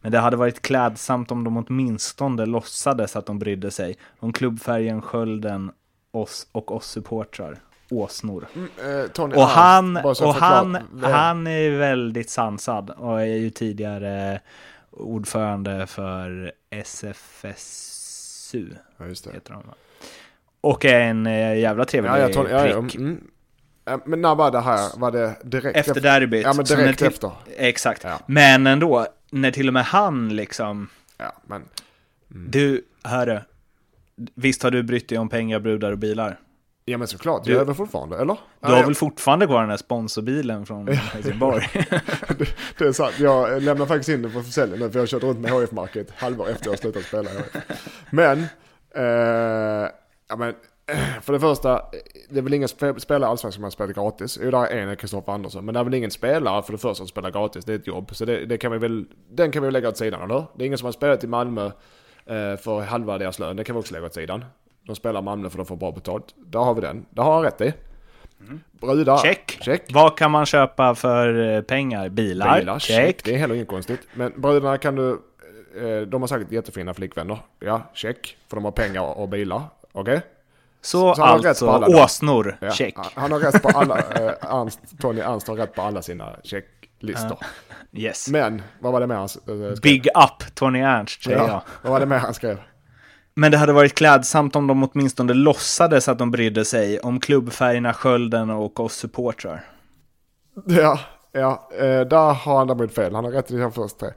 Men 0.00 0.12
det 0.12 0.18
hade 0.18 0.36
varit 0.36 0.62
klädsamt 0.62 1.30
om 1.30 1.44
de 1.44 1.56
åtminstone 1.56 2.46
låtsades 2.46 3.16
att 3.16 3.26
de 3.26 3.38
brydde 3.38 3.70
sig 3.70 3.96
om 4.18 4.32
klubbfärgen, 4.32 5.02
skölden 5.02 5.70
oss 6.10 6.46
och 6.52 6.72
oss 6.72 6.86
supportrar. 6.86 7.58
Åsnor. 7.90 8.46
Mm, 8.54 8.68
eh, 9.00 9.06
Tony 9.06 9.34
Och 9.34 9.42
han, 9.42 9.96
och 9.96 10.34
han, 10.34 10.78
han 11.02 11.46
är 11.46 11.70
väldigt 11.70 12.30
sansad 12.30 12.90
och 12.90 13.20
är 13.20 13.24
ju 13.24 13.50
tidigare 13.50 14.40
ordförande 14.90 15.86
för 15.86 16.52
SFSU, 16.70 18.66
Ja, 18.96 19.06
just 19.06 19.24
det. 19.24 19.32
heter 19.32 19.52
de? 19.52 19.62
Och 20.66 20.84
är 20.84 21.00
en 21.00 21.26
eh, 21.26 21.58
jävla 21.58 21.84
trevlig 21.84 22.10
Ja, 22.10 22.18
ja, 22.18 22.28
Tony, 22.28 22.50
ja, 22.50 22.66
ja, 22.68 22.82
prick. 22.82 22.94
mm. 22.94 23.20
Ja, 23.84 24.00
Men 24.06 24.20
när 24.20 24.34
var 24.34 24.50
det 24.50 24.60
här? 24.60 24.98
Var 24.98 25.10
det 25.10 25.34
direkt 25.44 25.76
Efter 25.78 26.00
derbyt. 26.00 26.42
Ja, 26.44 26.52
men 26.52 26.64
direkt 26.64 26.98
till- 26.98 27.06
efter. 27.06 27.30
Exakt. 27.56 28.04
Ja. 28.04 28.18
Men 28.26 28.66
ändå, 28.66 29.06
när 29.30 29.50
till 29.50 29.68
och 29.68 29.74
med 29.74 29.84
han 29.84 30.36
liksom, 30.36 30.88
Ja, 31.18 31.32
men 31.46 31.62
du, 32.28 32.82
hörru, 33.04 33.40
visst 34.34 34.62
har 34.62 34.70
du 34.70 34.82
brytt 34.82 35.08
dig 35.08 35.18
om 35.18 35.28
pengar, 35.28 35.60
brudar 35.60 35.92
och 35.92 35.98
bilar? 35.98 36.38
Ja 36.84 36.98
men 36.98 37.08
såklart, 37.08 37.44
Du- 37.44 37.52
jag 37.52 37.60
är 37.60 37.64
väl 37.64 37.74
fortfarande, 37.74 38.16
eller? 38.18 38.36
Du 38.60 38.72
har 38.72 38.84
väl 38.84 38.94
fortfarande 38.94 39.46
kvar 39.46 39.60
den 39.60 39.70
här 39.70 39.76
sponsorbilen 39.76 40.66
från 40.66 40.88
Helsingborg? 40.88 41.68
det, 42.38 42.48
det 42.78 42.84
är 42.84 42.92
sant, 42.92 43.14
jag 43.20 43.62
lämnar 43.62 43.86
faktiskt 43.86 44.08
in 44.08 44.22
den 44.22 44.32
på 44.32 44.42
försäljning 44.42 44.80
nu 44.80 44.90
för 44.90 44.98
jag 44.98 45.02
har 45.02 45.06
kört 45.06 45.22
runt 45.22 45.38
med 45.38 45.50
HF-market 45.50 46.10
halvår 46.16 46.48
efter 46.50 46.70
jag 46.70 46.78
slutat 46.78 47.02
spela. 47.02 47.30
Men, 48.10 48.38
eh, 48.94 49.88
ja 50.28 50.36
men, 50.36 50.54
för 51.22 51.32
det 51.32 51.40
första, 51.40 51.82
det 52.30 52.38
är 52.38 52.42
väl 52.42 52.54
ingen 52.54 52.68
spe- 52.68 52.98
spelare 52.98 53.30
Allsvenskan 53.30 53.52
som 53.52 53.64
har 53.64 53.70
spelat 53.70 53.96
gratis. 53.96 54.38
Jo, 54.42 54.50
där 54.50 54.66
är 54.66 54.86
en, 54.86 54.96
Kristoffer 54.96 55.32
Andersson. 55.32 55.64
Men 55.64 55.74
det 55.74 55.80
är 55.80 55.84
väl 55.84 55.94
ingen 55.94 56.10
spelare 56.10 56.62
för 56.62 56.72
det 56.72 56.78
första 56.78 56.94
som 56.94 57.06
spelar 57.08 57.30
gratis, 57.30 57.64
det 57.64 57.72
är 57.72 57.76
ett 57.76 57.86
jobb. 57.86 58.10
Så 58.16 58.24
det, 58.24 58.46
det 58.46 58.58
kan 58.58 58.72
vi 58.72 58.78
väl, 58.78 59.04
den 59.30 59.50
kan 59.50 59.62
vi 59.62 59.66
väl 59.66 59.72
lägga 59.72 59.88
åt 59.88 59.96
sidan, 59.96 60.22
eller? 60.22 60.44
Det 60.54 60.64
är 60.64 60.66
ingen 60.66 60.78
som 60.78 60.86
har 60.86 60.92
spelat 60.92 61.24
i 61.24 61.26
Malmö 61.26 61.64
eh, 62.26 62.56
för 62.56 62.80
halva 62.80 63.18
deras 63.18 63.38
lön, 63.38 63.56
det 63.56 63.64
kan 63.64 63.74
vi 63.76 63.80
också 63.80 63.94
lägga 63.94 64.06
åt 64.06 64.14
sidan. 64.14 64.44
De 64.86 64.96
spelar 64.96 65.22
Malmö 65.22 65.50
för 65.50 65.56
de 65.56 65.66
får 65.66 65.76
bra 65.76 65.92
betalt. 65.92 66.24
Där 66.36 66.58
har 66.58 66.74
vi 66.74 66.80
den, 66.80 67.06
det 67.10 67.22
har 67.22 67.34
han 67.34 67.42
rätt 67.42 67.60
i. 67.60 67.72
Brudar, 68.80 69.18
Check. 69.18 69.58
check. 69.60 69.82
Vad 69.92 70.18
kan 70.18 70.30
man 70.30 70.46
köpa 70.46 70.94
för 70.94 71.54
eh, 71.56 71.60
pengar? 71.62 72.08
Bilar? 72.08 72.58
Bilar, 72.58 72.78
check. 72.78 73.24
Det 73.24 73.34
är 73.34 73.38
heller 73.38 73.54
inget 73.54 73.68
konstigt. 73.68 74.00
Men 74.14 74.32
bröderna 74.36 74.78
kan 74.78 74.96
du... 74.96 75.10
Eh, 75.80 76.00
de 76.00 76.22
har 76.22 76.26
säkert 76.26 76.52
jättefina 76.52 76.94
flickvänner. 76.94 77.38
Ja, 77.60 77.82
check. 77.94 78.36
För 78.48 78.56
de 78.56 78.64
har 78.64 78.72
pengar 78.72 79.18
och 79.18 79.28
bilar. 79.28 79.62
Okej? 79.96 80.22
Så, 80.80 81.14
Så 81.14 81.22
rätt 81.22 81.46
alltså, 81.46 81.66
åsnor, 81.86 82.56
Ja. 82.60 82.70
check. 82.70 82.94
Han- 83.14 83.32
har 83.32 83.38
rätt 83.40 83.62
på 83.62 83.68
alla... 83.68 83.98
Eh, 83.98 84.54
Ernst, 84.54 84.80
Tony 85.00 85.20
Ernst 85.20 85.48
har 85.48 85.56
rätt 85.56 85.74
på 85.74 85.82
alla 85.82 86.02
sina 86.02 86.36
checklistor. 86.44 87.38
Yes. 87.92 88.28
Men, 88.28 88.62
vad 88.80 88.92
var 88.92 89.00
det 89.00 89.06
mer 89.06 89.14
han 89.14 89.24
eh, 89.24 89.28
skrev? 89.28 89.80
Big 89.80 90.06
up 90.06 90.54
Tony 90.54 90.80
Ernst, 90.80 91.24
säger 91.24 91.38
jag. 91.38 91.48
Ja, 91.48 91.62
vad 91.82 91.92
var 91.92 92.00
det 92.00 92.06
mer 92.06 92.18
han 92.18 92.34
skrev? 92.34 92.58
Men 93.34 93.52
det 93.52 93.58
hade 93.58 93.72
varit 93.72 93.94
klädsamt 93.94 94.56
om 94.56 94.66
de 94.66 94.82
åtminstone 94.84 95.34
låtsades 95.34 96.08
att 96.08 96.18
de 96.18 96.30
brydde 96.30 96.64
sig 96.64 97.00
om 97.00 97.20
klubbfärgerna, 97.20 97.94
skölden 97.94 98.50
och 98.50 98.80
oss 98.80 98.94
supportrar. 98.94 99.64
Ja, 100.66 100.98
ja. 101.32 101.68
Eh, 101.78 102.00
där 102.00 102.32
har 102.34 102.58
han 102.58 102.66
däremot 102.66 102.94
fel. 102.94 103.14
Han 103.14 103.24
har 103.24 103.32
rätt 103.32 103.50
i 103.50 103.56
de 103.56 103.72
första 103.72 104.06
tre. 104.06 104.08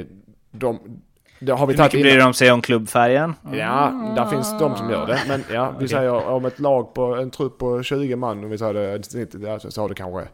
Eh, 0.00 0.06
de... 0.50 1.00
Det 1.40 1.52
har 1.52 1.66
vi 1.66 1.74
Hur 1.74 1.82
mycket 1.82 2.00
bryr 2.00 2.18
de 2.18 2.34
sig 2.34 2.52
om 2.52 2.62
klubbfärgen? 2.62 3.34
Ja, 3.52 4.12
där 4.16 4.26
finns 4.26 4.58
de 4.58 4.76
som 4.76 4.90
gör 4.90 5.06
det. 5.06 5.20
Men 5.28 5.44
ja, 5.52 5.74
vi 5.80 5.88
säger 5.88 6.28
om 6.28 6.44
ett 6.44 6.58
lag 6.58 6.94
på 6.94 7.14
en 7.14 7.30
trupp 7.30 7.58
på 7.58 7.82
20 7.82 8.16
man, 8.16 8.44
om 8.44 8.50
vi 8.50 8.58
säger 8.58 8.74
det 8.74 9.70
så 9.70 9.80
har 9.80 9.88
det 9.88 9.94
kanske 9.94 10.28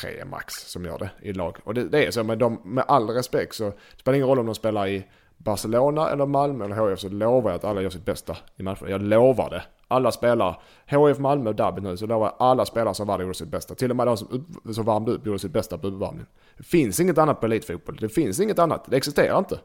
tre 0.00 0.24
max 0.24 0.54
som 0.54 0.84
gör 0.84 0.98
det 0.98 1.10
i 1.22 1.32
lag. 1.32 1.56
Och 1.64 1.74
det, 1.74 1.84
det 1.84 2.06
är 2.06 2.10
så, 2.10 2.24
men 2.24 2.38
de, 2.38 2.60
med 2.64 2.84
all 2.88 3.10
respekt 3.10 3.54
så 3.54 3.72
spelar 3.96 4.12
det 4.12 4.16
ingen 4.16 4.28
roll 4.28 4.38
om 4.38 4.46
de 4.46 4.54
spelar 4.54 4.86
i 4.86 5.04
Barcelona 5.36 6.10
eller 6.10 6.26
Malmö 6.26 6.64
eller 6.64 6.76
HF 6.76 7.00
så 7.00 7.08
lovar 7.08 7.50
jag 7.50 7.56
att 7.56 7.64
alla 7.64 7.82
gör 7.82 7.90
sitt 7.90 8.04
bästa 8.04 8.36
i 8.56 8.62
matchen. 8.62 8.90
Jag 8.90 9.02
lovar 9.02 9.50
det. 9.50 9.62
Alla 9.88 10.12
spelar, 10.12 10.62
HF 10.86 11.18
Malmö 11.18 11.50
och 11.50 11.56
derbyt 11.56 11.84
nu, 11.84 11.96
så 11.96 12.06
lovar 12.06 12.26
jag 12.26 12.34
alla 12.38 12.64
spelare 12.66 12.94
som 12.94 13.06
var 13.06 13.18
där 13.18 13.24
gjorde 13.24 13.34
sitt 13.34 13.48
bästa. 13.48 13.74
Till 13.74 13.90
och 13.90 13.96
med 13.96 14.06
de 14.06 14.16
som, 14.16 14.28
upp, 14.30 14.74
som 14.74 14.84
värmde 14.84 15.12
upp 15.12 15.26
gjorde 15.26 15.38
sitt 15.38 15.52
bästa 15.52 15.78
på 15.78 15.86
uppvärmningen. 15.86 16.26
Det 16.56 16.64
finns 16.64 17.00
inget 17.00 17.18
annat 17.18 17.40
på 17.40 17.46
elitfotboll. 17.46 17.96
Det 18.00 18.08
finns 18.08 18.40
inget 18.40 18.58
annat. 18.58 18.84
Det 18.88 18.96
existerar 18.96 19.38
inte. 19.38 19.58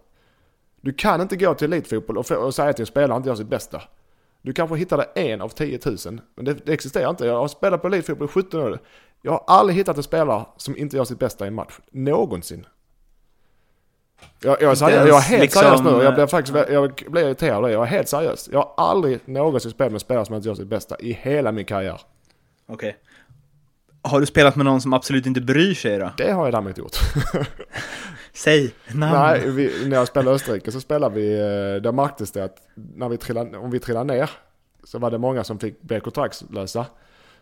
Du 0.81 0.93
kan 0.93 1.21
inte 1.21 1.35
gå 1.35 1.53
till 1.53 1.73
elitfotboll 1.73 2.17
och, 2.17 2.31
och 2.31 2.55
säga 2.55 2.73
till 2.73 2.83
en 2.83 2.87
spelare 2.87 3.11
att 3.13 3.17
inte 3.17 3.29
gör 3.29 3.35
sitt 3.35 3.47
bästa. 3.47 3.81
Du 4.41 4.53
kanske 4.53 4.75
hittar 4.75 4.97
det 4.97 5.03
en 5.03 5.41
av 5.41 5.49
10 5.49 5.79
000. 5.85 5.97
Men 6.35 6.45
det, 6.45 6.65
det 6.65 6.73
existerar 6.73 7.09
inte. 7.09 7.25
Jag 7.25 7.39
har 7.39 7.47
spelat 7.47 7.81
på 7.81 7.87
elitfotboll 7.87 8.27
i 8.27 8.31
17 8.31 8.61
år. 8.61 8.79
Jag 9.21 9.31
har 9.31 9.43
aldrig 9.47 9.77
hittat 9.77 9.97
en 9.97 10.03
spelare 10.03 10.45
som 10.57 10.77
inte 10.77 10.97
gör 10.97 11.05
sitt 11.05 11.19
bästa 11.19 11.45
i 11.45 11.47
en 11.47 11.53
match. 11.53 11.79
Någonsin. 11.91 12.65
Jag, 14.41 14.61
jag, 14.61 14.71
är, 14.71 14.75
seriös, 14.75 15.07
jag 15.07 15.17
är 15.17 15.21
helt 15.21 15.41
liksom, 15.41 15.61
seriös 15.61 15.81
nu. 15.81 16.03
Jag 16.03 16.13
blir 16.13 16.27
faktiskt 16.27 16.57
jag 16.69 17.03
blir 17.07 17.23
irriterad 17.23 17.55
av 17.55 17.63
det. 17.63 17.71
Jag 17.71 17.81
är 17.81 17.87
helt 17.87 18.09
seriös. 18.09 18.49
Jag 18.51 18.59
har 18.59 18.73
aldrig 18.77 19.19
någonsin 19.25 19.71
spelat 19.71 19.91
med 19.91 19.95
en 19.95 19.99
spelare 19.99 20.25
som 20.25 20.35
inte 20.35 20.47
gör 20.47 20.55
sitt 20.55 20.67
bästa 20.67 20.99
i 20.99 21.13
hela 21.13 21.51
min 21.51 21.65
karriär. 21.65 22.01
Okej. 22.67 22.97
Har 24.01 24.19
du 24.19 24.25
spelat 24.25 24.55
med 24.55 24.65
någon 24.65 24.81
som 24.81 24.93
absolut 24.93 25.25
inte 25.25 25.41
bryr 25.41 25.73
sig 25.73 25.99
då? 25.99 26.11
Det 26.17 26.31
har 26.31 26.45
jag 26.45 26.53
däremot 26.53 26.77
gjort. 26.77 26.97
Säg 28.33 28.73
namn. 28.87 29.13
Nej, 29.13 29.49
vi, 29.49 29.89
när 29.89 29.97
jag 29.97 30.07
spelade 30.07 30.35
Österrike 30.35 30.71
så 30.71 30.81
spelade 30.81 31.15
vi, 31.15 31.33
eh, 31.33 31.81
där 31.81 31.91
märktes 31.91 32.31
det 32.31 32.43
att 32.43 32.57
när 32.75 33.09
vi 33.09 33.17
trillade, 33.17 33.57
om 33.57 33.71
vi 33.71 33.79
trillade 33.79 34.13
ner 34.13 34.29
så 34.83 34.99
var 34.99 35.11
det 35.11 35.17
många 35.17 35.43
som 35.43 35.59
fick 35.59 35.81
bli 35.81 35.99
kontraktslösa. 35.99 36.85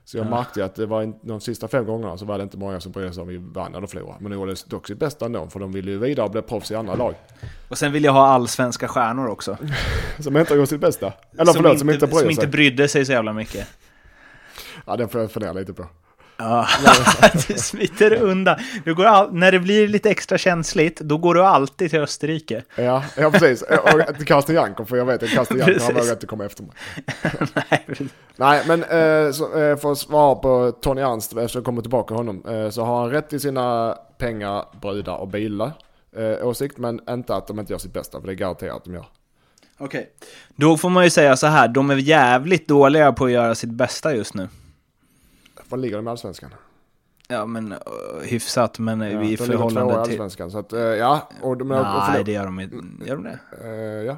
Så 0.06 0.18
jag 0.18 0.30
märkte 0.30 0.60
ju 0.60 0.66
att 0.66 0.76
det 0.76 0.86
var 0.86 1.04
in, 1.04 1.16
de 1.22 1.42
sista 1.42 1.68
fem 1.68 1.86
gångerna 1.86 2.18
så 2.18 2.26
var 2.26 2.38
det 2.38 2.44
inte 2.44 2.58
många 2.58 2.80
som 2.80 2.92
brydde 2.92 3.14
sig 3.14 3.22
om 3.22 3.28
vi 3.28 3.38
vann 3.38 3.76
eller 3.76 3.88
förlorade. 3.88 4.18
Men 4.20 4.32
de 4.32 4.38
gjorde 4.38 4.56
dock 4.68 4.88
sitt 4.88 4.98
bästa 5.00 5.26
ändå 5.26 5.48
för 5.48 5.60
de 5.60 5.72
ville 5.72 5.92
ju 5.92 5.98
vidare 5.98 6.26
och 6.26 6.32
bli 6.32 6.42
proffs 6.42 6.72
i 6.72 6.76
andra 6.76 6.96
lag. 6.96 7.16
Och 7.70 7.78
sen 7.78 7.92
vill 7.92 8.04
jag 8.04 8.12
ha 8.12 8.28
allsvenska 8.28 8.88
stjärnor 8.88 9.28
också. 9.28 9.58
Som 10.20 10.38
inte 10.38 10.54
gjort 10.54 10.70
sitt 10.70 10.82
bästa. 10.82 11.14
Eller 11.38 11.54
förlåt, 11.54 11.80
som 11.80 11.90
inte 11.90 12.08
som 12.08 12.20
sig. 12.20 12.32
inte 12.32 12.48
brydde 12.48 12.88
sig 12.88 13.06
så 13.06 13.12
jävla 13.12 13.34
mycket. 13.34 13.68
Ja, 14.86 14.98
den 14.98 15.10
får 15.10 15.22
jag 15.22 15.32
fundera 15.32 15.54
lite 15.54 15.74
på. 15.74 15.86
Ja, 16.38 16.68
du 17.48 17.54
smiter 17.54 18.14
undan. 18.14 18.56
Du 18.86 18.96
går 18.96 19.06
all... 19.06 19.34
När 19.34 19.52
det 19.52 19.60
blir 19.60 19.88
lite 19.88 20.10
extra 20.10 20.38
känsligt, 20.38 21.00
då 21.00 21.18
går 21.18 21.36
du 21.36 21.44
alltid 21.44 21.90
till 21.90 22.00
Österrike. 22.00 22.64
Ja, 22.76 23.04
ja 23.18 23.32
precis. 23.32 23.62
Och 23.62 24.16
till 24.18 24.26
Karsten 24.26 24.56
Janker, 24.56 24.84
för 24.84 24.98
jag 24.98 25.06
vet 25.06 25.24
att 25.24 25.30
har 25.30 25.46
Precis. 25.46 25.90
vågat 25.90 26.24
att 26.24 26.28
komma 26.28 26.46
efter 26.46 26.64
mig. 26.64 26.74
Nej, 27.70 28.10
Nej, 28.36 28.64
men 28.68 28.84
eh, 28.84 29.32
så, 29.32 29.60
eh, 29.60 29.78
för 29.78 29.92
att 29.92 29.98
svara 29.98 30.36
på 30.36 30.72
Tony 30.82 31.02
Ernst, 31.02 31.32
eftersom 31.38 31.60
jag 31.60 31.66
kommer 31.66 31.82
tillbaka 31.82 32.08
till 32.08 32.16
honom, 32.16 32.46
eh, 32.48 32.70
så 32.70 32.84
har 32.84 33.02
han 33.02 33.12
rätt 33.12 33.34
i 33.34 33.40
sina 33.40 33.98
pengar, 34.18 34.66
brudar 34.82 35.16
och 35.16 35.28
bilar 35.28 35.72
eh, 36.18 36.48
åsikt, 36.48 36.78
men 36.78 37.02
inte 37.10 37.36
att 37.36 37.48
de 37.48 37.60
inte 37.60 37.74
gör 37.74 37.78
sitt 37.78 37.94
bästa, 37.94 38.20
för 38.20 38.28
det 38.28 38.34
är 38.34 38.36
garanterat 38.36 38.76
att 38.76 38.84
de 38.84 38.94
gör. 38.94 39.06
Okej. 39.78 40.10
Då 40.56 40.78
får 40.78 40.90
man 40.90 41.04
ju 41.04 41.10
säga 41.10 41.38
så 41.38 41.48
här, 41.48 41.68
de 41.68 41.90
är 41.90 41.96
jävligt 41.96 42.68
dåliga 42.68 43.14
på 43.14 43.26
att 43.26 43.32
göra 43.32 43.56
sitt 43.56 43.70
bästa 43.70 44.16
just 44.16 44.34
nu. 44.34 44.48
Var 45.70 45.78
ligger 45.78 45.98
de 45.98 46.08
i 46.08 46.10
Allsvenskan? 46.12 46.50
Ja, 47.28 47.46
men 47.46 47.72
uh, 47.72 47.78
hyfsat, 48.24 48.80
men 48.80 49.02
Ja, 49.02 49.24
i 49.24 49.36
de 49.36 49.38
förhållande 49.38 49.94
till... 49.94 50.00
Allsvenskan, 50.00 50.52
så 50.52 50.58
att 50.60 50.74
eh, 50.74 50.80
ja. 50.80 51.30
Och 51.42 51.58
de, 51.58 51.72
och 51.72 51.78
Nej, 51.78 51.86
förlåt. 52.12 52.26
det 52.26 52.32
gör 52.32 52.46
de 52.46 52.60
inte. 52.60 52.76
Gör 53.06 53.16
de 53.16 53.24
det? 53.24 53.40
Eh, 53.64 54.06
ja. 54.06 54.18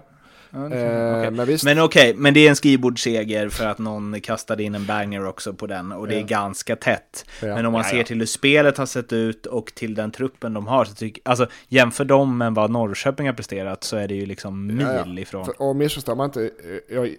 Eh, 0.54 0.66
okej. 0.66 1.32
Men 1.32 1.46
visst. 1.48 1.64
Men 1.66 1.80
okej, 1.80 2.14
men 2.18 2.34
det 2.34 2.40
är 2.46 2.50
en 2.50 2.56
skrivbordsseger 2.56 3.50
för 3.50 3.66
att 3.66 3.78
någon 3.78 4.22
kastade 4.22 4.64
in 4.64 4.76
en 4.76 4.86
banger 4.86 5.26
också 5.26 5.54
på 5.54 5.68
den 5.68 5.92
och 5.92 6.08
det 6.08 6.16
är 6.16 6.20
Ja. 6.20 6.26
ganska 6.26 6.76
tätt. 6.76 7.26
Ja. 7.42 7.48
Men 7.56 7.66
om 7.66 7.74
man 7.74 7.82
Ja, 7.86 7.90
ser 7.90 7.98
ja. 7.98 8.04
till 8.04 8.20
hur 8.20 8.26
spelet 8.26 8.78
har 8.78 8.86
sett 8.86 9.14
ut 9.14 9.46
och 9.46 9.66
till 9.76 9.96
den 9.96 10.12
truppen 10.12 10.54
de 10.54 10.68
har, 10.68 10.86
så 10.86 10.94
tycker 10.96 11.22
alltså 11.26 11.48
jämför 11.68 12.06
dem 12.06 12.38
med 12.38 12.54
vad 12.56 12.70
Norrköping 12.72 13.28
har 13.28 13.34
presterat 13.34 13.84
så 13.84 13.98
är 13.98 14.08
det 14.08 14.16
ju 14.16 14.26
liksom 14.26 14.68
mil 14.68 14.82
Ja, 14.82 15.04
ja. 15.08 15.20
ifrån. 15.20 15.46
För, 15.46 15.62
och 15.62 15.76
missförstå 15.76 16.16
mig 16.16 16.26
inte, 16.26 16.52
jag 16.90 17.16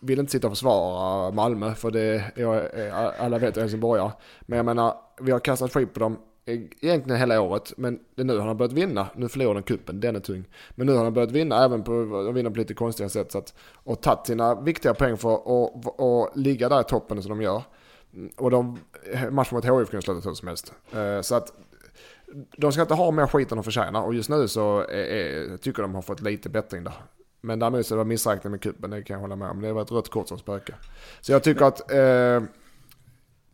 vill 0.00 0.18
inte 0.18 0.32
sitta 0.32 0.46
och 0.46 0.52
försvara 0.52 1.30
Malmö, 1.30 1.74
för 1.74 1.90
det, 1.90 2.24
är, 2.34 2.90
alla 3.18 3.38
vet 3.38 3.48
att 3.48 3.56
jag 3.56 3.60
är 3.60 3.60
helsingborgare. 3.60 4.12
Men 4.40 4.56
jag 4.56 4.66
menar, 4.66 4.94
vi 5.20 5.32
har 5.32 5.38
kastat 5.38 5.72
skit 5.72 5.94
på 5.94 6.00
dem 6.00 6.18
egentligen 6.46 7.20
hela 7.20 7.40
året, 7.40 7.72
men 7.76 8.00
det 8.14 8.22
är 8.22 8.26
nu 8.26 8.38
har 8.38 8.46
de 8.46 8.56
börjat 8.56 8.72
vinna. 8.72 9.06
Nu 9.16 9.28
förlorar 9.28 9.54
de 9.54 9.62
kuppen, 9.62 10.00
den 10.00 10.16
är 10.16 10.20
tung. 10.20 10.44
Men 10.70 10.86
nu 10.86 10.92
har 10.92 11.04
de 11.04 11.14
börjat 11.14 11.32
vinna, 11.32 11.64
även 11.64 11.82
på, 11.82 11.90
de 12.26 12.34
vinner 12.34 12.50
på 12.50 12.56
lite 12.56 12.74
konstiga 12.74 13.08
sätt. 13.08 13.32
Så 13.32 13.38
att, 13.38 13.54
och 13.74 14.00
tagit 14.00 14.26
sina 14.26 14.60
viktiga 14.60 14.94
poäng 14.94 15.16
för 15.16 15.34
att 15.34 15.42
och, 15.44 16.00
och 16.00 16.30
ligga 16.34 16.68
där 16.68 16.80
i 16.80 16.84
toppen 16.84 17.22
som 17.22 17.30
de 17.30 17.42
gör. 17.42 17.62
Och 18.36 18.50
de, 18.50 18.78
matchen 19.30 19.54
mot 19.56 19.64
HIF 19.64 19.90
kan 19.90 20.02
sluta 20.02 20.28
hur 20.28 20.34
som 20.34 20.48
helst. 20.48 20.72
Eh, 20.92 21.20
så 21.20 21.34
att 21.34 21.52
de 22.56 22.72
ska 22.72 22.82
inte 22.82 22.94
ha 22.94 23.10
mer 23.10 23.26
skit 23.26 23.52
än 23.52 23.56
de 23.56 23.64
förtjänar 23.64 24.02
och 24.02 24.14
just 24.14 24.30
nu 24.30 24.48
så 24.48 24.80
är, 24.80 24.94
är, 24.94 25.56
tycker 25.56 25.82
de 25.82 25.94
har 25.94 26.02
fått 26.02 26.20
lite 26.20 26.48
bättring 26.48 26.84
där. 26.84 26.94
Men 27.40 27.58
däremot 27.58 27.86
så 27.86 27.94
det 27.94 27.98
var 27.98 28.04
missräkning 28.04 28.50
med 28.50 28.62
kuppen, 28.62 28.90
det 28.90 29.02
kan 29.02 29.14
jag 29.14 29.20
hålla 29.20 29.36
med 29.36 29.50
om. 29.50 29.60
Det 29.60 29.72
var 29.72 29.82
ett 29.82 29.92
rött 29.92 30.08
kort 30.08 30.28
som 30.28 30.38
spökade. 30.38 30.78
Så 31.20 31.32
jag 31.32 31.42
tycker 31.42 31.64
att, 31.64 31.90
eh, 31.90 32.42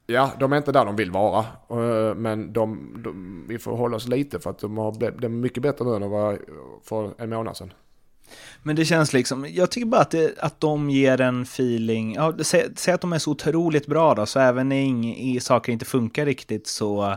ja, 0.07 0.33
de 0.40 0.53
är 0.53 0.57
inte 0.57 0.72
där 0.72 0.85
de 0.85 0.96
vill 0.96 1.11
vara. 1.11 1.45
Eh, 1.70 2.14
men 2.14 2.53
de, 2.53 2.97
de, 3.05 3.45
vi 3.49 3.59
får 3.59 3.76
hålla 3.76 3.97
oss 3.97 4.09
lite 4.09 4.41
för 4.41 4.51
att 4.51 4.59
de 4.59 4.78
har 4.78 4.93
blivit 4.93 5.20
de 5.20 5.26
är 5.26 5.28
mycket 5.28 5.62
bättre 5.62 5.84
nu 5.84 5.95
än 5.95 6.01
de 6.01 6.11
var 6.11 6.39
för 6.84 7.14
en 7.18 7.30
månad 7.30 7.57
sedan. 7.57 7.72
Men 8.62 8.76
det 8.76 8.84
känns 8.84 9.12
liksom, 9.12 9.47
jag 9.51 9.70
tycker 9.70 9.87
bara 9.87 10.01
att, 10.01 10.11
det, 10.11 10.39
att 10.39 10.61
de 10.61 10.91
ger 10.91 11.20
en 11.20 11.43
feeling, 11.43 12.14
ja, 12.14 12.34
säg, 12.43 12.68
säg 12.76 12.95
att 12.95 13.01
de 13.01 13.12
är 13.12 13.18
så 13.18 13.30
otroligt 13.30 13.87
bra 13.87 14.14
då, 14.14 14.26
så 14.26 14.41
även 14.41 14.68
när 14.68 15.41
saker 15.41 15.72
inte 15.72 15.84
funkar 15.84 16.26
riktigt 16.26 16.66
så 16.66 17.16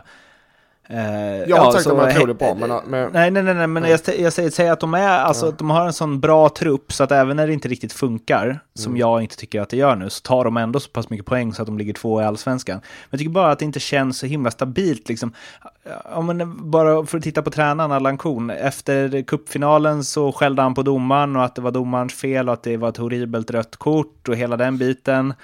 jag 1.46 1.56
har 1.56 1.66
inte 1.66 1.82
sagt 1.82 1.86
att 1.86 1.98
de 1.98 2.00
är 2.00 2.16
otroligt 2.16 2.38
bra, 2.38 2.54
men... 2.54 2.68
men 2.86 3.12
nej, 3.12 3.30
nej, 3.30 3.42
nej, 3.42 3.54
nej, 3.54 3.66
men 3.66 3.82
jag, 3.82 4.00
jag 4.18 4.32
säger, 4.32 4.72
att 4.72 4.80
de 4.80 4.94
är, 4.94 5.08
alltså 5.08 5.46
ja. 5.46 5.52
de 5.58 5.70
har 5.70 5.86
en 5.86 5.92
sån 5.92 6.20
bra 6.20 6.48
trupp 6.48 6.92
så 6.92 7.04
att 7.04 7.12
även 7.12 7.36
när 7.36 7.46
det 7.46 7.52
inte 7.52 7.68
riktigt 7.68 7.92
funkar, 7.92 8.44
mm. 8.44 8.58
som 8.74 8.96
jag 8.96 9.22
inte 9.22 9.36
tycker 9.36 9.60
att 9.60 9.68
det 9.68 9.76
gör 9.76 9.96
nu, 9.96 10.10
så 10.10 10.20
tar 10.20 10.44
de 10.44 10.56
ändå 10.56 10.80
så 10.80 10.90
pass 10.90 11.10
mycket 11.10 11.26
poäng 11.26 11.54
så 11.54 11.62
att 11.62 11.66
de 11.66 11.78
ligger 11.78 11.92
två 11.92 12.20
i 12.20 12.24
allsvenskan. 12.24 12.76
Men 12.76 13.08
jag 13.10 13.18
tycker 13.18 13.30
bara 13.30 13.50
att 13.52 13.58
det 13.58 13.64
inte 13.64 13.80
känns 13.80 14.18
så 14.18 14.26
himla 14.26 14.50
stabilt 14.50 15.08
liksom. 15.08 15.32
Ja, 16.12 16.20
men 16.20 16.70
bara 16.70 17.06
för 17.06 17.18
att 17.18 17.24
titta 17.24 17.42
på 17.42 17.50
tränaren 17.50 17.92
Allan 17.92 18.18
Korn, 18.18 18.50
efter 18.50 19.22
kuppfinalen 19.22 20.04
så 20.04 20.32
skällde 20.32 20.62
han 20.62 20.74
på 20.74 20.82
domaren 20.82 21.36
och 21.36 21.44
att 21.44 21.54
det 21.54 21.62
var 21.62 21.70
domarens 21.70 22.14
fel 22.14 22.48
och 22.48 22.54
att 22.54 22.62
det 22.62 22.76
var 22.76 22.88
ett 22.88 22.96
horribelt 22.96 23.50
rött 23.50 23.76
kort 23.76 24.28
och 24.28 24.36
hela 24.36 24.56
den 24.56 24.78
biten. 24.78 25.34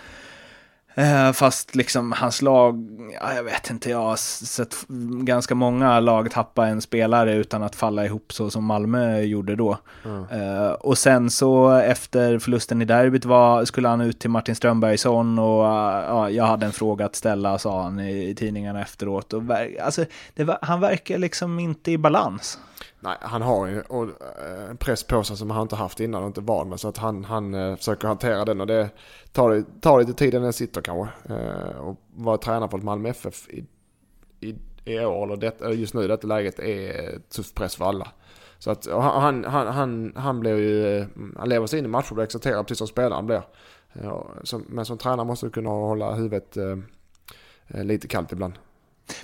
Eh, 0.99 1.33
fast 1.33 1.75
liksom 1.75 2.13
hans 2.13 2.43
lag, 2.43 2.89
ja, 3.21 3.35
jag 3.35 3.43
vet 3.43 3.71
inte, 3.71 3.91
jag 3.91 4.03
har 4.03 4.17
sett 4.17 4.77
ganska 5.23 5.55
många 5.55 6.01
lag 6.01 6.31
tappa 6.31 6.67
en 6.67 6.81
spelare 6.81 7.35
utan 7.35 7.63
att 7.63 7.77
falla 7.77 8.05
ihop 8.05 8.33
så 8.33 8.51
som 8.51 8.65
Malmö 8.65 9.21
gjorde 9.21 9.57
då. 9.57 9.79
Mm. 10.05 10.75
och 10.81 10.99
sen 10.99 11.31
så 11.31 11.71
efter 11.71 12.39
förlusten 12.39 12.83
i 12.83 12.85
derbyt 12.85 13.25
var, 13.25 13.65
skulle 13.65 13.89
han 13.89 14.01
ut 14.01 14.19
till 14.19 14.31
Martin 14.31 14.57
Strömbergsson 14.57 15.39
och 15.39 15.65
ja, 15.65 16.31
jag 16.31 16.45
hade 16.45 16.67
en 16.67 16.73
fråga 16.73 17.07
att 17.07 17.17
ställa, 17.17 17.59
sa 17.59 17.83
han 17.83 18.01
i, 18.01 18.29
i 18.29 18.35
tidningarna 18.35 18.81
efteråt. 18.81 19.33
Och, 19.33 19.43
alltså, 19.83 20.05
var, 20.35 20.59
han 20.63 20.81
verkar 20.81 21.19
liksom 21.19 21.59
inte 21.59 21.93
i 21.93 21.99
balans. 21.99 22.59
Nej, 23.01 23.17
han 23.21 23.43
har 23.43 23.67
ju 23.67 23.79
eh, 23.79 24.71
en 24.71 24.77
press 24.77 25.03
på 25.03 25.23
sig 25.23 25.37
som 25.37 25.51
han 25.51 25.63
inte 25.63 25.77
haft 25.77 26.01
innan 26.01 26.23
och 26.23 26.27
inte 26.27 26.41
van 26.41 26.69
med. 26.69 26.81
Så 26.81 26.89
att 26.89 26.97
han, 26.97 27.25
han 27.25 27.55
eh, 27.55 27.77
försöker 27.77 28.09
hantera 28.09 28.45
den 28.45 28.61
och 28.61 28.67
det 28.67 28.91
tar, 29.33 29.65
tar 29.81 30.01
lite 30.01 30.13
tid 30.13 30.35
innan 30.35 30.43
den 30.43 30.53
sitter 30.53 30.81
kanske. 30.81 31.35
Eh, 31.35 31.79
och 31.79 32.01
vara 32.15 32.39
tränare 32.39 32.71
för 32.71 32.79
ett 32.79 32.85
Malmö 32.85 33.09
FF 33.09 33.49
i, 33.49 33.65
i, 34.41 34.55
i 34.85 34.99
år, 34.99 35.25
eller 35.25 35.37
det, 35.37 35.75
just 35.75 35.95
nu 35.95 36.05
i 36.05 36.07
detta 36.07 36.27
läget, 36.27 36.59
är 36.59 37.19
tuff 37.19 37.55
press 37.55 37.77
för 37.77 37.85
alla. 37.85 38.09
Så 38.59 38.71
att 38.71 38.87
han, 38.91 39.45
han, 39.45 39.67
han, 39.67 40.13
han 40.17 40.41
blir 40.41 40.57
ju, 40.57 41.07
han 41.37 41.49
lever 41.49 41.67
sig 41.67 41.79
in 41.79 41.85
i 41.85 41.89
matcher 41.89 42.11
och 42.11 42.15
blir 42.15 42.25
exalterad 42.25 42.67
precis 42.67 42.79
som 42.79 42.87
spelaren 42.87 43.27
blir. 43.27 43.43
Men 44.69 44.85
som 44.85 44.99
tränare 44.99 45.27
måste 45.27 45.47
du 45.47 45.51
kunna 45.51 45.71
hålla 45.71 46.15
huvudet 46.15 46.57
lite 47.69 48.09
kallt 48.09 48.33
ibland. 48.33 48.55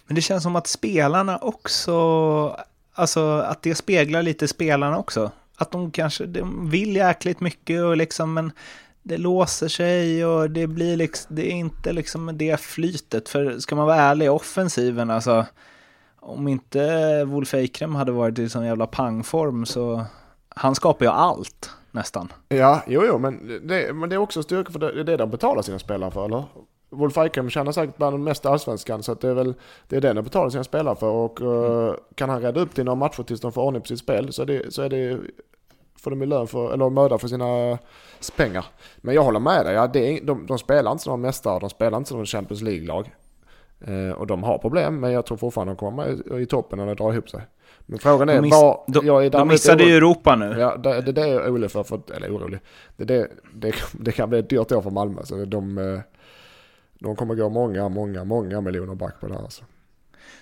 Men 0.06 0.14
det 0.14 0.20
känns 0.20 0.42
som 0.42 0.56
att 0.56 0.66
spelarna 0.66 1.38
också 1.38 2.56
alltså 2.92 3.38
att 3.38 3.62
det 3.62 3.74
speglar 3.74 4.22
lite 4.22 4.48
spelarna 4.48 4.98
också. 4.98 5.30
Att 5.56 5.70
de 5.70 5.90
kanske 5.90 6.26
de 6.26 6.70
vill 6.70 6.96
jäkligt 6.96 7.40
mycket 7.40 7.82
och 7.82 7.96
liksom, 7.96 8.34
men 8.34 8.52
det 9.02 9.16
låser 9.16 9.68
sig 9.68 10.26
och 10.26 10.50
det 10.50 10.66
blir 10.66 10.96
liksom, 10.96 11.36
det 11.36 11.46
är 11.46 11.54
inte 11.54 11.92
liksom 11.92 12.38
det 12.38 12.60
flytet. 12.60 13.28
För 13.28 13.58
ska 13.58 13.76
man 13.76 13.86
vara 13.86 13.96
ärlig, 13.96 14.32
offensiven 14.32 15.10
alltså, 15.10 15.46
om 16.20 16.48
inte 16.48 17.24
Wolf 17.24 17.54
Eikrem 17.54 17.94
hade 17.94 18.12
varit 18.12 18.38
i 18.38 18.48
sån 18.48 18.66
jävla 18.66 18.86
pangform 18.86 19.66
så, 19.66 20.04
han 20.48 20.74
skapar 20.74 21.04
ju 21.04 21.10
allt 21.10 21.70
nästan. 21.90 22.32
Ja, 22.48 22.82
jo, 22.86 23.02
jo, 23.06 23.18
men 23.18 23.60
det, 23.66 23.92
men 23.92 24.08
det 24.08 24.16
är 24.16 24.18
också 24.18 24.42
styrka 24.42 24.72
för 24.72 24.78
det 24.78 25.00
är 25.00 25.04
det 25.04 25.16
de 25.16 25.30
betalar 25.30 25.62
sina 25.62 25.78
spelare 25.78 26.10
för, 26.10 26.24
eller? 26.24 26.44
Wolf 26.92 27.18
Eikrem 27.18 27.50
tjänar 27.50 27.72
säkert 27.72 27.96
bland 27.96 28.14
de 28.14 28.24
mesta 28.24 28.50
allsvenskan 28.50 29.02
så 29.02 29.14
det 29.14 29.28
är 29.28 29.34
väl 29.34 29.54
det 29.88 29.96
är 29.96 30.00
den 30.00 30.16
de 30.16 30.22
betalar 30.22 30.50
sina 30.50 30.64
spelare 30.64 30.96
för 30.96 31.06
och 31.06 31.40
mm. 31.40 31.96
kan 32.14 32.28
han 32.28 32.42
rädda 32.42 32.60
upp 32.60 32.74
till 32.74 32.84
några 32.84 32.96
matcher 32.96 33.22
tills 33.22 33.40
de 33.40 33.52
får 33.52 33.62
ordning 33.62 33.82
på 33.82 33.88
sitt 33.88 33.98
spel 33.98 34.32
så, 34.32 34.44
det, 34.44 34.74
så 34.74 34.82
är 34.82 34.88
det 34.88 35.20
får 36.02 36.10
de 36.10 36.20
ju 36.20 36.26
lön 36.26 36.46
för, 36.46 36.72
eller 36.72 36.90
möda 36.90 37.18
för 37.18 37.28
sina 37.28 37.78
pengar. 38.36 38.64
Men 38.96 39.14
jag 39.14 39.22
håller 39.22 39.40
med 39.40 39.66
dig, 39.66 39.74
ja, 39.74 39.86
det 39.86 40.18
är, 40.18 40.24
de, 40.24 40.46
de 40.46 40.58
spelar 40.58 40.92
inte 40.92 41.04
som 41.04 41.10
de 41.10 41.20
mästare, 41.20 41.58
de 41.58 41.70
spelar 41.70 41.98
inte 41.98 42.08
som 42.08 42.18
de 42.18 42.26
Champions 42.26 42.62
League-lag. 42.62 43.12
Eh, 43.80 44.12
och 44.12 44.26
de 44.26 44.42
har 44.42 44.58
problem, 44.58 45.00
men 45.00 45.12
jag 45.12 45.26
tror 45.26 45.36
fortfarande 45.36 45.72
de 45.72 45.76
kommer 45.76 46.36
i, 46.38 46.42
i 46.42 46.46
toppen 46.46 46.78
när 46.78 46.86
det 46.86 46.94
drar 46.94 47.12
ihop 47.12 47.30
sig. 47.30 47.42
Men 47.86 47.98
frågan 47.98 48.28
är, 48.28 48.34
de 48.34 48.40
miss, 48.40 48.52
vad... 48.52 48.80
De, 48.86 49.06
jag 49.06 49.26
är 49.26 49.30
de 49.30 49.48
missade 49.48 49.84
ju 49.84 49.96
Europa 49.96 50.36
nu. 50.36 50.56
Ja, 50.58 50.76
det, 50.76 51.00
det, 51.00 51.12
det 51.12 51.20
är 51.22 51.26
jag 51.26 51.48
orolig 51.48 51.70
för, 51.70 51.82
för 51.82 52.00
eller 52.16 52.36
orolig. 52.36 52.60
Det, 52.96 53.04
det, 53.04 53.28
det, 53.54 53.74
det 53.92 54.12
kan 54.12 54.30
bli 54.30 54.38
ett 54.38 54.50
dyrt 54.50 54.72
år 54.72 54.82
för 54.82 54.90
Malmö. 54.90 55.20
Så 55.24 55.44
de, 55.44 55.78
eh, 55.78 56.00
de 57.02 57.16
kommer 57.16 57.34
gå 57.34 57.48
många, 57.48 57.88
många, 57.88 58.24
många 58.24 58.60
miljoner 58.60 58.94
back 58.94 59.20
på 59.20 59.26
det 59.26 59.34
här 59.34 59.42
alltså. 59.42 59.64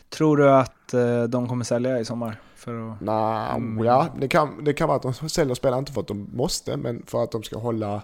Tror 0.09 0.37
du 0.37 0.51
att 0.51 0.95
eh, 0.95 1.23
de 1.23 1.49
kommer 1.49 1.65
sälja 1.65 2.01
i 2.01 2.05
sommar? 2.05 2.41
För 2.55 2.91
att... 2.91 3.01
Nej, 3.01 3.57
mm. 3.57 3.85
ja, 3.85 4.09
det 4.21 4.29
kan, 4.29 4.65
det 4.65 4.73
kan 4.73 4.89
vara 4.89 4.97
att 4.97 5.03
de 5.03 5.29
säljer 5.29 5.55
spelare 5.55 5.79
inte 5.79 5.93
för 5.93 6.01
att 6.01 6.07
de 6.07 6.31
måste, 6.33 6.77
men 6.77 7.03
för 7.07 7.25
att 7.25 7.33
de 7.33 7.43
ska 7.43 7.59
hålla 7.59 8.03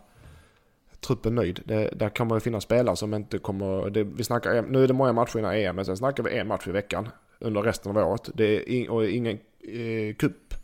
truppen 1.01 1.35
nöjd. 1.35 1.61
Det, 1.65 1.91
där 1.97 2.09
kommer 2.09 2.35
det 2.35 2.41
finnas 2.41 2.65
spelare 2.65 2.97
som 2.97 3.15
inte 3.15 3.39
kommer... 3.39 3.91
Det, 3.91 4.05
vi 4.05 4.25
snackar, 4.25 4.63
nu 4.63 4.85
är 4.85 4.89
det 4.89 4.95
många 4.95 5.13
matcher 5.13 5.39
innan 5.39 5.55
EM, 5.55 5.77
men 5.77 5.85
sen 5.85 5.97
snackar 5.97 6.23
vi 6.23 6.39
en 6.39 6.49
match 6.49 6.69
i 6.69 6.71
veckan 6.71 7.09
under 7.39 7.63
resten 7.63 7.97
av 7.97 8.09
året. 8.09 8.31
Det 8.35 8.45
är 8.45 8.69
in, 8.69 8.89
och 8.89 9.07
ingen 9.07 9.39
eh, 9.61 10.15
kupp. 10.15 10.55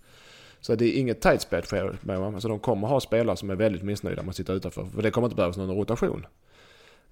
Så 0.60 0.74
det 0.74 0.84
är 0.84 1.00
inget 1.00 1.20
tight 1.20 1.42
spel 1.42 1.62
för 1.62 2.40
Så 2.40 2.48
de 2.48 2.58
kommer 2.58 2.88
ha 2.88 3.00
spelare 3.00 3.36
som 3.36 3.50
är 3.50 3.54
väldigt 3.54 3.82
missnöjda 3.82 4.22
med 4.22 4.30
att 4.30 4.36
sitta 4.36 4.52
utanför. 4.52 4.84
För 4.84 5.02
det 5.02 5.10
kommer 5.10 5.26
inte 5.26 5.36
behövas 5.36 5.56
någon 5.56 5.76
rotation. 5.76 6.26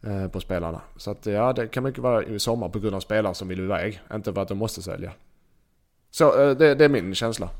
Eh, 0.02 0.28
på 0.28 0.40
spelarna. 0.40 0.80
Så 0.96 1.10
att 1.10 1.26
ja, 1.26 1.52
det 1.52 1.66
kan 1.66 1.84
mycket 1.84 2.02
vara 2.02 2.24
i 2.24 2.38
sommar 2.38 2.68
på 2.68 2.78
grund 2.78 2.96
av 2.96 3.00
spelare 3.00 3.34
som 3.34 3.48
vill 3.48 3.60
iväg. 3.60 4.00
Inte 4.14 4.32
för 4.32 4.42
att 4.42 4.48
de 4.48 4.58
måste 4.58 4.82
sälja. 4.82 5.12
Så 6.10 6.42
eh, 6.42 6.56
det, 6.56 6.74
det 6.74 6.84
är 6.84 6.88
min 6.88 7.14
känsla. 7.14 7.50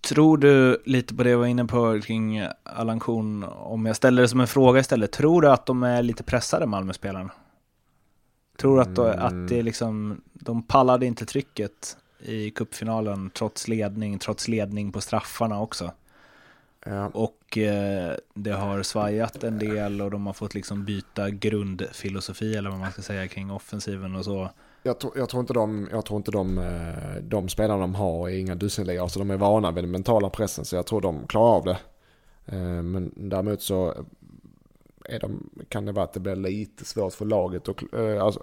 Tror 0.00 0.38
du 0.38 0.82
lite 0.84 1.14
på 1.14 1.22
det 1.22 1.30
jag 1.30 1.38
var 1.38 1.46
inne 1.46 1.64
på 1.64 2.00
kring 2.00 2.46
Allan 2.62 3.00
Kuhn, 3.00 3.44
om 3.44 3.86
jag 3.86 3.96
ställer 3.96 4.22
det 4.22 4.28
som 4.28 4.40
en 4.40 4.46
fråga 4.46 4.80
istället. 4.80 5.12
Tror 5.12 5.42
du 5.42 5.50
att 5.50 5.66
de 5.66 5.82
är 5.82 6.02
lite 6.02 6.22
pressade, 6.22 6.66
Malmöspelarna? 6.66 7.30
Tror 8.58 8.76
du 8.76 8.82
att, 8.82 8.98
mm. 8.98 9.26
att 9.26 9.48
det 9.48 9.62
liksom, 9.62 10.20
de 10.32 10.62
pallade 10.62 11.06
inte 11.06 11.26
trycket 11.26 11.96
i 12.18 12.50
kuppfinalen 12.50 13.30
trots 13.30 13.68
ledning, 13.68 14.18
trots 14.18 14.48
ledning 14.48 14.92
på 14.92 15.00
straffarna 15.00 15.60
också? 15.60 15.92
Ja. 16.86 17.10
Och 17.14 17.58
eh, 17.58 18.16
det 18.34 18.50
har 18.50 18.82
svajat 18.82 19.44
en 19.44 19.58
del 19.58 20.00
och 20.00 20.10
de 20.10 20.26
har 20.26 20.32
fått 20.32 20.54
liksom 20.54 20.84
byta 20.84 21.30
grundfilosofi 21.30 22.54
eller 22.56 22.70
vad 22.70 22.78
man 22.78 22.92
ska 22.92 23.02
säga 23.02 23.28
kring 23.28 23.50
offensiven 23.50 24.16
och 24.16 24.24
så. 24.24 24.50
Jag 24.82 25.00
tror, 25.00 25.12
jag 25.18 25.28
tror 25.28 25.40
inte, 25.40 25.52
de, 25.52 25.88
jag 25.90 26.04
tror 26.04 26.16
inte 26.16 26.30
de, 26.30 26.58
eh, 26.58 27.22
de 27.22 27.48
spelarna 27.48 27.80
de 27.80 27.94
har 27.94 28.28
är 28.28 28.38
inga 28.38 28.54
dussinligare, 28.54 29.08
så 29.08 29.18
de 29.18 29.30
är 29.30 29.36
vana 29.36 29.70
vid 29.70 29.84
den 29.84 29.90
mentala 29.90 30.30
pressen 30.30 30.64
så 30.64 30.76
jag 30.76 30.86
tror 30.86 31.00
de 31.00 31.26
klarar 31.26 31.56
av 31.56 31.64
det. 31.64 31.78
Eh, 32.46 32.82
men 32.82 33.12
däremot 33.16 33.62
så 33.62 34.04
är 35.04 35.20
de, 35.20 35.50
kan 35.68 35.84
det 35.84 35.92
vara 35.92 36.04
att 36.04 36.12
det 36.12 36.20
blir 36.20 36.36
lite 36.36 36.84
svårt 36.84 37.12
för 37.12 37.24
laget. 37.24 37.68
Och, 37.68 37.94
eh, 37.94 38.24
alltså, 38.24 38.40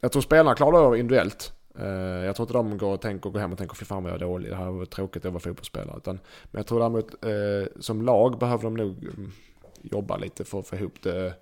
jag 0.00 0.12
tror 0.12 0.22
spelarna 0.22 0.54
klarar 0.54 0.90
det 0.90 0.98
individuellt. 0.98 1.52
Uh, 1.80 2.24
jag 2.24 2.36
tror 2.36 2.44
inte 2.44 2.52
de 2.52 2.78
går 2.78 2.94
och 2.94 3.00
tänker, 3.00 3.30
går 3.30 3.40
hem 3.40 3.52
och 3.52 3.58
tänker 3.58 3.76
fy 3.76 3.84
fan 3.84 4.02
vad 4.02 4.12
jag 4.12 4.16
är 4.16 4.26
dålig, 4.26 4.50
det 4.50 4.56
här 4.56 4.70
var 4.70 4.84
tråkigt 4.84 5.24
att 5.24 5.32
vara 5.32 5.40
fotbollsspelare. 5.40 5.96
Utan, 5.96 6.20
men 6.44 6.58
jag 6.58 6.66
tror 6.66 6.80
däremot 6.80 7.24
uh, 7.26 7.80
som 7.80 8.02
lag 8.02 8.38
behöver 8.38 8.62
de 8.62 8.74
nog 8.74 9.04
mm, 9.04 9.32
jobba 9.82 10.16
lite 10.16 10.44
för 10.44 10.58
att 10.58 10.66
få 10.66 10.76
ihop 10.76 11.02
det. 11.02 11.34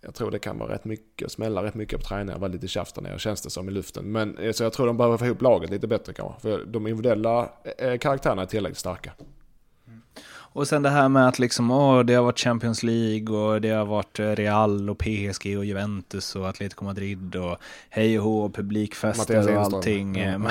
Jag 0.00 0.14
tror 0.14 0.30
det 0.30 0.38
kan 0.38 0.58
vara 0.58 0.72
rätt 0.72 0.84
mycket, 0.84 1.32
smälla 1.32 1.62
rätt 1.62 1.74
mycket 1.74 2.00
på 2.00 2.06
träningar, 2.06 2.38
vara 2.38 2.52
lite 2.52 2.68
tjafs 2.68 2.92
där 2.92 3.02
nere 3.02 3.18
känns 3.18 3.42
det 3.42 3.50
som 3.50 3.68
i 3.68 3.72
luften. 3.72 4.12
Men 4.12 4.38
eh, 4.38 4.52
så 4.52 4.62
jag 4.62 4.72
tror 4.72 4.86
de 4.86 4.96
behöver 4.96 5.16
få 5.16 5.26
ihop 5.26 5.42
laget 5.42 5.70
lite 5.70 5.86
bättre 5.86 6.12
kanske. 6.12 6.40
För 6.40 6.64
de 6.64 6.86
individuella 6.86 7.50
karaktärerna 8.00 8.42
är 8.42 8.46
tillräckligt 8.46 8.78
starka. 8.78 9.12
Mm. 9.86 10.02
Och 10.54 10.68
sen 10.68 10.82
det 10.82 10.90
här 10.90 11.08
med 11.08 11.28
att 11.28 11.38
liksom, 11.38 11.70
åh, 11.70 12.00
det 12.00 12.14
har 12.14 12.22
varit 12.22 12.38
Champions 12.38 12.82
League 12.82 13.36
och 13.36 13.60
det 13.60 13.70
har 13.70 13.84
varit 13.84 14.18
eh, 14.18 14.30
Real 14.30 14.90
och 14.90 14.98
PSG 14.98 15.58
och 15.58 15.64
Juventus 15.64 16.36
och 16.36 16.48
Atletico 16.48 16.84
Madrid 16.84 17.36
och 17.36 17.56
hej 17.88 18.18
och 18.18 18.24
hå, 18.24 18.48
publikfester 18.48 19.56
och 19.56 19.62
allting. 19.62 20.18
Mm. 20.18 20.48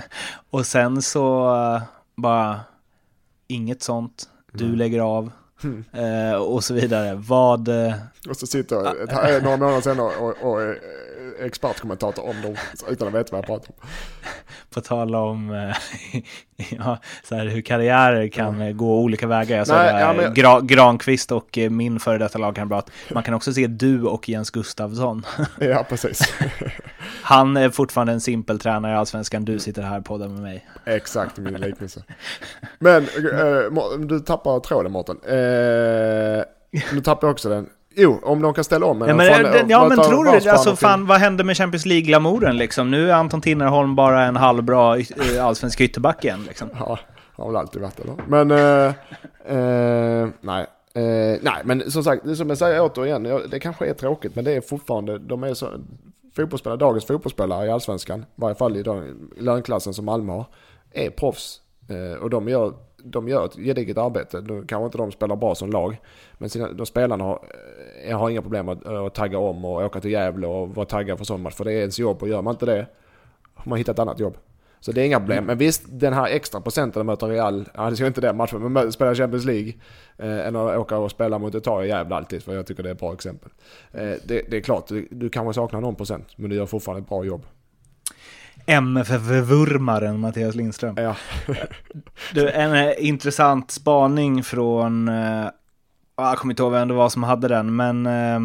och 0.50 0.66
sen 0.66 1.02
så 1.02 1.54
uh, 1.54 1.82
bara 2.16 2.60
inget 3.46 3.82
sånt. 3.82 4.28
Du 4.52 4.64
mm. 4.64 4.78
lägger 4.78 5.00
av. 5.00 5.30
Mm. 5.64 5.84
Och 6.42 6.64
så 6.64 6.74
vidare. 6.74 7.14
Vad... 7.14 7.68
Och 8.28 8.36
så 8.36 8.46
sitter 8.46 8.76
jag 8.76 9.42
några 9.42 9.56
månader 9.56 9.80
senare 9.80 10.16
och, 10.16 10.36
och, 10.42 10.52
och 10.52 10.74
expertkommentator 11.40 12.28
om 12.28 12.42
dem 12.42 12.56
utan 12.88 13.08
att 13.08 13.14
veta 13.14 13.28
vad 13.32 13.38
jag 13.38 13.46
pratar 13.46 13.68
om. 13.68 13.88
På 14.70 14.80
tal 14.80 15.14
om 15.14 15.50
eh, 15.50 15.76
ja, 16.78 16.98
så 17.22 17.34
här, 17.34 17.46
hur 17.46 17.60
karriärer 17.60 18.28
kan 18.28 18.60
ja. 18.60 18.72
gå 18.72 19.00
olika 19.00 19.26
vägar. 19.26 19.56
Jag 19.58 19.68
Nej, 19.68 20.00
ja, 20.00 20.12
men... 20.12 20.34
Gra 20.34 20.60
Granqvist 20.60 21.32
och 21.32 21.58
eh, 21.58 21.70
min 21.70 22.00
före 22.00 22.18
detta 22.18 22.38
lagkamrat. 22.38 22.90
Man 23.10 23.22
kan 23.22 23.34
också 23.34 23.52
se 23.52 23.66
du 23.66 24.02
och 24.02 24.28
Jens 24.28 24.50
Gustafsson. 24.50 25.26
ja, 25.58 25.86
precis. 25.88 26.34
Han 27.22 27.56
är 27.56 27.70
fortfarande 27.70 28.12
en 28.12 28.20
simpel 28.20 28.58
tränare 28.58 28.92
i 28.92 28.96
Allsvenskan. 28.96 29.44
Du 29.44 29.58
sitter 29.58 29.82
här 29.82 30.00
på 30.00 30.18
med 30.18 30.30
mig. 30.30 30.66
Exakt 30.84 31.38
min 31.38 31.54
liknelse. 31.54 32.02
Men 32.78 33.02
äh, 33.02 33.98
du 33.98 34.20
tappar 34.20 34.60
tråden 34.60 34.92
Mårten. 34.92 35.16
Äh, 35.26 36.44
nu 36.92 37.00
tappar 37.04 37.28
jag 37.28 37.32
också 37.32 37.48
den. 37.48 37.68
Jo, 37.94 38.20
om 38.22 38.42
de 38.42 38.54
kan 38.54 38.64
ställa 38.64 38.86
om. 38.86 39.00
Ja, 39.00 39.14
men, 39.14 39.26
fan, 39.26 39.68
ja, 39.68 39.88
men 39.88 39.98
tror 39.98 40.24
du 40.24 40.30
det? 40.30 40.52
Alltså 40.52 40.76
fan, 40.76 41.06
vad 41.06 41.18
hände 41.18 41.44
med 41.44 41.56
Champions 41.56 41.86
League-glamouren 41.86 42.56
liksom? 42.56 42.90
Nu 42.90 43.10
är 43.10 43.14
Anton 43.14 43.40
Tinnerholm 43.40 43.94
bara 43.94 44.24
en 44.24 44.36
halvbra 44.36 44.96
allsvensk 45.40 45.80
ytterback 45.80 46.24
igen 46.24 46.44
liksom. 46.48 46.68
Ja, 46.78 46.98
Har 47.32 47.46
väl 47.46 47.56
alltid 47.56 47.82
varit 47.82 48.00
eller? 48.00 48.14
Men, 48.26 48.50
eh, 48.50 48.94
eh, 49.56 50.28
nej. 50.40 50.66
Eh, 50.94 51.38
nej, 51.42 51.62
men 51.64 51.90
som 51.90 52.04
sagt, 52.04 52.36
som 52.36 52.48
jag 52.48 52.58
säger 52.58 52.80
återigen, 52.80 53.22
det 53.50 53.60
kanske 53.60 53.86
är 53.86 53.94
tråkigt, 53.94 54.34
men 54.34 54.44
det 54.44 54.52
är 54.52 54.60
fortfarande, 54.60 55.18
de 55.18 55.42
är 55.42 55.54
så, 55.54 55.68
fotbollsspelare, 56.36 56.78
dagens 56.78 57.04
fotbollsspelare 57.04 57.66
i 57.66 57.70
allsvenskan, 57.70 58.20
i 58.20 58.24
varje 58.34 58.54
fall 58.54 58.76
i 58.76 58.82
den 58.82 59.30
lönklassen 59.36 59.94
som 59.94 60.04
Malmö 60.04 60.32
har, 60.32 60.46
är 60.92 61.10
proffs. 61.10 61.60
Eh, 61.88 62.22
och 62.22 62.30
de 62.30 62.48
gör, 62.48 62.72
de 63.04 63.28
gör 63.28 63.44
ett 63.44 63.54
gediget 63.54 63.98
arbete. 63.98 64.40
Nu 64.40 64.64
kanske 64.68 64.84
inte 64.84 64.98
de 64.98 65.12
spelar 65.12 65.36
bra 65.36 65.54
som 65.54 65.70
lag, 65.70 66.00
men 66.38 66.50
sina, 66.50 66.72
de 66.72 66.86
spelarna 66.86 67.24
har, 67.24 67.40
eh, 68.04 68.18
har 68.18 68.30
inga 68.30 68.42
problem 68.42 68.68
att, 68.68 68.86
eh, 68.86 69.04
att 69.04 69.14
tagga 69.14 69.38
om 69.38 69.64
och 69.64 69.82
åka 69.82 70.00
till 70.00 70.10
Gävle 70.10 70.46
och 70.46 70.74
vara 70.74 70.86
taggad 70.86 71.18
för 71.18 71.24
sån 71.24 71.42
match, 71.42 71.54
för 71.54 71.64
det 71.64 71.72
är 71.72 71.78
ens 71.78 71.98
jobb 71.98 72.22
och 72.22 72.28
gör 72.28 72.42
man 72.42 72.54
inte 72.54 72.66
det, 72.66 72.86
har 73.54 73.70
man 73.70 73.78
hittat 73.78 73.94
ett 73.94 73.98
annat 73.98 74.20
jobb. 74.20 74.36
Så 74.80 74.92
det 74.92 75.00
är 75.00 75.06
inga 75.06 75.18
problem. 75.18 75.44
Men 75.44 75.58
visst, 75.58 75.82
den 75.86 76.12
här 76.12 76.26
extra 76.26 76.60
procenten 76.60 77.00
att 77.00 77.06
möta 77.06 77.28
Real, 77.28 77.68
ja 77.74 77.90
det 77.90 77.96
ska 77.96 78.06
inte 78.06 78.20
den 78.20 78.36
matchen, 78.36 78.72
men 78.72 78.92
spela 78.92 79.14
Champions 79.14 79.44
League 79.44 79.72
eh, 80.18 80.46
eller 80.46 80.78
åka 80.78 80.98
och 80.98 81.10
spela 81.10 81.38
mot 81.38 81.54
Italien 81.54 81.96
jävla 81.96 82.16
alltid, 82.16 82.42
för 82.42 82.54
jag 82.54 82.66
tycker 82.66 82.82
det 82.82 82.88
är 82.88 82.94
ett 82.94 83.00
bra 83.00 83.12
exempel. 83.12 83.50
Eh, 83.92 84.00
det, 84.00 84.42
det, 84.50 84.56
är 84.56 84.60
klart, 84.60 84.86
du, 84.86 85.08
du 85.10 85.28
kanske 85.28 85.54
saknar 85.54 85.80
någon 85.80 85.94
procent, 85.94 86.28
men 86.36 86.50
du 86.50 86.56
gör 86.56 86.66
fortfarande 86.66 87.02
ett 87.02 87.08
bra 87.08 87.24
jobb. 87.24 87.46
MFF-vurmaren 88.66 90.20
Mattias 90.20 90.54
Lindström. 90.54 90.94
Ja. 90.98 91.16
du, 92.34 92.50
en 92.50 92.74
eh, 92.74 92.92
intressant 92.98 93.70
spaning 93.70 94.42
från, 94.42 95.08
eh, 95.08 95.48
jag 96.16 96.38
kommer 96.38 96.52
inte 96.52 96.62
ihåg 96.62 96.72
vem 96.72 96.88
det 96.88 96.94
var 96.94 97.08
som 97.08 97.22
hade 97.22 97.48
den, 97.48 97.76
men 97.76 98.06
eh, 98.06 98.40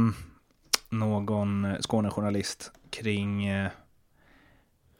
någon 0.89 1.67
Skånejournalist 1.79 2.71
kring 2.89 3.45
eh, 3.45 3.69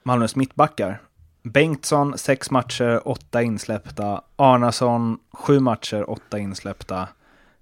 Malmös 0.04 0.36
mittbackar. 0.36 1.02
Bengtsson 1.44 2.18
6 2.18 2.52
matcher, 2.52 3.08
8 3.08 3.42
insläppta. 3.42 4.22
Arnason 4.36 5.20
7 5.32 5.60
matcher, 5.60 6.10
8 6.10 6.40
insläppta. 6.40 7.08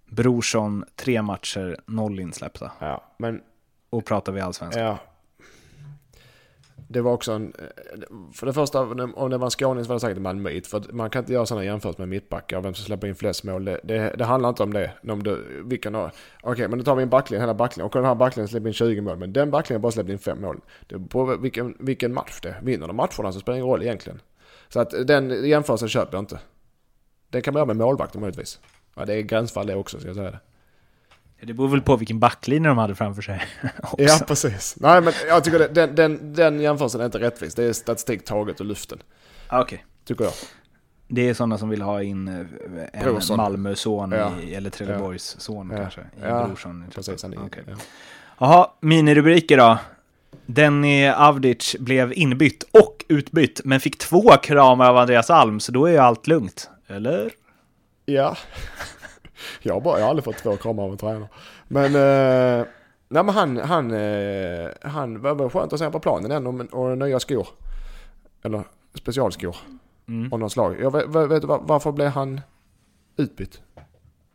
Brorsson 0.06 0.86
3 0.96 1.22
matcher, 1.22 1.78
0 1.86 2.20
insläppta. 2.20 2.72
Ja, 2.80 3.04
men... 3.18 3.42
Och 3.90 4.06
pratar 4.06 4.32
vi 4.32 4.42
allsvenskan. 4.42 4.84
Ja. 4.84 4.98
Det 6.94 7.02
var 7.02 7.12
också 7.12 7.32
en... 7.32 7.54
Eh, 7.60 7.66
för 8.34 8.46
det 8.46 8.54
första, 8.54 8.80
om 9.16 9.30
det 9.30 9.38
var 9.38 9.48
en 9.48 9.52
skåning 9.52 9.84
så 9.84 9.88
var 9.88 9.96
det 9.96 10.00
säkert 10.00 10.18
en 10.18 10.24
malmöit. 10.24 10.68
För 10.68 10.84
man 10.94 11.10
kan 11.10 11.20
inte 11.20 11.34
göra 11.34 11.46
sådana 11.46 11.66
jämförelser 11.66 12.02
med 12.02 12.10
mittbackar 12.10 12.58
och 12.58 12.66
vem 12.66 12.74
som 12.74 12.86
släpper 12.86 13.08
in 13.08 13.16
flest 13.16 13.44
mål. 13.44 13.66
Det, 13.66 13.80
det, 13.84 14.16
det 14.18 14.26
handlar 14.26 14.50
inte 14.50 14.64
om 14.64 14.74
det. 14.74 14.92
Om 15.10 15.24
du, 15.24 15.64
vilken 15.66 15.96
Okej, 15.96 16.12
okay, 16.44 16.68
men 16.68 16.80
då 16.80 16.86
tar 16.86 16.96
vi 16.96 17.04
en 17.04 17.10
backlinje, 17.10 17.42
hela 17.42 17.54
backlinjen. 17.54 17.86
Och 17.86 17.94
den 17.94 18.06
här 18.06 18.16
backlinjen 18.16 18.48
släpper 18.48 18.68
in 18.68 18.74
20 18.74 19.02
mål. 19.02 19.18
Men 19.18 19.34
den 19.34 19.52
backlinjen 19.52 19.82
bara 19.82 19.92
släppte 19.92 20.12
in 20.12 20.20
5 20.20 20.42
mål. 20.42 20.62
Det 20.88 20.98
beror 20.98 21.08
på 21.08 21.38
vilken, 21.38 21.78
vilken 21.80 22.14
match 22.14 22.40
det 22.42 22.50
är. 22.50 22.62
Vinner 22.62 22.88
de 22.88 22.96
matcherna 22.96 23.32
så 23.32 23.40
spelar 23.40 23.54
det 23.54 23.60
ingen 23.60 23.70
roll 23.70 23.84
egentligen. 23.84 24.20
Så 24.70 24.80
att 24.80 25.08
den 25.08 25.48
jämförelsen 25.50 25.90
köper 25.90 26.18
jag 26.18 26.22
inte. 26.22 26.40
Den 27.30 27.42
kan 27.42 27.54
man 27.54 27.60
göra 27.60 27.66
med 27.66 27.76
målvakter 27.76 28.20
möjligtvis. 28.20 28.60
Ja, 28.96 29.06
det 29.06 29.14
är 29.14 29.22
gränsfall 29.22 29.68
det 29.68 29.76
också, 29.76 30.00
ska 30.00 30.08
jag 30.08 30.16
säga 30.16 30.32
det. 30.32 30.40
Det 31.46 31.54
beror 31.54 31.68
väl 31.68 31.82
på 31.82 31.96
vilken 31.96 32.20
backlinje 32.20 32.70
de 32.70 32.78
hade 32.78 32.96
framför 32.96 33.22
sig. 33.22 33.44
ja, 33.98 34.20
precis. 34.28 34.76
Nej, 34.80 35.02
men 35.02 35.14
jag 35.28 35.44
tycker 35.44 35.60
det, 35.60 35.68
den, 35.68 35.96
den, 35.96 36.34
den 36.34 36.60
jämförelsen 36.60 37.02
är 37.02 37.06
inte 37.06 37.20
rättvis. 37.20 37.56
Det 37.56 37.64
är 37.64 37.74
statistik 37.74 38.26
taget 38.26 38.62
ur 38.62 38.66
luften. 38.66 39.00
Okej. 39.48 39.62
Okay. 39.62 39.80
Tycker 40.06 40.24
jag. 40.24 40.34
Det 41.08 41.30
är 41.30 41.34
sådana 41.34 41.58
som 41.58 41.70
vill 41.70 41.82
ha 41.82 42.04
in 42.04 42.28
eh, 42.28 42.34
en 42.94 43.04
Brorsson. 43.04 43.38
Malmö-son, 43.38 44.12
ja. 44.12 44.32
eller 44.52 44.70
Trelleborgs 44.70 45.36
son 45.40 45.70
ja. 45.72 45.78
kanske. 45.78 46.02
I 46.02 46.06
ja, 46.22 46.48
Brorsson. 46.48 46.86
precis. 46.96 47.24
Okay. 47.24 47.64
Jaha, 48.40 48.68
minirubriker 48.80 49.58
då. 49.58 49.78
Denny 50.46 51.08
Avdic 51.08 51.76
blev 51.80 52.14
inbytt 52.14 52.64
och 52.72 53.06
utbytt, 53.08 53.62
men 53.64 53.80
fick 53.80 53.98
två 53.98 54.30
kramar 54.44 54.90
av 54.90 54.98
Andreas 54.98 55.30
Alm, 55.30 55.60
så 55.60 55.72
då 55.72 55.86
är 55.86 55.92
ju 55.92 55.98
allt 55.98 56.28
lugnt. 56.28 56.70
Eller? 56.88 57.32
Ja. 58.06 58.38
Jag, 59.62 59.84
bara, 59.84 59.98
jag 59.98 60.06
har 60.06 60.10
aldrig 60.10 60.24
fått 60.24 60.38
två 60.38 60.58
kramar 60.58 60.84
av 60.84 60.92
en 60.92 60.98
tränare. 60.98 61.28
Men, 61.68 61.86
eh, 61.86 62.66
nej, 63.08 63.24
men 63.24 63.30
han, 63.30 63.58
han, 63.58 63.92
eh, 63.92 64.70
han 64.82 65.22
var 65.22 65.36
väl 65.36 65.50
skönt 65.50 65.74
att 65.74 65.80
se 65.80 65.90
på 65.90 66.00
planen 66.00 66.32
än 66.32 66.48
och, 66.48 66.74
och 66.74 66.98
nya 66.98 67.20
skor. 67.20 67.48
Eller 68.44 68.64
specialskor. 68.94 69.56
Mm. 70.08 70.34
Av 70.34 70.40
något 70.40 70.52
slag. 70.52 70.76
Jag 70.82 70.92
vet, 70.92 71.32
vet, 71.32 71.44
varför 71.44 71.92
blev 71.92 72.10
han 72.10 72.42
utbytt? 73.18 73.62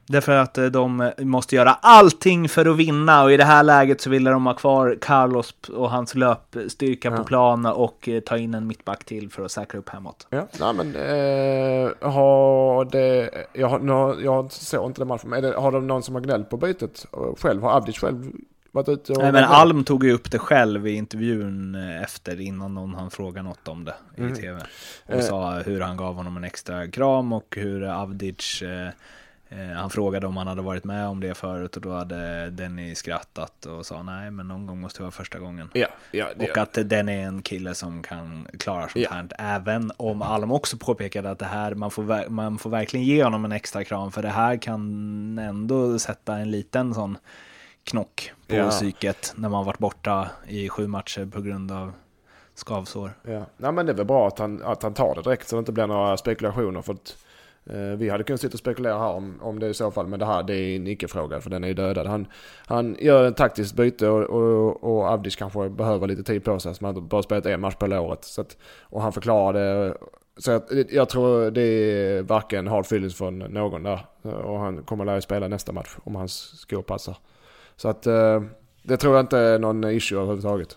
Därför 0.09 0.33
att 0.33 0.59
eh, 0.59 0.67
de 0.67 1.13
måste 1.19 1.57
göra 1.57 1.71
allting 1.71 2.49
för 2.49 2.67
att 2.67 2.77
vinna 2.77 3.23
och 3.23 3.33
i 3.33 3.37
det 3.37 3.45
här 3.45 3.63
läget 3.63 4.01
så 4.01 4.11
ville 4.11 4.31
de 4.31 4.47
ha 4.47 4.55
kvar 4.55 4.99
Carlos 5.01 5.55
och 5.73 5.91
hans 5.91 6.15
löpstyrka 6.15 7.11
ja. 7.11 7.17
på 7.17 7.25
plan 7.25 7.67
och 7.67 8.09
eh, 8.09 8.21
ta 8.21 8.39
in 8.39 8.55
en 8.55 8.67
mittback 8.67 9.05
till 9.05 9.31
för 9.31 9.45
att 9.45 9.51
säkra 9.51 9.79
upp 9.79 9.89
hemåt. 9.89 10.27
Ja, 10.31 10.47
nej 10.61 10.75
men 10.75 10.97
eh, 10.97 12.11
har 12.13 12.85
det, 12.85 13.31
jag, 13.53 13.69
har, 13.69 14.21
jag 14.23 14.53
såg 14.53 14.91
inte 14.91 15.01
den 15.01 15.09
matchen, 15.09 15.31
men 15.31 15.43
det, 15.43 15.57
har 15.57 15.73
de 15.73 15.87
någon 15.87 16.03
som 16.03 16.15
har 16.15 16.23
gnällt 16.23 16.51
på 16.51 16.57
bytet 16.57 17.07
själv? 17.39 17.63
Har 17.63 17.77
Abdic 17.77 17.99
själv 17.99 18.33
varit 18.73 18.89
ute 18.89 19.13
och... 19.13 19.23
Nej 19.23 19.33
men 19.33 19.45
Alm 19.45 19.85
tog 19.85 20.05
ju 20.05 20.13
upp 20.13 20.31
det 20.31 20.39
själv 20.39 20.87
i 20.87 20.93
intervjun 20.93 21.75
eh, 21.75 22.03
efter 22.03 22.41
innan 22.41 22.75
någon 22.75 22.95
han 22.95 23.11
frågade 23.11 23.49
något 23.49 23.69
om 23.69 23.85
det 23.85 23.95
i 24.17 24.21
mm. 24.21 24.35
tv. 24.35 24.61
Och 25.07 25.15
eh. 25.15 25.21
sa 25.21 25.59
hur 25.59 25.81
han 25.81 25.97
gav 25.97 26.15
honom 26.15 26.37
en 26.37 26.45
extra 26.45 26.87
kram 26.87 27.33
och 27.33 27.57
hur 27.57 27.85
Avdic 27.85 28.63
eh, 28.63 28.69
Eh, 28.69 28.93
han 29.77 29.91
frågade 29.91 30.27
om 30.27 30.37
han 30.37 30.47
hade 30.47 30.63
varit 30.63 30.85
med 30.85 31.09
om 31.09 31.21
det 31.21 31.35
förut 31.35 31.77
och 31.77 31.83
då 31.83 31.93
hade 31.93 32.51
Denny 32.51 32.95
skrattat 32.95 33.67
och 33.67 33.87
sa 33.87 34.03
nej 34.03 34.31
men 34.31 34.49
någon 34.49 34.67
gång 34.67 34.81
måste 34.81 34.99
det 34.99 35.03
vara 35.03 35.11
första 35.11 35.39
gången. 35.39 35.71
Ja, 35.73 35.87
ja, 36.11 36.27
och 36.39 36.59
att 36.59 36.79
den 36.85 37.09
är 37.09 37.27
en 37.27 37.43
kille 37.43 37.75
som 37.75 38.03
kan 38.03 38.47
klara 38.59 38.89
sånt 38.89 39.07
här. 39.11 39.29
Även 39.39 39.93
om 39.97 40.23
Alm 40.23 40.53
också 40.53 40.77
påpekade 40.77 41.31
att 41.31 41.39
det 41.39 41.45
här, 41.45 41.75
man 41.75 41.91
får, 41.91 42.29
man 42.31 42.59
får 42.59 42.71
verkligen 42.71 43.07
ge 43.07 43.25
honom 43.25 43.45
en 43.45 43.53
extra 43.53 43.85
kram 43.85 44.13
för 44.13 44.23
det 44.23 44.29
här 44.29 44.57
kan 44.57 45.39
ändå 45.39 45.99
sätta 45.99 46.37
en 46.37 46.51
liten 46.51 46.95
sån 46.95 47.19
knock 47.85 48.33
på 48.47 48.71
psyket 48.71 49.33
när 49.37 49.49
man 49.49 49.65
varit 49.65 49.79
borta 49.79 50.31
i 50.47 50.69
sju 50.69 50.87
matcher 50.87 51.27
på 51.27 51.41
grund 51.41 51.73
av 51.73 51.93
skavsår. 52.55 53.13
Ja, 53.23 53.47
Nej, 53.57 53.73
men 53.73 53.87
det 53.87 53.93
är 53.93 53.97
väl 53.97 54.07
bra 54.07 54.29
att 54.29 54.39
han, 54.39 54.63
att 54.63 54.83
han 54.83 54.95
tar 54.95 55.15
det 55.15 55.23
direkt 55.23 55.49
så 55.49 55.57
det 55.57 55.59
inte 55.59 55.73
blir 55.73 55.87
några 55.87 56.17
spekulationer. 56.17 56.83
För 56.83 56.93
att 56.93 57.17
Eh, 57.28 57.28
Eh, 57.71 57.97
vi 57.97 58.09
hade 58.09 58.25
kunnat 58.25 58.41
sitta 58.41 58.53
och 58.53 58.59
spekulera 58.59 58.99
här 58.99 59.11
om, 59.11 59.39
om 59.43 59.59
det 59.59 59.69
i 59.69 59.75
så 59.75 59.91
fall, 59.91 60.07
men 60.07 60.19
det 60.19 60.27
här 60.27 60.43
det 60.43 60.55
är 60.55 60.77
en 60.77 60.87
icke-fråga 60.87 61.41
för 61.41 61.51
den 61.51 61.65
är 61.65 61.69
ju 61.69 61.75
dödad. 61.75 62.07
Han, 62.07 62.27
han 62.67 62.97
gör 63.01 63.29
ett 63.29 63.37
taktiskt 63.37 63.75
byte 63.75 64.09
och, 64.09 64.23
och, 64.23 64.85
och 64.85 65.05
Avdic 65.05 65.37
kanske 65.37 65.69
behöver 65.69 66.07
lite 66.07 66.23
tid 66.23 66.45
på 66.45 66.59
sig, 66.59 66.75
så 66.75 66.85
man 66.85 67.09
bara 67.09 67.23
spelat 67.23 67.47
en 67.47 67.61
match 67.61 67.75
på 67.75 67.87
året. 67.87 68.25
Så 68.25 68.41
att, 68.41 68.57
och 68.83 69.03
han 69.03 69.13
förklarade, 69.13 69.95
så 70.37 70.53
att, 70.53 70.71
jag 70.91 71.09
tror 71.09 71.51
det 71.51 71.63
är 71.63 72.23
varken 72.23 72.69
hard 72.69 72.85
feelings 72.85 73.15
från 73.15 73.39
någon 73.39 73.83
där. 73.83 74.07
Och 74.23 74.59
han 74.59 74.83
kommer 74.83 75.05
lära 75.05 75.21
spela 75.21 75.49
nästa 75.49 75.73
match 75.73 75.97
om 76.05 76.15
hans 76.15 76.61
skor 76.61 76.83
passar. 76.83 77.17
Så 77.77 77.89
att 77.89 78.07
eh, 78.07 78.43
det 78.83 78.97
tror 78.97 79.15
jag 79.15 79.23
inte 79.23 79.39
är 79.39 79.59
någon 79.59 79.85
issue 79.85 80.19
överhuvudtaget. 80.19 80.77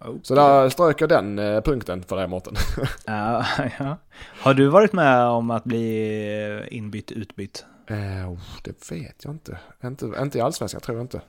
Okay. 0.00 0.20
Så 0.22 0.34
där 0.34 0.68
strök 0.68 1.00
jag 1.00 1.08
den 1.08 1.38
eh, 1.38 1.60
punkten 1.60 2.02
för 2.02 2.16
dig 2.16 2.28
Mårten. 2.28 2.54
ja, 3.06 3.44
ja. 3.78 3.96
Har 4.40 4.54
du 4.54 4.66
varit 4.66 4.92
med 4.92 5.24
om 5.24 5.50
att 5.50 5.64
bli 5.64 6.68
inbytt, 6.70 7.12
utbytt? 7.12 7.64
Eh, 7.86 8.38
det 8.62 8.90
vet 8.90 9.24
jag 9.24 9.34
inte. 9.34 9.58
inte. 9.84 10.06
Inte 10.20 10.38
i 10.38 10.40
allsvenskan 10.40 10.80
tror 10.80 10.96
jag 10.96 11.04
inte. 11.04 11.20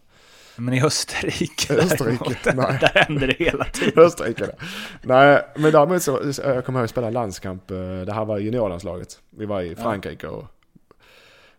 Men 0.55 0.74
i 0.74 0.84
Österrike? 0.84 1.74
Österrike, 1.84 2.36
nej. 2.55 2.78
Där 2.82 3.05
händer 3.05 3.28
det 3.28 3.45
hela 3.45 3.65
tiden. 3.65 4.03
Österrike, 4.03 4.45
det. 4.45 4.55
Nej, 5.01 5.45
men 5.55 5.72
däremot 5.72 6.03
så, 6.03 6.19
jag 6.43 6.65
kommer 6.65 6.80
ihåg 6.80 6.84
att 6.84 6.89
spela 6.89 7.09
landskamp. 7.09 7.72
Eh, 7.72 7.78
det 7.78 8.13
här 8.13 8.26
var 8.26 8.38
juniorlandslaget. 8.38 9.19
Vi 9.30 9.45
var 9.45 9.61
i 9.61 9.76
Frankrike 9.76 10.28
och 10.28 10.45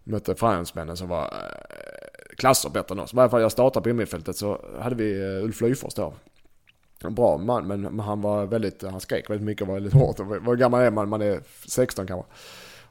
mötte 0.05 0.35
fransmännen 0.35 0.97
som 0.97 1.09
var 1.09 1.23
eh, 1.25 2.37
klasser 2.37 2.71
bättre 2.71 2.93
än 2.95 3.01
oss. 3.01 3.13
I 3.13 3.17
varje 3.17 3.31
fall 3.31 3.41
jag 3.41 3.53
startade 3.53 3.83
på 3.85 3.91
innermittfältet 3.91 4.37
så 4.37 4.65
hade 4.81 4.95
vi 4.95 5.23
Ulf 5.23 5.61
Lyfors 5.61 5.95
då 5.95 6.15
bra 7.11 7.39
man, 7.39 7.67
men 7.67 8.01
han 8.01 8.21
var 8.21 8.47
väldigt, 8.47 8.83
han 8.83 9.01
skrek 9.01 9.31
väldigt 9.31 9.47
mycket 9.47 9.63
och 9.63 9.69
var 9.69 9.75
väldigt 9.75 9.95
hårt. 9.95 10.17
Vad 10.41 10.59
gammal 10.59 10.83
är 10.83 10.91
man? 10.91 11.09
Man 11.09 11.23
är 11.23 11.41
16 11.67 12.07
kanske. 12.07 12.33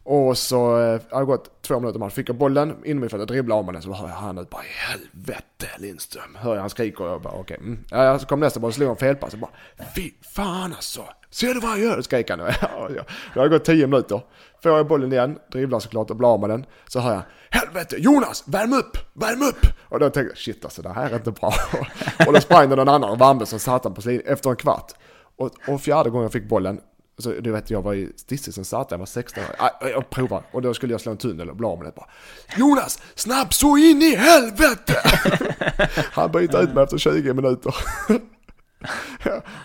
Och 0.03 0.37
så 0.37 0.79
eh, 0.79 1.01
har 1.11 1.19
det 1.19 1.25
gått 1.25 1.61
två 1.61 1.79
minuter, 1.79 1.99
man 1.99 2.11
fick 2.11 2.29
jag 2.29 2.35
bollen 2.35 2.85
in 2.85 2.99
mig 2.99 3.09
för 3.09 3.19
att 3.19 3.27
dribbla 3.27 3.55
om 3.55 3.65
den 3.65 3.81
så 3.81 3.93
hör 3.93 4.07
jag 4.07 4.15
han 4.15 4.37
ut 4.37 4.49
bara 4.49 4.63
i 4.63 4.67
helvete 4.67 5.67
Lindström. 5.77 6.35
Hör 6.35 6.53
jag 6.53 6.61
han 6.61 6.69
skriker 6.69 7.03
och 7.03 7.09
jag 7.09 7.21
bara 7.21 7.33
okej. 7.33 7.57
Okay. 7.57 7.67
Mm. 7.67 7.83
Ja, 7.91 8.19
så 8.19 8.25
kom 8.25 8.39
nästa 8.39 8.59
boll 8.59 8.67
och 8.67 8.73
slog 8.73 8.89
en 8.89 8.95
felpass 8.95 9.33
och 9.33 9.39
bara 9.39 9.51
fy 9.95 10.11
fan 10.35 10.73
alltså. 10.73 11.01
Ser 11.29 11.53
du 11.53 11.59
vad 11.59 11.71
jag 11.71 11.79
gör? 11.79 12.01
Skrek 12.01 12.29
han. 12.29 12.39
Ja, 12.61 12.89
ja. 12.95 13.03
Det 13.33 13.39
har 13.39 13.47
gått 13.47 13.65
tio 13.65 13.87
minuter. 13.87 14.21
Får 14.63 14.71
jag 14.71 14.87
bollen 14.87 15.13
igen, 15.13 15.39
dribblar 15.51 15.79
såklart 15.79 16.09
och 16.09 16.15
blir 16.15 16.33
av 16.33 16.39
med 16.39 16.49
den. 16.49 16.65
Så 16.87 16.99
hör 16.99 17.13
jag 17.13 17.23
helvete 17.49 17.95
Jonas, 17.99 18.43
värm 18.47 18.73
upp, 18.73 18.97
värm 19.13 19.41
upp! 19.41 19.65
Och 19.89 19.99
då 19.99 20.09
tänkte 20.09 20.31
jag 20.31 20.37
shit 20.37 20.65
alltså 20.65 20.81
det 20.81 20.89
här 20.89 21.09
är 21.09 21.15
inte 21.15 21.31
bra. 21.31 21.53
och 22.27 22.33
då 22.33 22.41
sprang 22.41 22.69
det 22.69 22.75
någon 22.75 22.89
annan 22.89 23.09
och 23.09 23.21
värmde 23.21 23.45
som 23.45 23.59
satt 23.59 23.83
han 23.83 23.93
på 23.93 24.01
sin 24.01 24.21
efter 24.25 24.49
en 24.49 24.55
kvart. 24.55 24.91
Och, 25.37 25.51
och 25.67 25.81
fjärde 25.81 26.09
gången 26.09 26.23
jag 26.23 26.31
fick 26.31 26.49
bollen 26.49 26.81
så 27.21 27.31
du 27.31 27.51
vet, 27.51 27.69
jag 27.69 27.81
var 27.81 27.93
i 27.93 28.11
Stisse 28.15 28.51
som 28.51 28.65
startade, 28.65 28.93
jag 28.93 28.99
var 28.99 29.05
16 29.05 29.43
år. 29.43 29.49
Jag, 29.81 30.09
provar. 30.09 30.43
Och 30.51 30.61
då 30.61 30.73
skulle 30.73 30.93
jag 30.93 31.01
slå 31.01 31.11
en 31.11 31.17
tunnel 31.17 31.49
och 31.49 31.55
bli 31.55 31.67
av 31.67 31.77
med 31.77 31.87
det 31.87 31.95
bara. 31.95 32.07
Jonas, 32.57 33.01
snabb 33.15 33.53
så 33.53 33.77
in 33.77 34.01
i 34.01 34.15
helvete! 34.15 34.95
Han 36.11 36.31
bytte 36.31 36.57
ut 36.57 36.73
mig 36.73 36.83
efter 36.83 36.97
20 36.97 37.33
minuter. 37.33 37.75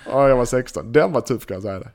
ja, 0.07 0.29
jag 0.29 0.37
var 0.37 0.45
16. 0.45 0.93
Den 0.93 1.13
var 1.13 1.21
tuff 1.21 1.47
kan 1.47 1.55
jag 1.55 1.63
säga 1.63 1.79
det. 1.79 1.91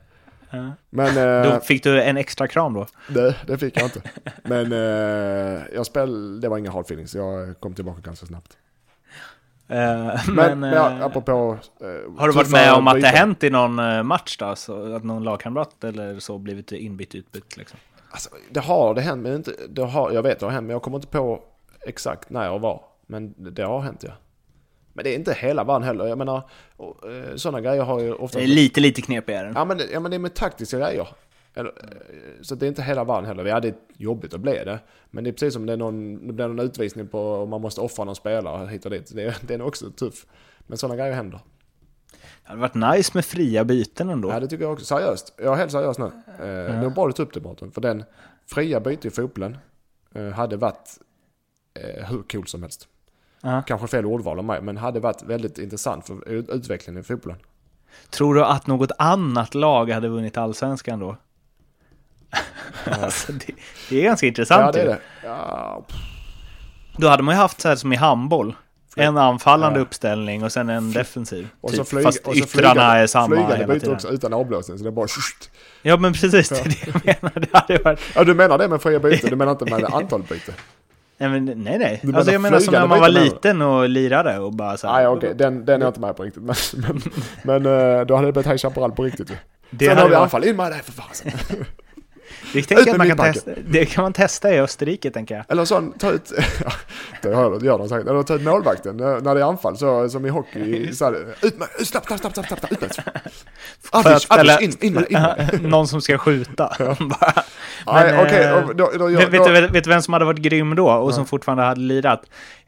Men 0.90 1.16
eh, 1.16 1.52
Då 1.52 1.60
fick 1.60 1.82
du 1.82 2.02
en 2.02 2.16
extra 2.16 2.48
kram 2.48 2.74
då? 2.74 2.86
det, 3.08 3.36
det 3.46 3.58
fick 3.58 3.76
jag 3.76 3.84
inte. 3.84 4.02
Men 4.42 4.72
eh, 4.72 5.62
jag 5.74 5.86
spel, 5.86 6.40
det 6.40 6.48
var 6.48 6.58
inga 6.58 6.70
hard 6.70 6.84
feelings. 6.84 7.14
Jag 7.14 7.60
kom 7.60 7.74
tillbaka 7.74 8.00
ganska 8.00 8.26
snabbt. 8.26 8.56
Eh, 9.68 9.76
Men, 9.76 10.34
men, 10.34 10.60
men 10.60 10.72
ja, 10.72 10.90
eh, 10.90 11.04
apropå... 11.04 11.58
eh, 11.80 11.86
har 12.18 12.28
du 12.28 12.34
varit 12.34 12.50
med 12.52 12.72
om 12.74 12.88
att 12.88 13.00
det 13.00 13.06
hänt 13.06 13.44
i 13.44 13.50
någon 13.50 14.06
match 14.06 14.36
då? 14.38 14.56
Så 14.56 14.94
att 14.96 15.04
någon 15.04 15.24
lagkamrat 15.24 15.84
eller 15.84 16.18
så 16.18 16.38
blivit 16.38 16.72
inbytt 16.72 17.14
utbytt 17.14 17.56
liksom? 17.56 17.78
Alltså, 18.10 18.30
det 18.50 18.60
har 18.60 18.94
det 18.94 19.00
hänt, 19.00 19.22
men 19.22 19.34
inte, 19.34 19.52
det 19.68 19.82
har, 19.82 20.10
jag 20.12 20.22
vet 20.22 20.40
det 20.40 20.46
har 20.46 20.50
hänt, 20.52 20.64
men 20.66 20.72
jag 20.74 20.82
kommer 20.82 20.96
inte 20.98 21.08
på 21.08 21.42
exakt 21.86 22.30
när 22.30 22.50
och 22.50 22.60
var. 22.60 22.82
Men 23.06 23.34
det 23.36 23.62
har 23.62 23.80
hänt 23.80 24.00
ja. 24.06 24.12
Men 24.92 25.04
det 25.04 25.10
är 25.10 25.14
inte 25.14 25.32
hela 25.32 25.64
världen 25.64 25.82
heller. 25.82 26.06
Jag 26.06 26.18
menar, 26.18 26.42
sådana 27.36 27.60
grejer 27.60 27.82
har 27.82 28.00
ju 28.00 28.12
ofta... 28.14 28.38
Det 28.38 28.44
är 28.44 28.48
lite, 28.48 28.80
lite 28.80 29.02
knepigare. 29.02 29.52
Ja 29.54 29.64
men, 29.64 29.78
det- 29.78 29.90
ja 29.92 30.00
men 30.00 30.10
det 30.10 30.16
är 30.16 30.18
med 30.18 30.34
taktiska 30.34 30.78
grejer. 30.78 31.08
Eller, 31.54 31.70
eh, 31.70 32.42
så 32.42 32.54
det 32.54 32.66
är 32.66 32.68
inte 32.68 32.82
hela 32.82 33.04
världen 33.04 33.24
heller. 33.24 33.44
Ja 33.44 33.60
det 33.60 33.68
är 33.68 33.74
jobbigt 33.96 34.34
att 34.34 34.40
bli 34.40 34.52
det. 34.52 34.78
Men 35.10 35.24
det 35.24 35.30
är 35.30 35.32
precis 35.32 35.54
som 35.54 35.66
det, 35.66 35.72
är 35.72 35.76
någon, 35.76 36.26
det 36.26 36.32
blir 36.32 36.48
någon 36.48 36.60
utvisning 36.60 37.08
på 37.08 37.34
om 37.36 37.48
man 37.50 37.60
måste 37.60 37.80
offra 37.80 38.04
någon 38.04 38.16
spelare 38.16 38.66
hit 38.68 38.84
och 38.84 38.90
dit. 38.90 39.12
Det, 39.14 39.22
är- 39.22 39.36
den 39.40 39.60
är 39.60 39.64
också 39.66 39.90
tuff. 39.90 40.26
Men 40.66 40.78
sådana 40.78 40.96
grejer 40.96 41.12
händer. 41.12 41.40
Det 42.42 42.48
hade 42.48 42.60
varit 42.60 42.74
nice 42.96 43.10
med 43.14 43.24
fria 43.24 43.64
byten 43.64 44.08
ändå. 44.10 44.30
Ja 44.30 44.40
det 44.40 44.46
tycker 44.46 44.64
jag 44.64 44.72
också. 44.72 44.84
Seriöst. 44.84 45.34
Jag 45.38 45.52
är 45.52 45.56
helt 45.56 45.72
seriös 45.72 45.98
nu. 45.98 46.04
Eh, 46.04 46.44
Det 46.44 46.80
var 46.82 46.90
bra 46.90 47.06
du 47.06 47.12
tog 47.12 47.26
upp 47.26 47.34
det 47.34 47.40
Mårten. 47.40 47.72
För 47.72 47.80
den 47.80 48.04
fria 48.46 48.80
byte 48.80 49.08
i 49.08 49.10
fotbollen 49.10 49.56
eh, 50.14 50.28
hade 50.28 50.56
varit 50.56 50.98
eh, 51.74 52.04
hur 52.04 52.22
cool 52.22 52.46
som 52.46 52.62
helst. 52.62 52.88
Ja. 53.42 53.62
Kanske 53.66 53.86
fel 53.86 54.06
ordval 54.06 54.38
av 54.38 54.44
mig, 54.44 54.62
men 54.62 54.76
hade 54.76 55.00
varit 55.00 55.22
väldigt 55.22 55.58
intressant 55.58 56.06
för 56.06 56.28
ut- 56.28 56.48
utvecklingen 56.50 57.00
i 57.00 57.04
fotbollen. 57.04 57.38
Tror 58.10 58.34
du 58.34 58.44
att 58.44 58.66
något 58.66 58.90
annat 58.98 59.54
lag 59.54 59.90
hade 59.90 60.08
vunnit 60.08 60.36
allsvenskan 60.36 60.98
då? 61.00 61.16
alltså, 63.02 63.32
det, 63.32 63.52
det 63.90 64.00
är 64.00 64.02
ganska 64.04 64.26
intressant 64.26 64.60
Ja, 64.66 64.72
det 64.72 64.80
är 64.80 64.86
det. 64.86 64.98
Ja, 65.24 65.84
Då 66.96 67.08
hade 67.08 67.22
man 67.22 67.34
ju 67.34 67.40
haft 67.40 67.60
så 67.60 67.68
här 67.68 67.76
som 67.76 67.92
i 67.92 67.96
handboll. 67.96 68.54
En 68.96 69.16
anfallande 69.18 69.78
Ja. 69.78 69.82
uppställning 69.82 70.44
och 70.44 70.52
sen 70.52 70.68
en 70.68 70.92
defensiv. 70.92 71.48
och 71.60 71.70
typ. 71.70 71.78
så 71.78 71.84
flyg, 71.84 72.04
Fast 72.04 72.26
och 72.26 72.32
så 72.32 72.38
yttrarna 72.38 72.98
är 72.98 73.06
samma 73.06 73.26
flygande 73.26 73.54
hela 73.56 73.66
byte 73.66 73.80
tiden. 73.80 73.94
också 73.94 74.08
utan 74.08 74.32
avblåsning. 74.32 74.78
Så 74.78 74.84
det 74.84 74.90
är 74.90 74.92
bara... 74.92 75.08
Shht. 75.08 75.50
Ja 75.82 75.96
men 75.96 76.12
precis, 76.12 76.48
det 76.48 76.60
är 76.60 76.64
det 76.64 76.86
jag 76.86 77.04
menar. 77.22 77.32
Det 77.40 77.48
hade 77.58 77.82
varit... 77.82 78.00
Ja, 78.14 78.24
du 78.24 78.34
menar 78.34 78.58
det 78.58 78.68
med 78.68 78.82
fria 78.82 78.98
byten? 78.98 79.30
Du 79.30 79.36
menar 79.36 79.52
inte 79.52 79.64
med 79.64 79.84
antal 79.84 80.22
byte? 80.22 80.52
Nej, 81.18 81.28
men, 81.30 81.44
nej, 81.44 81.78
nej. 81.78 81.98
Du 82.02 82.06
menar 82.06 82.18
Alltså 82.18 82.32
jag 82.32 82.40
menar 82.40 82.58
som 82.58 82.72
när 82.74 82.86
man 82.86 83.00
var 83.00 83.08
liten 83.08 83.62
och 83.62 83.88
lirade 83.88 84.38
och 84.38 84.52
bara 84.54 84.76
så 84.76 84.86
här. 84.86 84.94
Nej, 84.94 85.06
okej. 85.06 85.34
Den, 85.34 85.64
den 85.64 85.80
är 85.82 85.84
jag 85.86 85.90
inte 85.90 86.00
med 86.00 86.16
på 86.16 86.22
riktigt. 86.22 86.42
Men, 86.42 86.54
men, 86.74 87.02
men 87.62 87.66
eh, 87.98 88.06
då 88.06 88.14
hade 88.16 88.28
det 88.28 88.32
blivit 88.32 88.46
High 88.46 88.56
Chaparral 88.56 88.92
på 88.92 89.02
riktigt 89.02 89.30
ju. 89.30 89.34
Det, 89.70 89.84
Sen 89.86 89.98
har 89.98 90.04
vi 90.04 90.10
varit, 90.10 90.22
anfall. 90.22 90.44
In 90.44 90.56
med 90.56 90.72
det 90.72 90.78
för 90.78 90.92
fasen. 90.92 91.32
Det, 92.52 92.62
tänker 92.62 92.90
att 92.90 92.96
man 92.98 93.08
kan 93.08 93.16
testa, 93.16 93.50
det 93.66 93.86
kan 93.86 94.02
man 94.02 94.12
testa 94.12 94.54
i 94.54 94.60
Österrike 94.60 95.10
tänker 95.10 95.34
jag. 95.34 95.44
Eller 95.48 95.64
sån, 95.64 95.92
ta 95.92 96.10
ut... 96.10 96.32
det 97.22 97.28
gör 97.28 97.78
de 97.78 97.88
säkert. 97.88 98.08
Eller 98.08 98.22
ta 98.22 98.34
ut 98.34 98.42
målvakten 98.42 98.96
när 98.96 99.34
det 99.34 99.40
är 99.40 99.44
anfall. 99.44 99.78
Så, 99.78 100.08
som 100.08 100.26
i 100.26 100.28
hockey. 100.28 100.92
Så 100.92 101.04
här, 101.04 101.16
ut 101.42 101.58
med, 101.58 101.68
snabbt, 101.86 102.06
snabbt, 102.06 102.20
snabbt, 102.20 102.48
snabbt, 102.48 102.72
ut 102.72 102.80
med 102.80 102.90
Adish, 103.90 104.26
eller- 104.30 104.62
in, 104.62 104.72
in 104.80 105.06
in 105.08 105.18
Någon 105.70 105.88
som 105.88 106.00
ska 106.00 106.18
skjuta. 106.18 106.72
Men, 107.86 108.76
då, 108.76 108.90
då, 108.98 109.06
Vet, 109.06 109.70
vet 109.74 109.84
du 109.84 109.90
vem 109.90 110.02
som 110.02 110.12
hade 110.12 110.24
varit 110.24 110.38
grym 110.40 110.74
då 110.74 110.88
och 110.90 111.14
som 111.14 111.26
fortfarande 111.26 111.64
hade 111.64 111.80
lirat? 111.80 112.22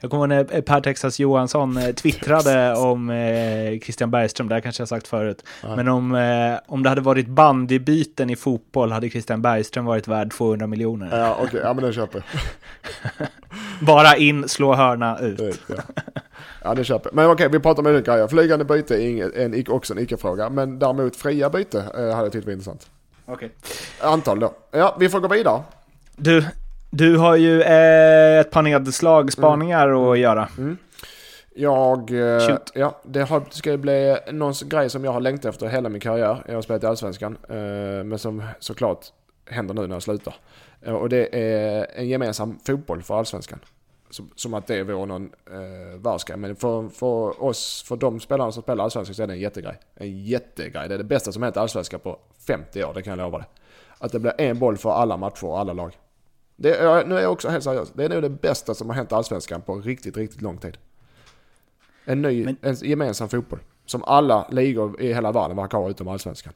Jag 0.04 0.10
kommer 0.10 0.36
ihåg 0.36 0.46
när 0.52 0.60
Per 0.60 0.80
Texas 0.80 1.18
Johansson 1.18 1.76
eh, 1.76 1.94
twittrade 1.94 2.74
om 2.74 3.10
eh, 3.10 3.78
Christian 3.80 4.10
Bergström, 4.10 4.48
det 4.48 4.54
här 4.54 4.60
kanske 4.60 4.80
jag 4.80 4.88
sagt 4.88 5.08
förut. 5.08 5.44
Men 5.76 5.88
om, 5.88 6.14
eh, 6.14 6.58
om 6.66 6.82
det 6.82 6.88
hade 6.88 7.00
varit 7.00 7.28
bandybyten 7.28 8.30
i 8.30 8.36
fotboll 8.36 8.92
hade 8.92 9.10
Christian 9.10 9.42
Bergström 9.42 9.84
varit 9.84 10.08
värd 10.08 10.32
200 10.32 10.66
miljoner. 10.66 11.18
Ja, 11.18 11.38
okej. 11.42 11.60
Ja, 11.64 11.74
men 11.74 11.84
den 11.84 11.92
köper. 11.92 12.22
Bara 13.80 14.16
in, 14.16 14.48
slå 14.48 14.74
hörna 14.74 15.18
ut. 15.18 15.40
Ut, 15.40 15.60
ja. 15.66 15.74
ja, 16.64 16.74
det 16.74 16.84
köper. 16.84 17.10
Men 17.12 17.30
okej, 17.30 17.48
vi 17.52 17.60
pratar 17.60 17.82
om 17.82 17.86
olika 17.86 18.12
grejer. 18.12 18.28
Flygande 18.28 18.64
byte 18.64 18.94
är 18.96 19.38
en, 19.38 19.64
också 19.68 19.92
en 19.92 19.98
icke-fråga. 19.98 20.50
Men 20.50 20.78
däremot 20.78 21.16
fria 21.16 21.50
byte 21.50 21.78
eh, 21.78 22.00
hade 22.00 22.26
jag 22.26 22.32
tyckt 22.32 22.46
var 22.46 22.52
intressant. 22.52 22.90
Okej. 23.26 23.50
Antal 24.00 24.40
då. 24.40 24.54
Ja, 24.70 24.96
vi 25.00 25.08
får 25.08 25.20
gå 25.20 25.28
vidare. 25.28 25.62
Du, 26.16 26.44
du 26.96 27.16
har 27.18 27.36
ju 27.36 27.62
eh, 27.62 28.40
ett 28.40 28.50
par 28.50 28.62
nedslag, 28.62 29.32
spaningar 29.32 30.12
att 30.12 30.18
göra. 30.18 30.48
Jag... 31.54 32.10
eh. 32.10 32.40
Ja, 32.74 33.00
det 33.04 33.22
har, 33.22 33.42
ska 33.50 33.70
ju 33.70 33.76
bli 33.76 34.16
någon 34.32 34.54
grej 34.64 34.90
som 34.90 35.04
jag 35.04 35.12
har 35.12 35.20
längtat 35.20 35.44
efter 35.54 35.66
hela 35.66 35.88
min 35.88 36.00
karriär. 36.00 36.42
Jag 36.46 36.54
har 36.54 36.62
spelat 36.62 36.82
i 36.82 36.86
Allsvenskan. 36.86 37.36
eh, 37.48 37.56
Men 38.04 38.18
som 38.18 38.42
såklart 38.58 39.06
händer 39.50 39.74
nu 39.74 39.86
när 39.86 39.94
jag 39.94 40.02
slutar. 40.02 40.34
Eh, 40.82 40.92
Och 40.94 41.08
det 41.08 41.36
är 41.40 41.86
en 41.94 42.08
gemensam 42.08 42.58
fotboll 42.66 43.02
för 43.02 43.18
Allsvenskan. 43.18 43.58
Som, 44.10 44.30
som 44.36 44.54
att 44.54 44.66
det 44.66 44.82
vore 44.82 45.06
någon 45.06 45.30
eh, 45.50 46.00
världsgrej. 46.00 46.36
Men 46.38 46.56
för, 46.56 46.88
för 46.88 47.44
oss, 47.44 47.84
för 47.88 47.96
de 47.96 48.20
spelarna 48.20 48.52
som 48.52 48.62
spelar 48.62 48.84
Allsvenskan 48.84 49.14
så 49.14 49.22
är 49.22 49.26
det 49.26 49.32
en 49.32 49.40
jättegrej. 49.40 49.74
En 49.94 50.24
jättegrej. 50.24 50.88
Det 50.88 50.94
är 50.94 50.98
det 50.98 51.04
bästa 51.04 51.32
som 51.32 51.42
hänt 51.42 51.56
Allsvenskan 51.56 52.00
på 52.00 52.18
50 52.46 52.84
år, 52.84 52.92
det 52.94 53.02
kan 53.02 53.10
jag 53.18 53.24
lova 53.26 53.38
dig. 53.38 53.46
Att 53.98 54.12
det 54.12 54.18
blir 54.18 54.32
en 54.40 54.58
boll 54.58 54.76
för 54.76 54.90
alla 54.90 55.16
matcher 55.16 55.44
och 55.44 55.58
alla 55.60 55.72
lag. 55.72 55.92
Det 56.56 56.74
är, 56.76 57.04
nu 57.04 57.16
är 57.18 57.22
jag 57.22 57.32
också 57.32 57.48
helt 57.48 57.64
seriös. 57.64 57.92
Det 57.94 58.04
är 58.04 58.08
nog 58.08 58.22
det 58.22 58.30
bästa 58.30 58.74
som 58.74 58.88
har 58.88 58.96
hänt 58.96 59.12
Allsvenskan 59.12 59.62
på 59.62 59.74
riktigt, 59.80 60.16
riktigt 60.16 60.42
lång 60.42 60.58
tid. 60.58 60.78
En 62.04 62.22
ny, 62.22 62.44
Men- 62.44 62.56
en 62.62 62.74
gemensam 62.74 63.28
fotboll. 63.28 63.58
Som 63.86 64.04
alla 64.04 64.48
ligor 64.50 65.00
i 65.00 65.12
hela 65.14 65.32
världen 65.32 65.56
verkar 65.56 65.78
ha 65.78 65.90
utom 65.90 66.08
Allsvenskan. 66.08 66.52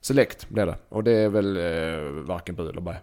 Select 0.00 0.48
blir 0.48 0.66
det. 0.66 0.76
Och 0.88 1.04
det 1.04 1.12
är 1.12 1.28
väl 1.28 1.56
eh, 1.56 2.10
varken 2.26 2.54
bu 2.54 2.68
eller 2.68 2.80
bä. 2.80 2.96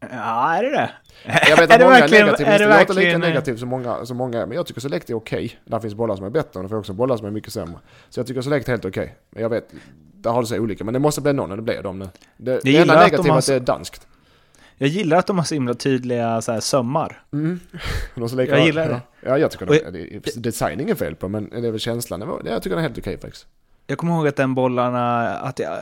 Ja, 0.00 0.54
är 0.54 0.62
det 0.62 0.70
det? 0.70 0.90
Jag 1.24 1.56
vet 1.56 1.60
att 1.70 1.78
det 1.78 1.84
många 1.84 1.98
är 1.98 2.08
negativa. 2.10 2.50
är 2.50 2.58
Det 2.58 2.66
det 2.66 2.78
låter 2.80 2.94
lika 2.94 3.18
negativt 3.18 3.58
som 3.58 3.68
många, 3.68 4.06
som 4.06 4.16
många 4.16 4.42
är. 4.42 4.46
Men 4.46 4.56
jag 4.56 4.66
tycker 4.66 4.80
Select 4.80 5.10
är 5.10 5.14
okej. 5.14 5.58
Där 5.64 5.80
finns 5.80 5.94
bollar 5.94 6.16
som 6.16 6.24
är 6.26 6.30
bättre 6.30 6.58
och 6.58 6.62
det 6.62 6.68
finns 6.68 6.78
också 6.78 6.92
bollar 6.92 7.16
som 7.16 7.26
är 7.26 7.30
mycket 7.30 7.52
sämre. 7.52 7.78
Så 8.08 8.20
jag 8.20 8.26
tycker 8.26 8.42
Select 8.42 8.68
är 8.68 8.72
helt 8.72 8.84
okej. 8.84 9.16
Men 9.30 9.42
jag 9.42 9.50
vet, 9.50 9.72
där 10.14 10.30
har 10.30 10.40
det 10.42 10.46
sig 10.48 10.60
olika. 10.60 10.84
Men 10.84 10.94
det 10.94 11.00
måste 11.00 11.20
bli 11.20 11.32
någon 11.32 11.50
och 11.50 11.56
det 11.56 11.62
blir 11.62 11.82
de 11.82 11.98
nu. 11.98 12.08
Det, 12.36 12.60
det 12.64 12.70
gillar 12.70 12.82
enda 12.94 13.04
negativa 13.04 13.34
är 13.34 13.38
att 13.38 13.46
det 13.46 13.54
är 13.54 13.60
danskt. 13.60 14.06
Jag 14.78 14.88
gillar 14.88 15.16
att 15.18 15.26
de 15.26 15.38
har 15.38 15.44
så 15.44 15.54
himla 15.54 15.74
tydliga 15.74 16.40
så 16.42 16.52
här, 16.52 16.60
sömmar. 16.60 17.22
De 18.14 18.28
som 18.28 18.38
leker- 18.38 18.56
Jag 18.56 18.66
gillar 18.66 18.88
det. 18.88 19.00
Ja, 19.20 19.28
ja 19.28 19.38
jag 19.38 19.50
tycker 19.50 19.66
Och 19.68 19.74
det. 19.74 19.90
det 19.90 20.14
är 20.36 20.40
design 20.40 20.88
är 20.88 20.94
fel 20.94 21.14
på, 21.14 21.28
men 21.28 21.50
det 21.50 21.66
är 21.66 21.70
väl 21.70 21.80
känslan. 21.80 22.20
Det 22.20 22.50
Jag 22.50 22.62
tycker 22.62 22.76
den 22.76 22.84
är 22.84 22.88
helt 22.88 22.98
okej 22.98 23.18
faktiskt. 23.18 23.46
Jag 23.90 23.98
kommer 23.98 24.14
ihåg 24.14 24.28
att 24.28 24.36
den 24.36 24.54
bollarna, 24.54 25.28
att 25.38 25.58
jag, 25.58 25.78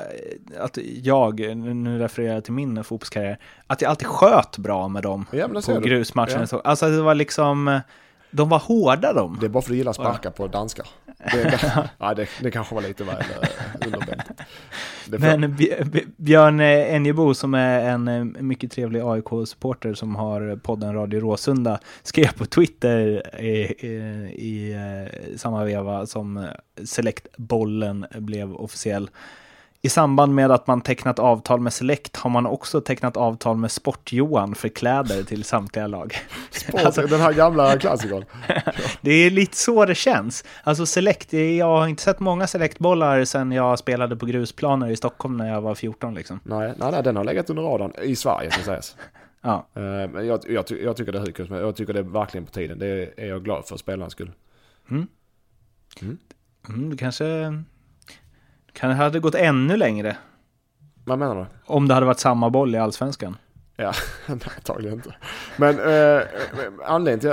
att 0.59 0.79
jag, 1.03 1.57
nu 1.57 1.99
refererar 1.99 2.35
jag 2.35 2.45
till 2.45 2.53
min 2.53 2.85
fotbollskarriär, 2.85 3.39
att 3.67 3.83
jag 3.83 3.89
alltid 3.89 4.07
sköt 4.07 4.59
bra 4.59 4.89
med 4.89 5.03
dem 5.03 5.27
Ja, 5.33 5.49
på 5.67 5.81
grusmatchen. 5.81 6.41
Ja. 6.41 6.47
Så, 6.47 6.59
alltså 6.61 6.89
det 6.89 7.03
var 7.03 7.15
liksom, 7.15 7.81
de 8.31 8.49
var 8.49 8.59
hårda 8.59 9.13
de. 9.13 9.39
Det 9.41 9.47
är 9.47 9.51
bara 9.51 9.63
för 9.63 9.69
att 9.69 9.73
du 9.73 9.77
gillar 9.77 9.91
att 9.91 9.97
sparka 9.97 10.31
på 10.31 10.47
danskar. 10.47 10.87
Det, 11.19 11.61
ja, 11.99 12.15
det, 12.15 12.29
det 12.43 12.51
kanske 12.51 12.75
var 12.75 12.83
lite 12.83 13.05
väl. 13.05 13.17
Det 15.07 15.19
får- 15.19 15.19
Men 15.19 15.45
Bj- 15.57 15.83
Bj- 15.83 16.07
Björn 16.17 16.61
eh, 16.61 16.95
Enjebo 16.95 17.35
som 17.35 17.55
är 17.55 17.81
en 17.91 18.09
eh, 18.09 18.25
mycket 18.25 18.73
trevlig 18.73 19.01
AIK-supporter 19.01 19.95
som 19.95 20.17
har 20.17 20.57
podden 20.57 20.95
Radio 20.95 21.21
Råsunda 21.21 21.81
skrev 22.03 22.33
på 22.33 22.45
Twitter 22.47 23.23
i, 23.41 23.49
i, 23.87 23.89
i 24.37 24.73
eh, 24.73 25.37
samma 25.37 25.65
veva 25.65 26.07
som 26.07 26.37
eh, 26.37 26.45
Select-bollen 26.85 28.07
blev 28.19 28.55
officiell. 28.55 29.11
I 29.87 29.89
samband 29.89 30.35
med 30.35 30.51
att 30.51 30.67
man 30.67 30.81
tecknat 30.81 31.19
avtal 31.19 31.61
med 31.61 31.73
Select 31.73 32.17
har 32.17 32.31
man 32.31 32.47
också 32.47 32.81
tecknat 32.81 33.17
avtal 33.17 33.57
med 33.57 33.71
Sport-Johan 33.71 34.55
för 34.55 34.69
kläder 34.69 35.23
till 35.23 35.45
samtliga 35.45 35.87
lag. 35.87 36.15
Sport, 36.51 36.81
Alltså- 36.85 37.07
den 37.07 37.21
här 37.21 37.33
gamla 37.33 37.79
klassikern. 37.79 38.25
Det 39.01 39.11
är 39.11 39.31
lite 39.31 39.57
så 39.57 39.85
det 39.85 39.95
känns. 39.95 40.45
Alltså 40.65 40.87
Select, 40.87 41.33
jag 41.33 41.67
har 41.67 41.87
inte 41.87 42.03
sett 42.03 42.21
många 42.21 42.47
Select-bollar 42.47 43.25
sedan 43.25 43.53
jag 43.53 43.79
spelade 43.79 44.17
på 44.17 44.27
grusplaner 44.27 44.91
i 44.91 44.97
Stockholm 44.97 45.37
när 45.37 45.53
jag 45.53 45.61
var 45.61 45.75
14 45.75 46.15
liksom. 46.15 46.41
Nej, 46.45 46.75
nej, 46.79 46.93
nej, 46.93 47.03
den 47.03 47.17
har 47.17 47.25
legat 47.25 47.51
under 47.51 47.63
radarn 47.63 47.93
i 48.03 48.17
Sverige 48.17 48.51
ska 48.51 48.63
sägas. 48.63 48.97
Ja. 49.43 49.67
Eh, 49.75 49.83
Men 49.83 50.27
jag, 50.27 50.41
jag, 50.49 50.65
jag 50.83 50.97
tycker 50.97 51.13
det 51.13 51.19
är 51.19 51.27
hur 51.39 51.47
men 51.51 51.59
jag 51.59 51.77
tycker 51.77 51.93
det 51.93 51.99
är 51.99 52.03
verkligen 52.03 52.45
på 52.47 52.53
tiden. 52.53 52.79
Det 52.79 52.87
är 53.17 53.27
jag 53.27 53.45
glad 53.45 53.65
för 53.67 53.77
spelarnas 53.77 54.13
skull. 54.13 54.31
Mm, 54.91 55.07
det 56.91 56.97
kanske 56.97 57.25
kan 58.77 58.91
hade 58.91 59.21
gått 59.21 59.35
ännu 59.35 59.77
längre 59.77 60.17
Vad 61.05 61.19
menar 61.19 61.37
du? 61.37 61.47
om 61.65 61.89
det 61.89 61.95
hade 61.95 62.07
varit 62.07 62.19
samma 62.19 62.51
boll 62.51 62.75
i 62.75 62.79
allsvenskan. 62.79 63.37
Ja, 63.77 63.93
antagligen 64.27 64.95
inte. 64.95 65.15
Men 65.57 65.79
eh, 65.79 66.23
anledningen 66.85 67.21
till, 67.21 67.33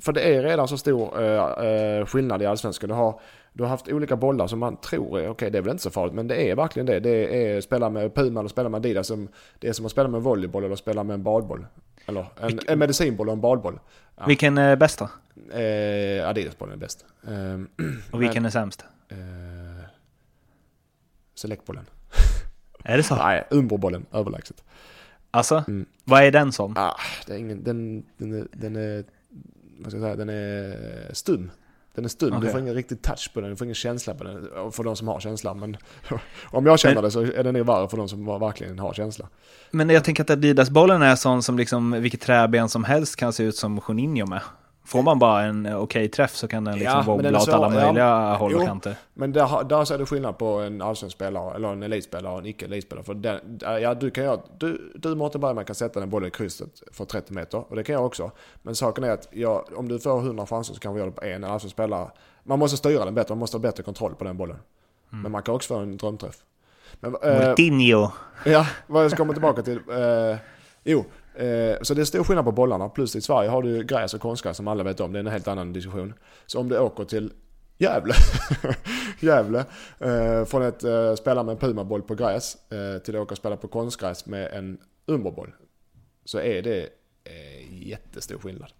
för 0.00 0.12
det 0.12 0.20
är 0.34 0.42
redan 0.42 0.68
så 0.68 0.78
stor 0.78 1.22
eh, 1.22 1.66
eh, 1.66 2.06
skillnad 2.06 2.42
i 2.42 2.46
allsvenskan. 2.46 2.88
Du 2.88 2.94
har, 2.94 3.20
du 3.52 3.62
har 3.62 3.70
haft 3.70 3.88
olika 3.88 4.16
bollar 4.16 4.46
som 4.46 4.58
man 4.58 4.76
tror 4.76 5.20
är, 5.20 5.28
okej 5.28 5.50
det 5.50 5.58
är 5.58 5.62
väl 5.62 5.70
inte 5.70 5.82
så 5.82 5.90
farligt, 5.90 6.14
men 6.14 6.28
det 6.28 6.50
är 6.50 6.54
verkligen 6.56 6.86
det. 6.86 7.00
Det 7.00 7.46
är 7.46 7.60
spela 7.60 7.90
med 7.90 8.14
Puma 8.14 8.40
och 8.40 8.50
spela 8.50 8.68
med 8.68 8.78
Adidas, 8.78 9.06
som, 9.06 9.28
det 9.58 9.68
är 9.68 9.72
som 9.72 9.86
att 9.86 9.92
spela 9.92 10.08
med 10.08 10.22
volleyboll 10.22 10.64
eller 10.64 10.76
spela 10.76 11.04
med 11.04 11.14
en 11.14 11.22
badboll. 11.22 11.66
Eller 12.06 12.26
en, 12.40 12.58
en 12.68 12.78
medicinboll 12.78 13.28
och 13.28 13.32
en 13.34 13.40
badboll. 13.40 13.80
Ja. 14.16 14.26
Vilken 14.26 14.58
är 14.58 14.76
bäst 14.76 14.98
då? 14.98 15.04
Eh, 15.58 16.28
Adidas-bollen 16.28 16.74
är 16.74 16.78
bäst. 16.78 17.04
Eh, 17.26 17.84
Och 18.12 18.22
vilken 18.22 18.44
är 18.46 18.50
sämst? 18.50 18.84
eh, 19.08 19.79
Selectbollen. 21.40 21.84
Är 22.84 22.96
det 22.96 23.02
så? 23.02 23.16
Nej, 23.16 23.46
Umbrobollen, 23.50 24.06
överlägset. 24.12 24.64
Alltså, 25.30 25.64
Mm. 25.68 25.86
vad 26.04 26.22
är 26.22 26.30
den 26.30 26.52
som? 26.52 26.74
Ah, 26.76 26.96
det 27.26 27.32
är 27.32 27.38
ingen, 27.38 27.64
den, 27.64 28.02
den, 28.16 28.32
är, 28.40 28.46
den 28.52 28.76
är, 28.76 29.04
vad 29.78 29.90
ska 29.92 29.98
jag 29.98 30.04
säga, 30.04 30.16
den 30.16 30.28
är 30.28 31.14
stum. 31.14 31.50
Den 31.94 32.04
är 32.04 32.08
stum, 32.08 32.32
Okej. 32.32 32.46
du 32.46 32.52
får 32.52 32.60
ingen 32.60 32.74
riktig 32.74 33.02
touch 33.02 33.30
på 33.34 33.40
den, 33.40 33.50
du 33.50 33.56
får 33.56 33.64
ingen 33.64 33.74
känsla 33.74 34.14
på 34.14 34.24
den. 34.24 34.48
För 34.72 34.84
de 34.84 34.96
som 34.96 35.08
har 35.08 35.20
känsla, 35.20 35.54
men 35.54 35.76
om 36.44 36.66
jag 36.66 36.78
känner 36.78 36.94
Men- 36.94 37.04
det 37.04 37.10
så 37.10 37.20
är 37.20 37.44
den 37.44 37.54
nog 37.54 37.66
värre 37.66 37.88
för 37.88 37.96
de 37.96 38.08
som 38.08 38.24
verkligen 38.40 38.78
har 38.78 38.92
känsla. 38.92 39.28
Men 39.70 39.90
jag 39.90 40.04
tänker 40.04 40.22
att 40.22 40.30
Adidas-bollen 40.30 41.02
är 41.02 41.16
sån 41.16 41.42
som 41.42 41.56
liksom 41.58 41.90
vilket 41.92 42.20
träben 42.20 42.68
som 42.68 42.84
helst 42.84 43.16
kan 43.16 43.32
se 43.32 43.42
ut 43.44 43.56
som 43.56 43.80
Juninho 43.88 44.26
med. 44.26 44.40
Får 44.90 45.02
man 45.02 45.18
bara 45.18 45.42
en 45.42 45.74
okej 45.74 46.08
träff 46.08 46.36
så 46.36 46.48
kan 46.48 46.64
den 46.64 46.74
liksom 46.74 46.98
Ja, 46.98 47.02
wobbla 47.02 47.28
är 47.28 47.36
åt 47.36 47.48
alla 47.48 47.70
svår, 47.70 47.80
ja. 47.80 47.86
möjliga 47.86 48.34
håll 48.34 48.54
och 48.54 48.66
kanter. 48.66 48.96
Men 49.14 49.32
där, 49.32 49.64
där 49.64 49.84
ser 49.84 49.98
du 49.98 50.06
skillnad 50.06 50.38
på 50.38 50.46
en 50.46 50.82
allsvensk 50.82 51.16
spelare, 51.16 51.54
eller 51.54 51.68
en 51.68 51.82
elitspelare 51.82 52.32
och 52.32 52.38
en 52.38 52.46
icke-elitspelare. 52.46 53.04
För 53.04 53.14
den, 53.14 53.58
ja, 53.60 53.94
du, 53.94 54.10
kan 54.10 54.24
göra, 54.24 54.40
du, 54.58 54.92
du 54.94 55.14
Mårten 55.14 55.40
Bergman 55.40 55.64
kan 55.64 55.74
sätta 55.74 56.00
den 56.00 56.10
bollen 56.10 56.28
i 56.28 56.30
krysset 56.30 56.82
för 56.92 57.04
30 57.04 57.32
meter, 57.32 57.64
och 57.68 57.76
det 57.76 57.82
kan 57.82 57.92
jag 57.92 58.06
också. 58.06 58.30
Men 58.62 58.74
saken 58.74 59.04
är 59.04 59.10
att 59.10 59.28
jag, 59.32 59.64
om 59.76 59.88
du 59.88 59.98
får 59.98 60.18
100 60.18 60.46
chanser 60.46 60.74
så 60.74 60.80
kan 60.80 60.94
vi 60.94 60.98
göra 60.98 61.10
det 61.10 61.16
på 61.16 61.24
en 61.24 61.44
allsvensk 61.44 61.74
spelare. 61.74 62.10
Man 62.42 62.58
måste 62.58 62.76
styra 62.76 63.04
den 63.04 63.14
bättre, 63.14 63.34
man 63.34 63.38
måste 63.38 63.56
ha 63.56 63.62
bättre 63.62 63.82
kontroll 63.82 64.14
på 64.14 64.24
den 64.24 64.36
bollen. 64.36 64.58
Men 65.10 65.32
man 65.32 65.42
kan 65.42 65.54
också 65.54 65.74
få 65.74 65.80
en 65.80 65.96
drömträff. 65.96 66.36
Men, 67.00 67.16
eh, 67.22 67.46
Moutinho. 67.46 68.10
Ja, 68.44 68.66
vad 68.86 69.04
jag 69.04 69.10
ska 69.10 69.18
komma 69.18 69.32
tillbaka 69.32 69.62
till. 69.62 69.76
Eh, 69.76 70.36
jo, 70.84 71.04
så 71.82 71.94
det 71.94 72.00
är 72.00 72.04
stor 72.04 72.24
skillnad 72.24 72.44
på 72.44 72.52
bollarna. 72.52 72.88
Plus 72.88 73.16
i 73.16 73.20
Sverige 73.20 73.50
har 73.50 73.62
du 73.62 73.84
gräs 73.84 74.14
och 74.14 74.20
konstgräs 74.20 74.56
som 74.56 74.68
alla 74.68 74.84
vet 74.84 75.00
om. 75.00 75.12
Det 75.12 75.18
är 75.18 75.20
en 75.20 75.26
helt 75.26 75.48
annan 75.48 75.72
diskussion. 75.72 76.14
Så 76.46 76.60
om 76.60 76.68
du 76.68 76.78
åker 76.78 77.04
till 77.04 77.32
Gävle, 77.78 78.14
Gävle 79.20 79.64
eh, 79.98 80.44
från 80.44 80.62
att 80.62 80.84
eh, 80.84 81.14
spela 81.14 81.42
med 81.42 81.52
en 81.52 81.58
pumaboll 81.58 82.02
på 82.02 82.14
gräs 82.14 82.56
eh, 82.72 83.02
till 83.02 83.16
att 83.16 83.22
åka 83.22 83.32
och 83.32 83.38
spela 83.38 83.56
på 83.56 83.68
konstgräs 83.68 84.26
med 84.26 84.52
en 84.52 84.78
umberboll. 85.06 85.54
Så 86.24 86.40
är 86.40 86.62
det 86.62 86.80
eh, 87.24 87.88
jättestor 87.88 88.38
skillnad. 88.38 88.72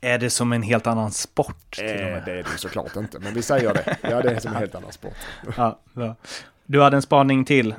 Är 0.00 0.18
det 0.18 0.30
som 0.30 0.52
en 0.52 0.62
helt 0.62 0.86
annan 0.86 1.10
sport? 1.10 1.70
Till 1.70 1.84
Eh, 1.84 2.24
det 2.24 2.32
är 2.32 2.42
det 2.52 2.58
såklart 2.58 2.96
inte, 2.96 3.18
men 3.18 3.34
vi 3.34 3.42
säger 3.42 3.74
det. 3.74 3.96
Ja, 4.02 4.22
det 4.22 4.30
är 4.30 4.40
som 4.40 4.52
en 4.52 4.58
helt 4.58 4.74
annan 4.74 4.92
sport. 4.92 5.16
Ja, 5.56 5.80
ja. 5.94 6.14
Du 6.66 6.82
hade 6.82 6.96
en 6.96 7.02
spaning 7.02 7.44
till. 7.44 7.74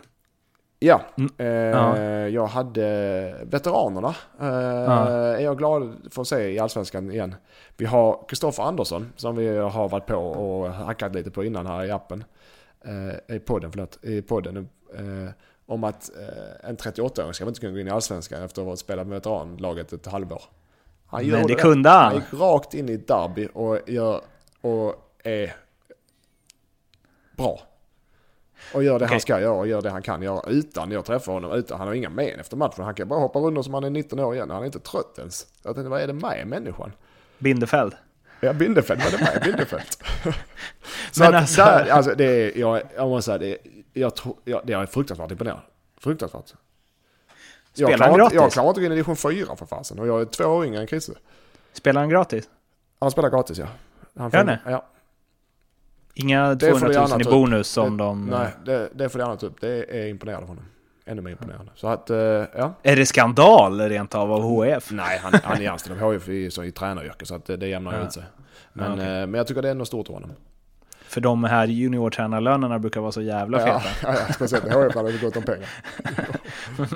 Ja, 0.84 1.02
Mm. 1.18 1.32
eh, 1.38 1.46
Ja. 1.48 1.98
jag 2.28 2.46
hade 2.48 3.36
veteranerna. 3.44 4.16
Eh, 4.40 5.36
Är 5.36 5.40
jag 5.40 5.58
glad 5.58 5.96
för 6.12 6.22
att 6.22 6.28
se 6.28 6.50
i 6.50 6.60
Allsvenskan 6.60 7.12
igen. 7.12 7.36
Vi 7.78 7.86
har 7.86 8.20
Kristoffer 8.28 8.64
Andersson 8.64 9.14
som 9.16 9.36
vi 9.36 9.58
har 9.58 9.90
varit 9.90 10.06
på 10.06 10.16
och 10.16 10.74
hackat 10.74 11.16
lite 11.16 11.32
på 11.32 11.44
innan 11.44 11.66
här 11.68 11.84
i 11.86 11.92
appen. 11.92 12.24
Eh, 12.86 13.36
I 13.36 13.40
podden, 13.40 13.72
förlåt. 13.72 14.00
I 14.04 14.22
podden. 14.22 14.70
Eh, 14.96 15.32
om 15.66 15.84
att 15.84 16.10
eh, 16.20 16.70
en 16.70 16.78
38-åring 16.78 17.34
ska 17.34 17.48
inte 17.48 17.60
kunna 17.60 17.74
gå 17.74 17.80
in 17.80 17.88
i 17.88 17.92
Allsvenskan 17.92 18.44
efter 18.44 18.62
att 18.62 18.68
ha 18.68 18.76
spelat 18.76 19.08
med 19.08 19.16
veteranlaget 19.16 19.94
ett 19.94 20.06
halvår. 20.08 20.42
Han 21.08 21.28
Men 21.28 21.48
det 21.48 21.56
kunde 21.56 21.90
Han 21.90 22.04
han. 22.04 22.16
gick 22.16 22.34
rakt 22.42 22.74
in 22.74 22.90
i 22.90 22.94
ett 22.94 23.08
derby 23.08 23.48
och, 23.54 23.90
gör, 23.90 24.22
och 24.62 24.96
är 25.24 25.56
bra. 27.38 27.60
Och 28.74 28.84
gör 28.84 29.00
det 29.00 29.06
Okej. 29.06 29.14
han 29.14 29.22
ska 29.22 29.40
göra 29.42 29.54
och 29.54 29.68
gör 29.68 29.82
det 29.82 29.90
han 29.90 30.02
kan 30.02 30.22
göra 30.22 30.50
utan 30.50 30.92
jag 30.92 31.06
träffar 31.06 31.34
honom. 31.34 31.52
Utan, 31.52 31.78
han 31.78 31.88
har 31.88 31.96
inga 31.96 32.10
men 32.10 32.40
efter 32.40 32.58
matchen. 32.58 32.84
Han 32.86 32.94
kan 32.96 33.08
bara 33.08 33.20
hoppa 33.20 33.40
runt 33.40 33.66
som 33.66 33.74
han 33.74 33.84
är 33.84 33.90
19 33.90 34.20
år 34.20 34.36
igen. 34.36 34.50
Han 34.50 34.62
är 34.62 34.66
inte 34.66 34.80
trött 34.80 35.18
ens. 35.18 35.48
Jag 35.64 35.76
tänkte, 35.76 35.90
vad 35.90 36.02
är 36.02 36.08
det 36.08 36.14
med 36.14 36.48
människan? 36.48 36.92
Bindefeld. 37.38 37.94
Ja, 38.40 38.54
Bindefeld, 38.54 39.02
vad 39.04 39.14
är 39.14 39.18
det 39.18 39.24
med 39.34 39.42
Bindefeld? 39.44 39.84
Så 41.12 41.24
Men 41.24 41.28
att 41.36 41.42
alltså- 41.42 41.62
där, 41.62 41.90
alltså 41.90 42.16
det 42.16 42.26
är, 42.26 42.60
jag, 42.60 42.82
jag 42.96 43.10
måste 43.10 43.26
säga, 43.26 43.38
det 43.38 43.48
är, 43.52 43.58
jag 43.94 44.16
tror, 44.16 44.36
jag, 44.46 44.62
det 44.66 44.74
är 44.74 44.86
fruktansvärt 44.86 45.32
imponerande. 45.32 45.64
Fruktansvärt. 46.00 46.54
Jag 47.74 47.88
Spelar 47.88 47.98
klarar, 47.98 48.12
han 48.12 48.22
inte, 48.22 48.36
jag 48.36 48.42
gratis? 48.42 48.54
klarar 48.54 48.70
inte 48.70 48.80
att 48.80 48.82
gå 48.82 48.86
in 48.86 48.92
i 48.92 48.96
division 48.96 49.16
4 49.16 49.56
för 49.56 49.66
fasen. 49.66 50.00
Och 50.00 50.08
jag 50.08 50.22
är 50.22 50.26
två 50.26 50.44
år 50.46 50.66
yngre 50.66 50.82
än 50.82 50.88
Christer. 50.88 51.16
Spelar 51.74 52.02
han 52.02 52.10
gratis? 52.10 52.50
Han 53.00 53.12
spelar 53.12 53.30
gratis 53.30 53.58
ja. 53.58 53.68
Han 54.18 54.30
Gör 54.32 54.38
han 54.38 54.48
det? 54.48 54.60
Ja. 54.66 54.86
Inga 56.14 56.56
Det 56.56 56.72
får 56.72 56.80
200 56.80 56.88
du 56.94 57.00
000 57.00 57.10
gärna 57.10 57.22
i 57.22 57.24
bonus 57.24 57.68
som 57.68 57.98
det, 57.98 58.04
de... 58.04 58.26
Nej, 58.26 58.48
det, 58.66 58.90
det 58.94 59.10
får 59.10 59.20
du 59.20 59.24
gärna 59.26 59.36
ta 59.38 59.46
upp. 59.46 59.62
Det 59.62 59.86
är 60.04 60.08
imponerande 60.08 60.46
för 60.48 60.52
honom. 60.54 60.66
Ännu 61.06 61.22
mer 61.22 61.32
imponerande. 61.32 61.72
Så 61.76 61.88
att, 61.88 62.10
eh, 62.10 62.18
ja. 62.18 62.74
Är 62.84 62.96
det 62.96 63.06
skandal 63.06 63.82
rent 63.82 64.16
av 64.16 64.32
av 64.32 64.42
HF? 64.42 64.92
Nej, 64.92 65.20
han, 65.24 65.34
han 65.44 65.62
är 65.62 65.70
anställd 65.70 66.02
av 66.04 66.14
HIF 66.14 66.30
i, 66.30 66.52
så 66.52 66.64
i 66.64 66.72
tränaryrke 66.72 67.26
så 67.26 67.36
att 67.36 67.46
det, 67.46 67.68
jämnar 67.68 67.94
Ja. 68.00 68.06
ut 68.06 68.14
sig. 68.14 68.24
Men, 68.74 68.86
Ja, 68.88 68.94
okej. 68.94 69.06
eh, 69.06 69.28
men 69.28 69.34
jag 69.34 69.48
tycker 69.48 69.62
det 69.62 69.68
är 69.68 69.72
ändå 69.72 69.86
stort 69.86 70.08
av 70.08 70.14
honom. 70.14 70.32
För 71.08 71.22
de 71.22 71.44
här 71.44 71.68
juniortränarlönerna 71.68 72.80
brukar 72.80 73.02
vara 73.02 73.12
så 73.12 73.22
jävla 73.22 73.60
Ja, 73.68 73.80
feta. 73.80 74.12
ja, 74.14 74.20
ja, 74.28 74.34
speciellt 74.34 74.66
i 74.66 74.70
HIF 74.70 74.96
hade 74.96 75.12
det 75.12 75.18
gått 75.18 75.38
om 75.38 75.44
pengar. 75.44 75.70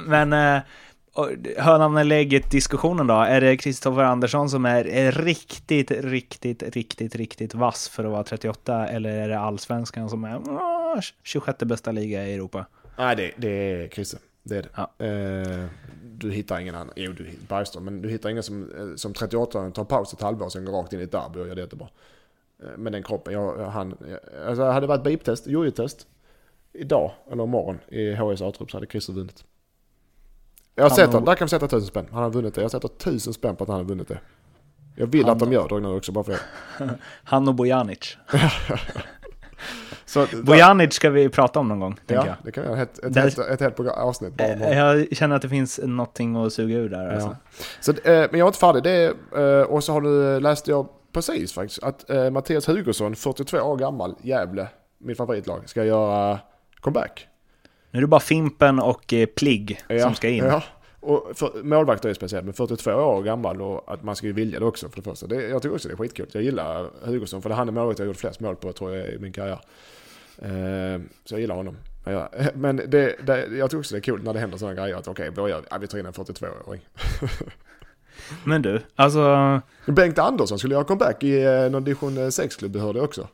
Men 0.08 0.34
eh, 0.34 0.62
hönan 1.58 1.98
eller 1.98 2.04
lägget 2.04 2.52
diskussionen 2.52 3.08
då? 3.08 3.14
Är 3.14 3.42
det 3.42 3.58
Kristoffer 3.58 4.04
Andersson 4.04 4.50
som 4.50 4.66
är 4.66 5.12
riktigt, 5.12 5.92
riktigt, 5.92 6.64
riktigt, 6.64 7.16
riktigt 7.16 7.54
vass 7.54 7.90
för 7.90 8.04
att 8.04 8.12
vara 8.12 8.24
38? 8.24 8.88
Eller 8.88 9.10
är 9.10 9.30
det 9.30 9.40
allsvenskan 9.40 10.10
som 10.10 10.24
är 10.24 10.36
ah, 10.36 11.02
26 11.24 11.60
bästa 11.60 11.92
liga 11.92 12.28
i 12.28 12.34
Europa? 12.34 12.66
Nej, 12.98 13.16
det, 13.16 13.32
det 13.38 13.50
är 13.50 13.88
Christer. 13.88 14.20
Det 14.44 14.58
är 14.58 14.62
det. 14.62 14.70
Ja. 14.76 15.06
Eh, 15.06 15.66
du 16.04 16.32
hittar 16.32 16.60
ingen 16.60 16.76
annan. 16.76 16.94
Jo, 16.96 17.12
du 17.12 17.26
hittar 17.26 17.48
Bergström. 17.48 17.86
Men 17.86 18.02
du 18.02 18.10
hittar 18.10 18.30
ingen 18.30 18.44
som, 18.44 18.72
eh, 18.78 18.96
som 18.96 19.14
38 19.14 19.72
tar 19.72 19.84
paus 19.84 20.14
ett 20.14 20.22
halvår 20.22 20.50
sen 20.50 20.66
går 20.66 20.74
rakt 20.74 20.94
in 20.94 21.00
i 21.00 21.04
ett 21.04 21.12
derby 21.12 21.40
och 21.40 21.48
gör 21.48 21.56
det 21.56 21.62
jättebra. 21.62 21.88
Eh, 22.64 22.78
med 22.78 22.92
den 22.92 23.04
kroppen. 23.04 23.34
Jag, 23.34 23.70
han, 23.70 23.98
jag, 24.10 24.20
alltså, 24.48 24.64
hade 24.64 24.80
det 24.80 24.88
varit 24.88 25.04
biptest, 25.04 25.48
jojo-test 25.48 26.08
idag 26.74 27.12
eller 27.32 27.44
imorgon 27.44 27.80
i 27.88 28.14
HS 28.14 28.42
A-trupp 28.42 28.72
så 28.72 28.78
hade 28.78 28.88
Christer 28.88 29.14
vunnit. 29.14 29.46
Jag 30.76 30.84
har 30.84 30.90
Han 30.90 30.96
sett 30.96 31.08
honom. 31.08 31.26
Där 31.26 31.36
kan 31.36 31.46
vi 31.46 31.50
sätta 31.50 31.68
tusen 31.68 31.88
spänn. 31.88 32.06
Han 32.12 32.24
har 32.24 32.30
vunnit 32.30 32.56
det. 32.56 32.62
Jag 32.62 32.72
sätter 32.72 32.88
tusen 32.88 33.34
spänn 33.34 33.56
på 33.56 33.64
att 33.64 33.68
han 33.70 33.78
har 33.78 33.84
vunnit 33.84 34.08
det. 34.08 34.20
Jag 34.96 35.08
vill 35.08 35.24
Han- 35.24 35.32
att 35.34 35.40
de 35.40 35.52
gör 35.52 35.68
det 35.70 35.80
nu 35.80 35.88
också 35.88 36.12
bara 36.12 36.24
för 36.24 36.32
det. 36.32 36.40
Han 37.24 37.48
och 37.48 37.56
Bojanic. 37.56 38.18
Så, 40.06 40.28
Bojanic 40.44 40.94
ska 40.94 41.10
vi 41.10 41.30
prata 41.30 41.60
om 41.60 41.68
någon 41.68 41.80
gång, 41.80 42.00
ja, 42.08 42.16
jag. 42.16 42.36
det 42.44 42.52
kan 42.52 42.64
vi 42.64 42.70
göra. 42.70 42.82
Ett, 42.82 43.00
ett, 43.00 43.14
Där- 43.14 43.22
helt, 43.22 43.38
ett 43.40 43.60
helt 43.62 43.80
avsnitt 43.80 44.34
bara. 44.38 44.48
Eh, 44.48 44.78
Jag 44.78 45.08
känner 45.18 45.36
att 45.36 45.42
det 45.42 45.50
finns 45.50 45.80
någonting 45.84 46.36
att 46.36 46.54
suga 46.54 46.76
ur 46.78 46.90
där. 46.90 47.14
Alltså. 47.14 47.28
Ja. 47.30 47.36
Så, 47.80 47.92
eh, 47.92 47.98
men 48.04 48.40
jag 48.40 48.40
är 48.40 48.48
inte 48.48 48.60
färdig. 48.60 48.84
Det 48.84 48.92
är, 49.36 49.60
eh, 49.60 49.66
och 49.66 49.84
så 49.84 49.94
har 49.94 50.02
du, 50.02 50.40
läste 50.40 50.72
jag 50.72 50.88
precis 51.14 51.54
faktiskt 51.54 51.84
att 51.84 52.10
eh, 52.10 52.30
Mattias 52.30 52.68
Hugosson, 52.68 53.16
42 53.16 53.58
år 53.62 53.78
gammal, 53.78 54.16
Gävle, 54.22 54.68
mitt 54.98 55.18
favoritlag, 55.18 55.70
ska 55.70 55.84
göra 55.84 56.40
comeback. 56.82 57.28
Nu 57.96 58.00
är 58.00 58.02
det 58.02 58.08
bara 58.08 58.20
Fimpen 58.20 58.80
och 58.80 59.14
eh, 59.14 59.26
Pligg 59.26 59.82
Ja, 59.88 60.00
som 60.00 60.16
ska 60.16 60.30
in. 60.30 60.44
Ja. 60.44 60.64
Och 61.00 61.32
för, 61.34 61.64
målvakt 61.64 62.06
är 62.06 62.14
speciellt, 62.14 62.46
men 62.46 62.54
42 62.54 62.92
år 62.92 63.24
gammal 63.24 63.62
och 63.62 63.94
att 63.94 64.04
man 64.04 64.16
ska 64.16 64.28
ju 64.28 64.34
vilja 64.34 64.60
det 64.60 64.66
också 64.66 64.90
för 64.90 64.96
det 64.96 65.02
första. 65.02 65.28
Det, 65.28 65.48
jag 65.48 65.62
tycker 65.62 65.76
också 65.76 65.88
det 65.88 65.94
är 65.94 65.98
skitkul. 65.98 66.28
Jag 66.32 66.44
gillar 66.44 66.90
Hugosson 67.06 67.42
för 67.42 67.50
det 67.50 67.56
han 67.56 67.68
är 67.68 67.72
målvakt 67.72 68.00
jag 68.00 68.08
gjort 68.08 68.18
flest 68.18 68.40
mål 68.40 68.56
på 68.56 68.72
tror 68.72 68.96
jag 68.96 69.08
i 69.08 69.20
min 69.20 69.34
karriär. 69.34 69.60
Eh, 70.42 71.02
så 71.26 71.34
jag 71.34 71.42
gillar 71.42 71.56
honom. 71.56 71.78
Men, 72.06 72.14
ja, 72.14 72.30
men 72.54 72.76
det, 72.76 73.16
det, 73.26 73.48
jag 73.58 73.70
tycker 73.70 73.80
också 73.80 73.96
det 73.96 74.00
är 74.00 74.04
kul 74.04 74.24
när 74.24 74.34
det 74.34 74.40
händer 74.40 74.58
sådana 74.58 74.82
grejer 74.82 74.96
att 74.96 75.08
okej, 75.08 75.30
vad 75.36 75.50
gör 75.50 75.62
vi? 75.62 75.68
Ja, 75.72 75.78
vi 75.78 75.88
tar 75.88 76.00
in 76.00 76.06
en 76.06 76.14
42-åring. 76.14 76.82
Men 78.44 78.62
du, 78.62 78.82
alltså... 78.96 79.62
Bengt 79.86 80.20
Andersson 80.20 80.60
skulle 80.60 80.74
göra 80.74 80.84
comeback 80.84 81.24
i 81.24 81.44
eh, 81.44 81.70
någon 81.70 81.84
division 81.84 82.18
6-klubb, 82.18 82.72
du 82.72 82.80
hörde 82.80 83.02
också. 83.02 83.28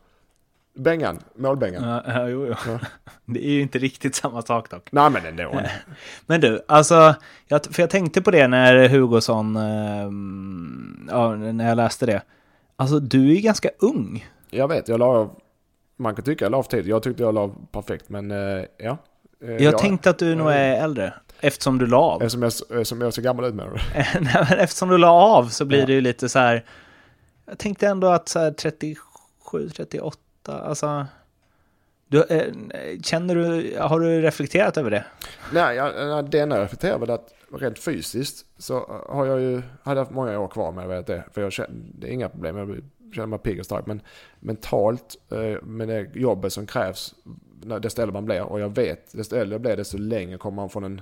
Bengan, 0.73 1.19
målbengan. 1.35 1.83
Ja, 1.83 2.03
ja, 2.07 2.27
jo, 2.27 2.45
jo. 2.47 2.55
Ja. 2.67 2.79
Det 3.25 3.45
är 3.45 3.49
ju 3.49 3.61
inte 3.61 3.79
riktigt 3.79 4.15
samma 4.15 4.41
sak 4.41 4.69
dock. 4.69 4.91
Nej 4.91 5.09
men 5.09 5.25
ändå. 5.25 5.61
Men 6.25 6.41
du, 6.41 6.61
alltså, 6.67 7.15
jag, 7.47 7.65
för 7.65 7.83
jag 7.83 7.89
tänkte 7.89 8.21
på 8.21 8.31
det 8.31 8.47
när 8.47 8.89
Hugosson, 8.89 9.55
ehm, 9.55 11.07
ja, 11.11 11.35
när 11.35 11.67
jag 11.69 11.75
läste 11.75 12.05
det. 12.05 12.21
Alltså, 12.75 12.99
du 12.99 13.29
är 13.31 13.35
ju 13.35 13.41
ganska 13.41 13.69
ung. 13.79 14.25
Jag 14.49 14.67
vet, 14.67 14.87
jag 14.87 14.99
la 14.99 15.29
man 15.97 16.15
kan 16.15 16.25
tycka 16.25 16.45
jag 16.45 16.51
la 16.51 16.57
av 16.57 16.63
tid. 16.63 16.87
Jag 16.87 17.03
tyckte 17.03 17.23
jag 17.23 17.33
la 17.33 17.41
av 17.41 17.55
perfekt 17.71 18.09
men 18.09 18.31
eh, 18.31 18.65
ja. 18.77 18.97
Eh, 19.43 19.51
Jag 19.63 19.77
tänkte 19.77 20.09
att 20.09 20.19
du 20.19 20.35
nog 20.35 20.51
är 20.51 20.83
äldre, 20.83 21.13
eftersom 21.39 21.77
du 21.77 21.87
la 21.87 21.97
av. 21.97 22.21
Eftersom 22.21 22.41
jag, 22.43 22.51
eftersom 22.69 23.01
jag 23.01 23.13
ser 23.13 23.21
gammal 23.21 23.45
ut 23.45 23.53
med 23.55 23.65
det. 23.65 23.81
Nej, 24.21 24.45
men 24.49 24.59
eftersom 24.59 24.89
du 24.89 24.97
la 24.97 25.11
av 25.11 25.45
så 25.49 25.65
blir 25.65 25.79
Ja. 25.79 25.85
det 25.85 25.93
ju 25.93 26.01
lite 26.01 26.29
så 26.29 26.39
här. 26.39 26.65
Jag 27.45 27.57
tänkte 27.57 27.87
ändå 27.87 28.07
att 28.07 28.29
så 28.29 28.39
här 28.39 28.51
37, 28.51 29.69
38, 29.75 30.17
Alltså, 30.47 30.87
alltså. 30.87 31.07
Du, 32.11 32.23
eh, 32.23 32.53
känner 33.03 33.35
du, 33.35 33.77
har 33.79 33.99
du 33.99 34.21
reflekterat 34.21 34.77
över 34.77 34.91
det? 34.91 35.05
Nej, 35.53 35.75
jag, 35.75 36.17
eh, 36.17 36.23
det 36.23 36.39
enda 36.39 36.55
jag 36.55 36.63
reflekterar 36.63 36.93
över 36.93 37.07
är 37.07 37.13
att 37.13 37.33
rent 37.59 37.79
fysiskt 37.79 38.45
så 38.57 38.77
eh, 38.77 39.15
har 39.15 39.25
jag 39.25 39.41
ju, 39.41 39.61
hade 39.83 39.99
haft 39.99 40.11
många 40.11 40.39
år 40.39 40.47
kvar 40.47 40.71
med 40.71 40.87
vad 40.87 41.05
det. 41.05 41.23
För 41.31 41.41
jag 41.41 41.51
känner, 41.51 41.69
det 41.99 42.07
är 42.07 42.11
inga 42.11 42.29
problem, 42.29 42.57
jag 42.57 42.81
känner 43.15 43.27
mig 43.27 43.39
pigg 43.39 43.59
och 43.59 43.65
stark. 43.65 43.85
Men 43.85 44.01
mentalt 44.39 45.17
eh, 45.31 45.61
med 45.61 45.87
det 45.87 46.09
jobbet 46.13 46.53
som 46.53 46.67
krävs, 46.67 47.15
desto 47.81 48.01
äldre 48.01 48.13
man 48.13 48.25
blir. 48.25 48.41
Och 48.41 48.59
jag 48.59 48.75
vet, 48.75 49.11
desto 49.13 49.35
äldre 49.35 49.53
jag 49.53 49.61
blir 49.61 49.77
desto 49.77 49.97
längre 49.97 50.37
kommer 50.37 50.55
man 50.55 50.69
från 50.69 50.83
en, 50.83 51.01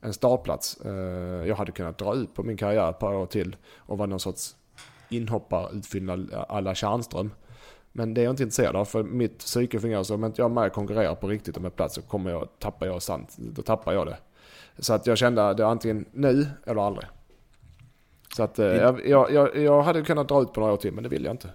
en 0.00 0.12
startplats. 0.12 0.78
Jag 1.46 1.56
hade 1.56 1.72
kunnat 1.72 1.98
dra 1.98 2.14
ut 2.14 2.34
på 2.34 2.42
min 2.42 2.56
karriär 2.56 2.90
ett 2.90 2.98
par 2.98 3.14
år 3.14 3.26
till 3.26 3.56
och 3.76 3.98
vara 3.98 4.06
någon 4.06 4.20
sorts 4.20 4.56
inhoppar-utfyllnad 5.08 6.44
alla 6.48 6.74
Tjärnström. 6.74 7.30
Men 7.92 8.14
det 8.14 8.20
är 8.20 8.24
jag 8.24 8.32
inte 8.32 8.42
intresserad 8.42 8.76
av 8.76 8.84
för 8.84 9.02
mitt 9.02 9.38
psyke 9.38 9.80
fungerar 9.80 10.02
så 10.02 10.14
om 10.14 10.24
inte 10.24 10.42
jag 10.42 10.50
är 10.50 10.54
med 10.54 10.66
och 10.66 10.72
konkurrerar 10.72 11.14
på 11.14 11.28
riktigt 11.28 11.56
om 11.56 11.64
en 11.64 11.70
plats 11.70 11.94
så 11.94 12.02
kommer 12.02 12.30
jag, 12.30 12.48
tappar 12.58 12.86
jag 12.86 13.02
sant, 13.02 13.36
då 13.38 13.62
tappar 13.62 13.92
jag 13.92 14.06
det. 14.06 14.16
Så 14.78 14.94
att 14.94 15.06
jag 15.06 15.18
kände 15.18 15.48
att 15.48 15.56
det 15.56 15.66
antingen 15.66 16.04
nu 16.12 16.46
eller 16.66 16.86
aldrig. 16.86 17.06
Så 18.36 18.42
att 18.42 18.58
eh, 18.58 18.66
jag, 18.66 19.08
jag, 19.08 19.56
jag, 19.56 19.82
hade 19.82 20.02
kunnat 20.02 20.28
dra 20.28 20.42
ut 20.42 20.52
på 20.52 20.60
några 20.60 20.72
år 20.72 20.76
till 20.76 20.92
men 20.92 21.02
det 21.02 21.08
vill 21.08 21.24
jag 21.24 21.32
inte. 21.34 21.48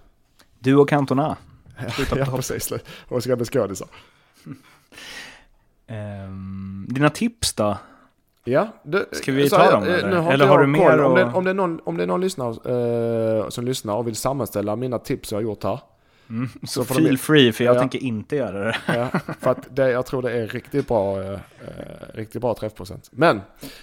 Du 0.58 0.76
och 0.76 0.88
Cantona. 0.88 1.36
ja 2.16 2.26
precis, 2.26 2.72
och 3.08 3.22
ska 3.22 3.36
bli 3.36 3.44
skådisar. 3.44 3.88
Um, 5.88 6.86
dina 6.90 7.10
tips 7.10 7.52
då? 7.52 7.76
Ja, 8.44 8.68
det, 8.82 9.06
Ska 9.12 9.32
vi 9.32 9.50
ta 9.50 9.70
dem 9.70 9.82
eller? 9.82 10.10
Nu 10.10 10.16
har 10.16 10.32
eller 10.32 10.46
har 10.46 10.58
du 10.58 10.66
mer? 10.66 11.00
Om, 11.00 11.14
det, 11.14 11.24
om, 11.24 11.44
det 11.44 11.50
är 11.50 11.54
någon, 11.54 11.80
om 11.84 11.96
det 11.96 12.02
är 12.02 12.06
någon 12.06 12.20
lyssnare 12.20 12.50
eh, 12.50 13.48
som 13.48 13.64
lyssnar 13.64 13.94
och 13.94 14.06
vill 14.06 14.16
sammanställa 14.16 14.76
mina 14.76 14.98
tips 14.98 15.32
jag 15.32 15.38
har 15.38 15.42
gjort 15.42 15.64
här. 15.64 15.80
Mm, 16.30 16.48
så, 16.62 16.84
så 16.84 16.94
feel 16.94 17.18
free, 17.18 17.52
för 17.52 17.64
jag 17.64 17.76
ja. 17.76 17.80
tänker 17.80 18.02
inte 18.02 18.36
göra 18.36 18.64
det. 18.64 18.76
ja, 18.86 19.20
för 19.40 19.50
att 19.50 19.76
det, 19.76 19.90
jag 19.90 20.06
tror 20.06 20.22
det 20.22 20.32
är 20.32 20.46
riktigt 20.46 20.88
bra, 20.88 21.22
eh, 21.22 21.38
riktigt 22.14 22.40
bra 22.40 22.54
träffprocent. 22.54 23.08
Men, 23.10 23.40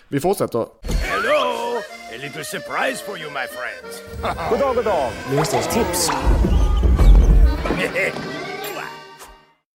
vi 0.08 0.20
fortsätter. 0.20 0.68
Hello! 0.84 1.64
A 2.14 2.18
little 2.22 2.44
surprise 2.44 3.04
for 3.06 3.18
you 3.18 3.30
my 3.30 3.48
friends. 3.48 4.04
God 4.50 4.60
dag, 4.60 4.76
god 4.76 4.86
dag. 4.86 5.12
Tips. 5.72 6.10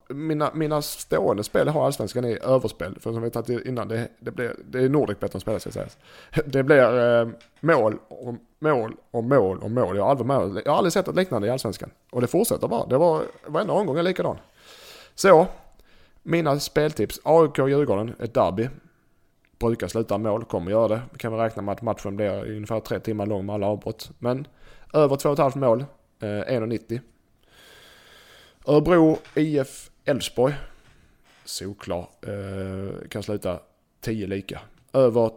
mina, 0.09 0.51
mina 0.55 0.83
stående 0.83 1.45
spel 1.45 1.69
har 1.69 1.87
allsvenskan 1.87 2.25
i 2.25 2.39
överspel. 2.43 2.97
För 3.01 3.13
som 3.13 3.23
vi 3.23 3.31
tagit 3.31 3.67
innan, 3.67 3.89
det, 3.89 4.09
det, 4.19 4.31
blir, 4.31 4.55
det 4.65 4.79
är 4.79 4.89
Nordic 4.89 5.21
bättre 5.21 5.37
än 5.37 5.41
spelare 5.41 5.61
ska 5.61 5.71
sägas. 5.71 5.99
Det 6.45 6.63
blir 6.63 7.21
eh, 7.21 7.29
mål 7.61 7.99
och 8.09 8.35
mål 8.59 8.97
och 9.11 9.25
mål 9.25 9.59
och 9.59 9.71
mål. 9.71 9.97
Jag 9.97 10.05
har, 10.05 10.11
aldrig 10.11 10.27
med, 10.27 10.63
jag 10.65 10.73
har 10.73 10.79
aldrig 10.79 10.93
sett 10.93 11.09
ett 11.09 11.17
liknande 11.17 11.49
i 11.49 11.51
allsvenskan. 11.51 11.91
Och 12.11 12.21
det 12.21 12.27
fortsätter 12.27 12.69
bara. 12.69 12.87
Det 12.87 12.99
var 12.99 13.23
varenda 13.47 13.73
omgång 13.73 13.99
är 13.99 14.03
likadan. 14.03 14.37
Så, 15.15 15.47
mina 16.23 16.61
speltips. 16.61 17.21
AIK-Djurgården, 17.25 18.15
ett 18.21 18.35
derby. 18.35 18.69
Brukar 19.59 19.89
sluta 19.89 20.19
mål, 20.19 20.45
kommer 20.45 20.71
göra 20.71 20.89
det. 20.89 21.01
Vi 21.13 21.19
kan 21.19 21.33
väl 21.33 21.41
räkna 21.41 21.63
med 21.63 21.73
att 21.73 21.83
matchen 21.83 22.17
blir 22.17 22.51
ungefär 22.51 22.81
tre 22.81 23.01
timmar 23.01 23.27
lång 23.27 23.47
med 23.47 23.55
alla 23.55 23.67
avbrott. 23.67 24.11
Men 24.19 24.47
över 24.93 25.17
2,5 25.17 25.59
mål, 25.59 25.85
eh, 26.21 26.27
1,90. 26.29 27.01
Örebro 28.67 29.19
IF 29.35 29.91
Elfsborg. 30.09 30.55
Solklar. 31.45 32.09
Eh, 32.23 33.09
kan 33.09 33.23
sluta 33.23 33.61
10 34.01 34.27
lika. 34.27 34.61
Över 34.93 35.29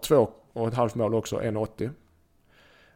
2,5 0.53 0.97
mål 0.97 1.15
också, 1.15 1.41
1,80. 1.41 1.89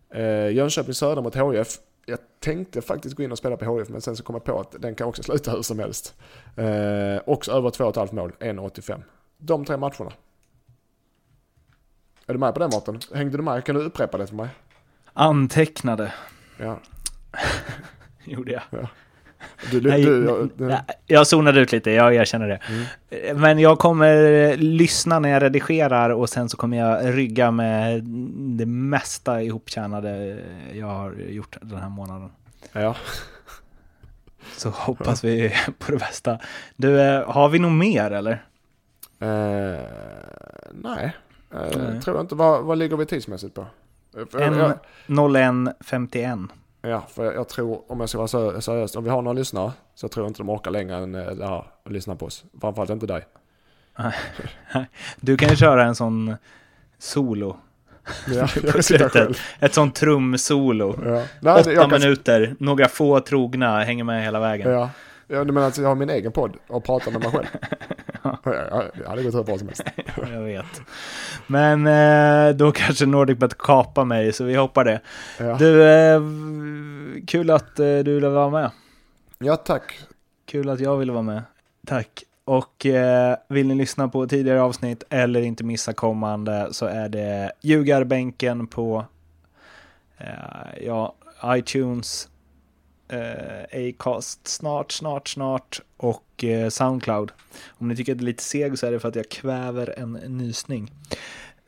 Eh, 0.09 0.49
Jönköping 0.51 0.93
Södra 0.93 1.21
mot 1.21 1.35
HIF. 1.35 1.77
Jag 2.05 2.19
tänkte 2.39 2.81
faktiskt 2.81 3.15
gå 3.15 3.23
in 3.23 3.31
och 3.31 3.37
spela 3.37 3.57
på 3.57 3.77
HIF 3.77 3.89
men 3.89 4.01
sen 4.01 4.15
så 4.15 4.23
kom 4.23 4.35
jag 4.35 4.43
på 4.43 4.59
att 4.59 4.75
den 4.79 4.95
kan 4.95 5.07
också 5.07 5.23
sluta 5.23 5.51
hur 5.51 5.61
som 5.61 5.79
helst. 5.79 6.15
Eh, 6.55 7.21
också 7.25 7.51
över 7.51 7.69
2,5 7.69 8.15
mål, 8.15 8.31
1,85. 8.39 9.01
De 9.37 9.65
tre 9.65 9.77
matcherna. 9.77 10.11
Är 12.27 12.33
du 12.33 12.39
med 12.39 12.53
på 12.53 12.59
den 12.59 12.69
Mårten? 12.73 12.99
Hängde 13.13 13.37
du 13.37 13.43
med? 13.43 13.65
Kan 13.65 13.75
du 13.75 13.81
upprepa 13.81 14.17
det 14.17 14.27
för 14.27 14.35
mig? 14.35 14.49
Antecknade. 15.13 16.13
Ja. 16.57 16.79
Gjorde 18.23 18.51
jag. 18.51 18.63
Ja. 18.69 18.87
Du, 19.71 19.79
du, 19.79 19.91
du, 20.57 20.69
jag, 20.69 20.81
jag, 21.05 21.27
zonade 21.27 21.59
ut 21.59 21.71
lite, 21.71 21.91
jag 21.91 22.15
erkänner 22.15 22.47
det. 22.47 22.59
Mm. 22.69 23.41
Men 23.41 23.59
jag 23.59 23.79
kommer 23.79 24.57
lyssna 24.57 25.19
när 25.19 25.29
jag 25.29 25.43
redigerar 25.43 26.09
och 26.09 26.29
sen 26.29 26.49
så 26.49 26.57
kommer 26.57 26.77
jag 26.77 27.17
rygga 27.17 27.51
med 27.51 28.03
det 28.57 28.65
mesta 28.65 29.41
ihoptjänade 29.41 30.37
jag 30.73 30.87
har 30.87 31.11
gjort 31.11 31.57
den 31.61 31.79
här 31.79 31.89
månaden. 31.89 32.29
Ja. 32.71 32.95
Så 34.57 34.69
hoppas 34.69 35.23
ja. 35.23 35.29
vi 35.29 35.53
på 35.79 35.91
det 35.91 35.97
bästa. 35.97 36.39
Du, 36.75 37.01
eh, 37.01 37.31
har 37.31 37.49
vi 37.49 37.59
något 37.59 37.71
mer 37.71 38.11
eller? 38.11 38.45
Uh, 39.21 39.79
nej, 40.71 41.15
uh, 41.53 41.77
nej. 41.77 42.01
tror 42.01 42.17
jag 42.17 42.23
inte. 42.23 42.35
Vad, 42.35 42.63
vad 42.63 42.77
ligger 42.77 42.97
vi 42.97 43.05
tidsmässigt 43.05 43.55
på? 43.55 43.65
En, 44.15 44.73
01.51. 45.07 46.49
Ja, 46.85 47.03
för 47.09 47.33
jag 47.33 47.49
tror, 47.49 47.91
om 47.91 47.99
jag 47.99 48.09
ska 48.09 48.17
vara 48.17 48.61
seriös, 48.61 48.95
om 48.95 49.03
vi 49.03 49.09
har 49.09 49.21
några 49.21 49.37
lyssnare 49.37 49.71
så 49.95 50.07
tror 50.07 50.25
jag 50.25 50.29
inte 50.29 50.39
de 50.39 50.49
orkar 50.49 50.71
längre 50.71 50.95
än 50.95 51.11
det 51.11 51.47
här 51.47 51.65
och 51.83 51.91
lyssna 51.91 52.15
på 52.15 52.25
oss. 52.25 52.45
Framförallt 52.61 52.89
inte 52.89 53.07
dig. 53.07 53.25
Du 55.19 55.37
kan 55.37 55.49
ju 55.49 55.55
köra 55.55 55.83
en 55.83 55.95
sån 55.95 56.35
solo. 56.97 57.57
Ja, 58.27 58.47
jag 58.63 58.85
kan 58.85 59.09
själv. 59.09 59.37
Ett 59.59 59.73
sånt 59.73 59.95
trumsolo. 59.95 60.99
Ja. 61.05 61.23
Nej, 61.39 61.53
Åtta 61.53 61.75
kan... 61.75 61.89
minuter, 61.89 62.55
några 62.59 62.87
få 62.87 63.19
trogna 63.19 63.83
hänger 63.83 64.03
med 64.03 64.23
hela 64.23 64.39
vägen. 64.39 64.71
Ja, 64.71 64.89
ja 65.27 65.43
du 65.43 65.51
menar 65.51 65.67
att 65.67 65.77
jag 65.77 65.87
har 65.87 65.95
min 65.95 66.09
egen 66.09 66.31
podd 66.31 66.57
och 66.67 66.83
pratar 66.83 67.11
med 67.11 67.21
mig 67.21 67.31
själv? 67.31 67.45
ja. 68.23 68.37
ja, 68.43 68.83
det 68.95 69.09
hade 69.09 69.23
gått 69.23 69.35
hur 69.35 69.43
bra 69.43 69.57
som 69.57 69.67
helst. 69.67 69.83
jag 70.33 70.41
vet. 70.41 70.81
Men 71.47 71.87
eh, 71.87 72.55
då 72.55 72.71
kanske 72.71 73.05
Nordicbet 73.05 73.57
kapar 73.57 74.05
mig, 74.05 74.33
så 74.33 74.43
vi 74.43 74.55
hoppar 74.55 74.85
det. 74.85 75.01
Ja. 75.39 75.55
Du, 75.59 75.83
eh, 75.83 76.21
kul 77.27 77.49
att 77.49 77.79
eh, 77.79 77.85
du 77.85 78.13
ville 78.13 78.29
vara 78.29 78.49
med. 78.49 78.71
Ja, 79.39 79.55
tack. 79.55 79.99
Kul 80.45 80.69
att 80.69 80.79
jag 80.79 80.97
ville 80.97 81.11
vara 81.11 81.23
med. 81.23 81.41
Tack. 81.87 82.23
Och 82.45 82.85
eh, 82.85 83.37
vill 83.47 83.67
ni 83.67 83.75
lyssna 83.75 84.07
på 84.07 84.27
tidigare 84.27 84.61
avsnitt 84.61 85.03
eller 85.09 85.41
inte 85.41 85.63
missa 85.63 85.93
kommande 85.93 86.67
så 86.71 86.85
är 86.85 87.09
det 87.09 87.51
ljugarbänken 87.61 88.67
på 88.67 89.05
eh, 90.17 90.85
ja, 90.85 91.15
iTunes, 91.45 92.29
eh, 93.07 93.89
Acast 93.89 94.47
snart, 94.47 94.91
snart, 94.91 95.27
snart 95.27 95.81
och 95.97 96.43
eh, 96.43 96.69
Soundcloud. 96.69 97.31
Om 97.67 97.87
ni 97.87 97.95
tycker 97.95 98.11
att 98.11 98.17
det 98.17 98.23
är 98.23 98.25
lite 98.25 98.43
seg 98.43 98.79
så 98.79 98.87
är 98.87 98.91
det 98.91 98.99
för 98.99 99.09
att 99.09 99.15
jag 99.15 99.29
kväver 99.29 99.99
en 99.99 100.11
nysning. 100.11 100.91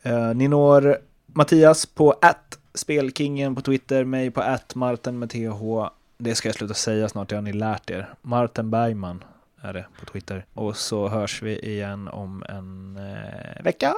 Eh, 0.02 0.34
ni 0.34 0.48
når 0.48 0.98
Mattias 1.26 1.86
på 1.86 2.14
att 2.22 2.58
spelkingen 2.74 3.54
på 3.54 3.60
Twitter, 3.60 4.04
mig 4.04 4.30
på 4.30 4.40
att 4.40 4.74
Martin 4.74 5.18
med 5.18 5.30
TH. 5.30 5.88
Det 6.18 6.34
ska 6.34 6.48
jag 6.48 6.56
sluta 6.56 6.74
säga 6.74 7.08
snart, 7.08 7.28
det 7.28 7.34
har 7.34 7.42
ni 7.42 7.52
lärt 7.52 7.90
er. 7.90 8.14
Martin 8.22 8.70
Bergman 8.70 9.24
är 9.62 9.72
det 9.72 9.86
på 10.00 10.06
Twitter. 10.06 10.44
Och 10.54 10.76
så 10.76 11.08
hörs 11.08 11.42
vi 11.42 11.58
igen 11.58 12.08
om 12.08 12.44
en 12.48 12.96
eh, 12.96 13.62
vecka. 13.62 13.94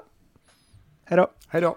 Hej 1.05 1.17
då! 1.17 1.29
Hej 1.49 1.61
då! 1.61 1.77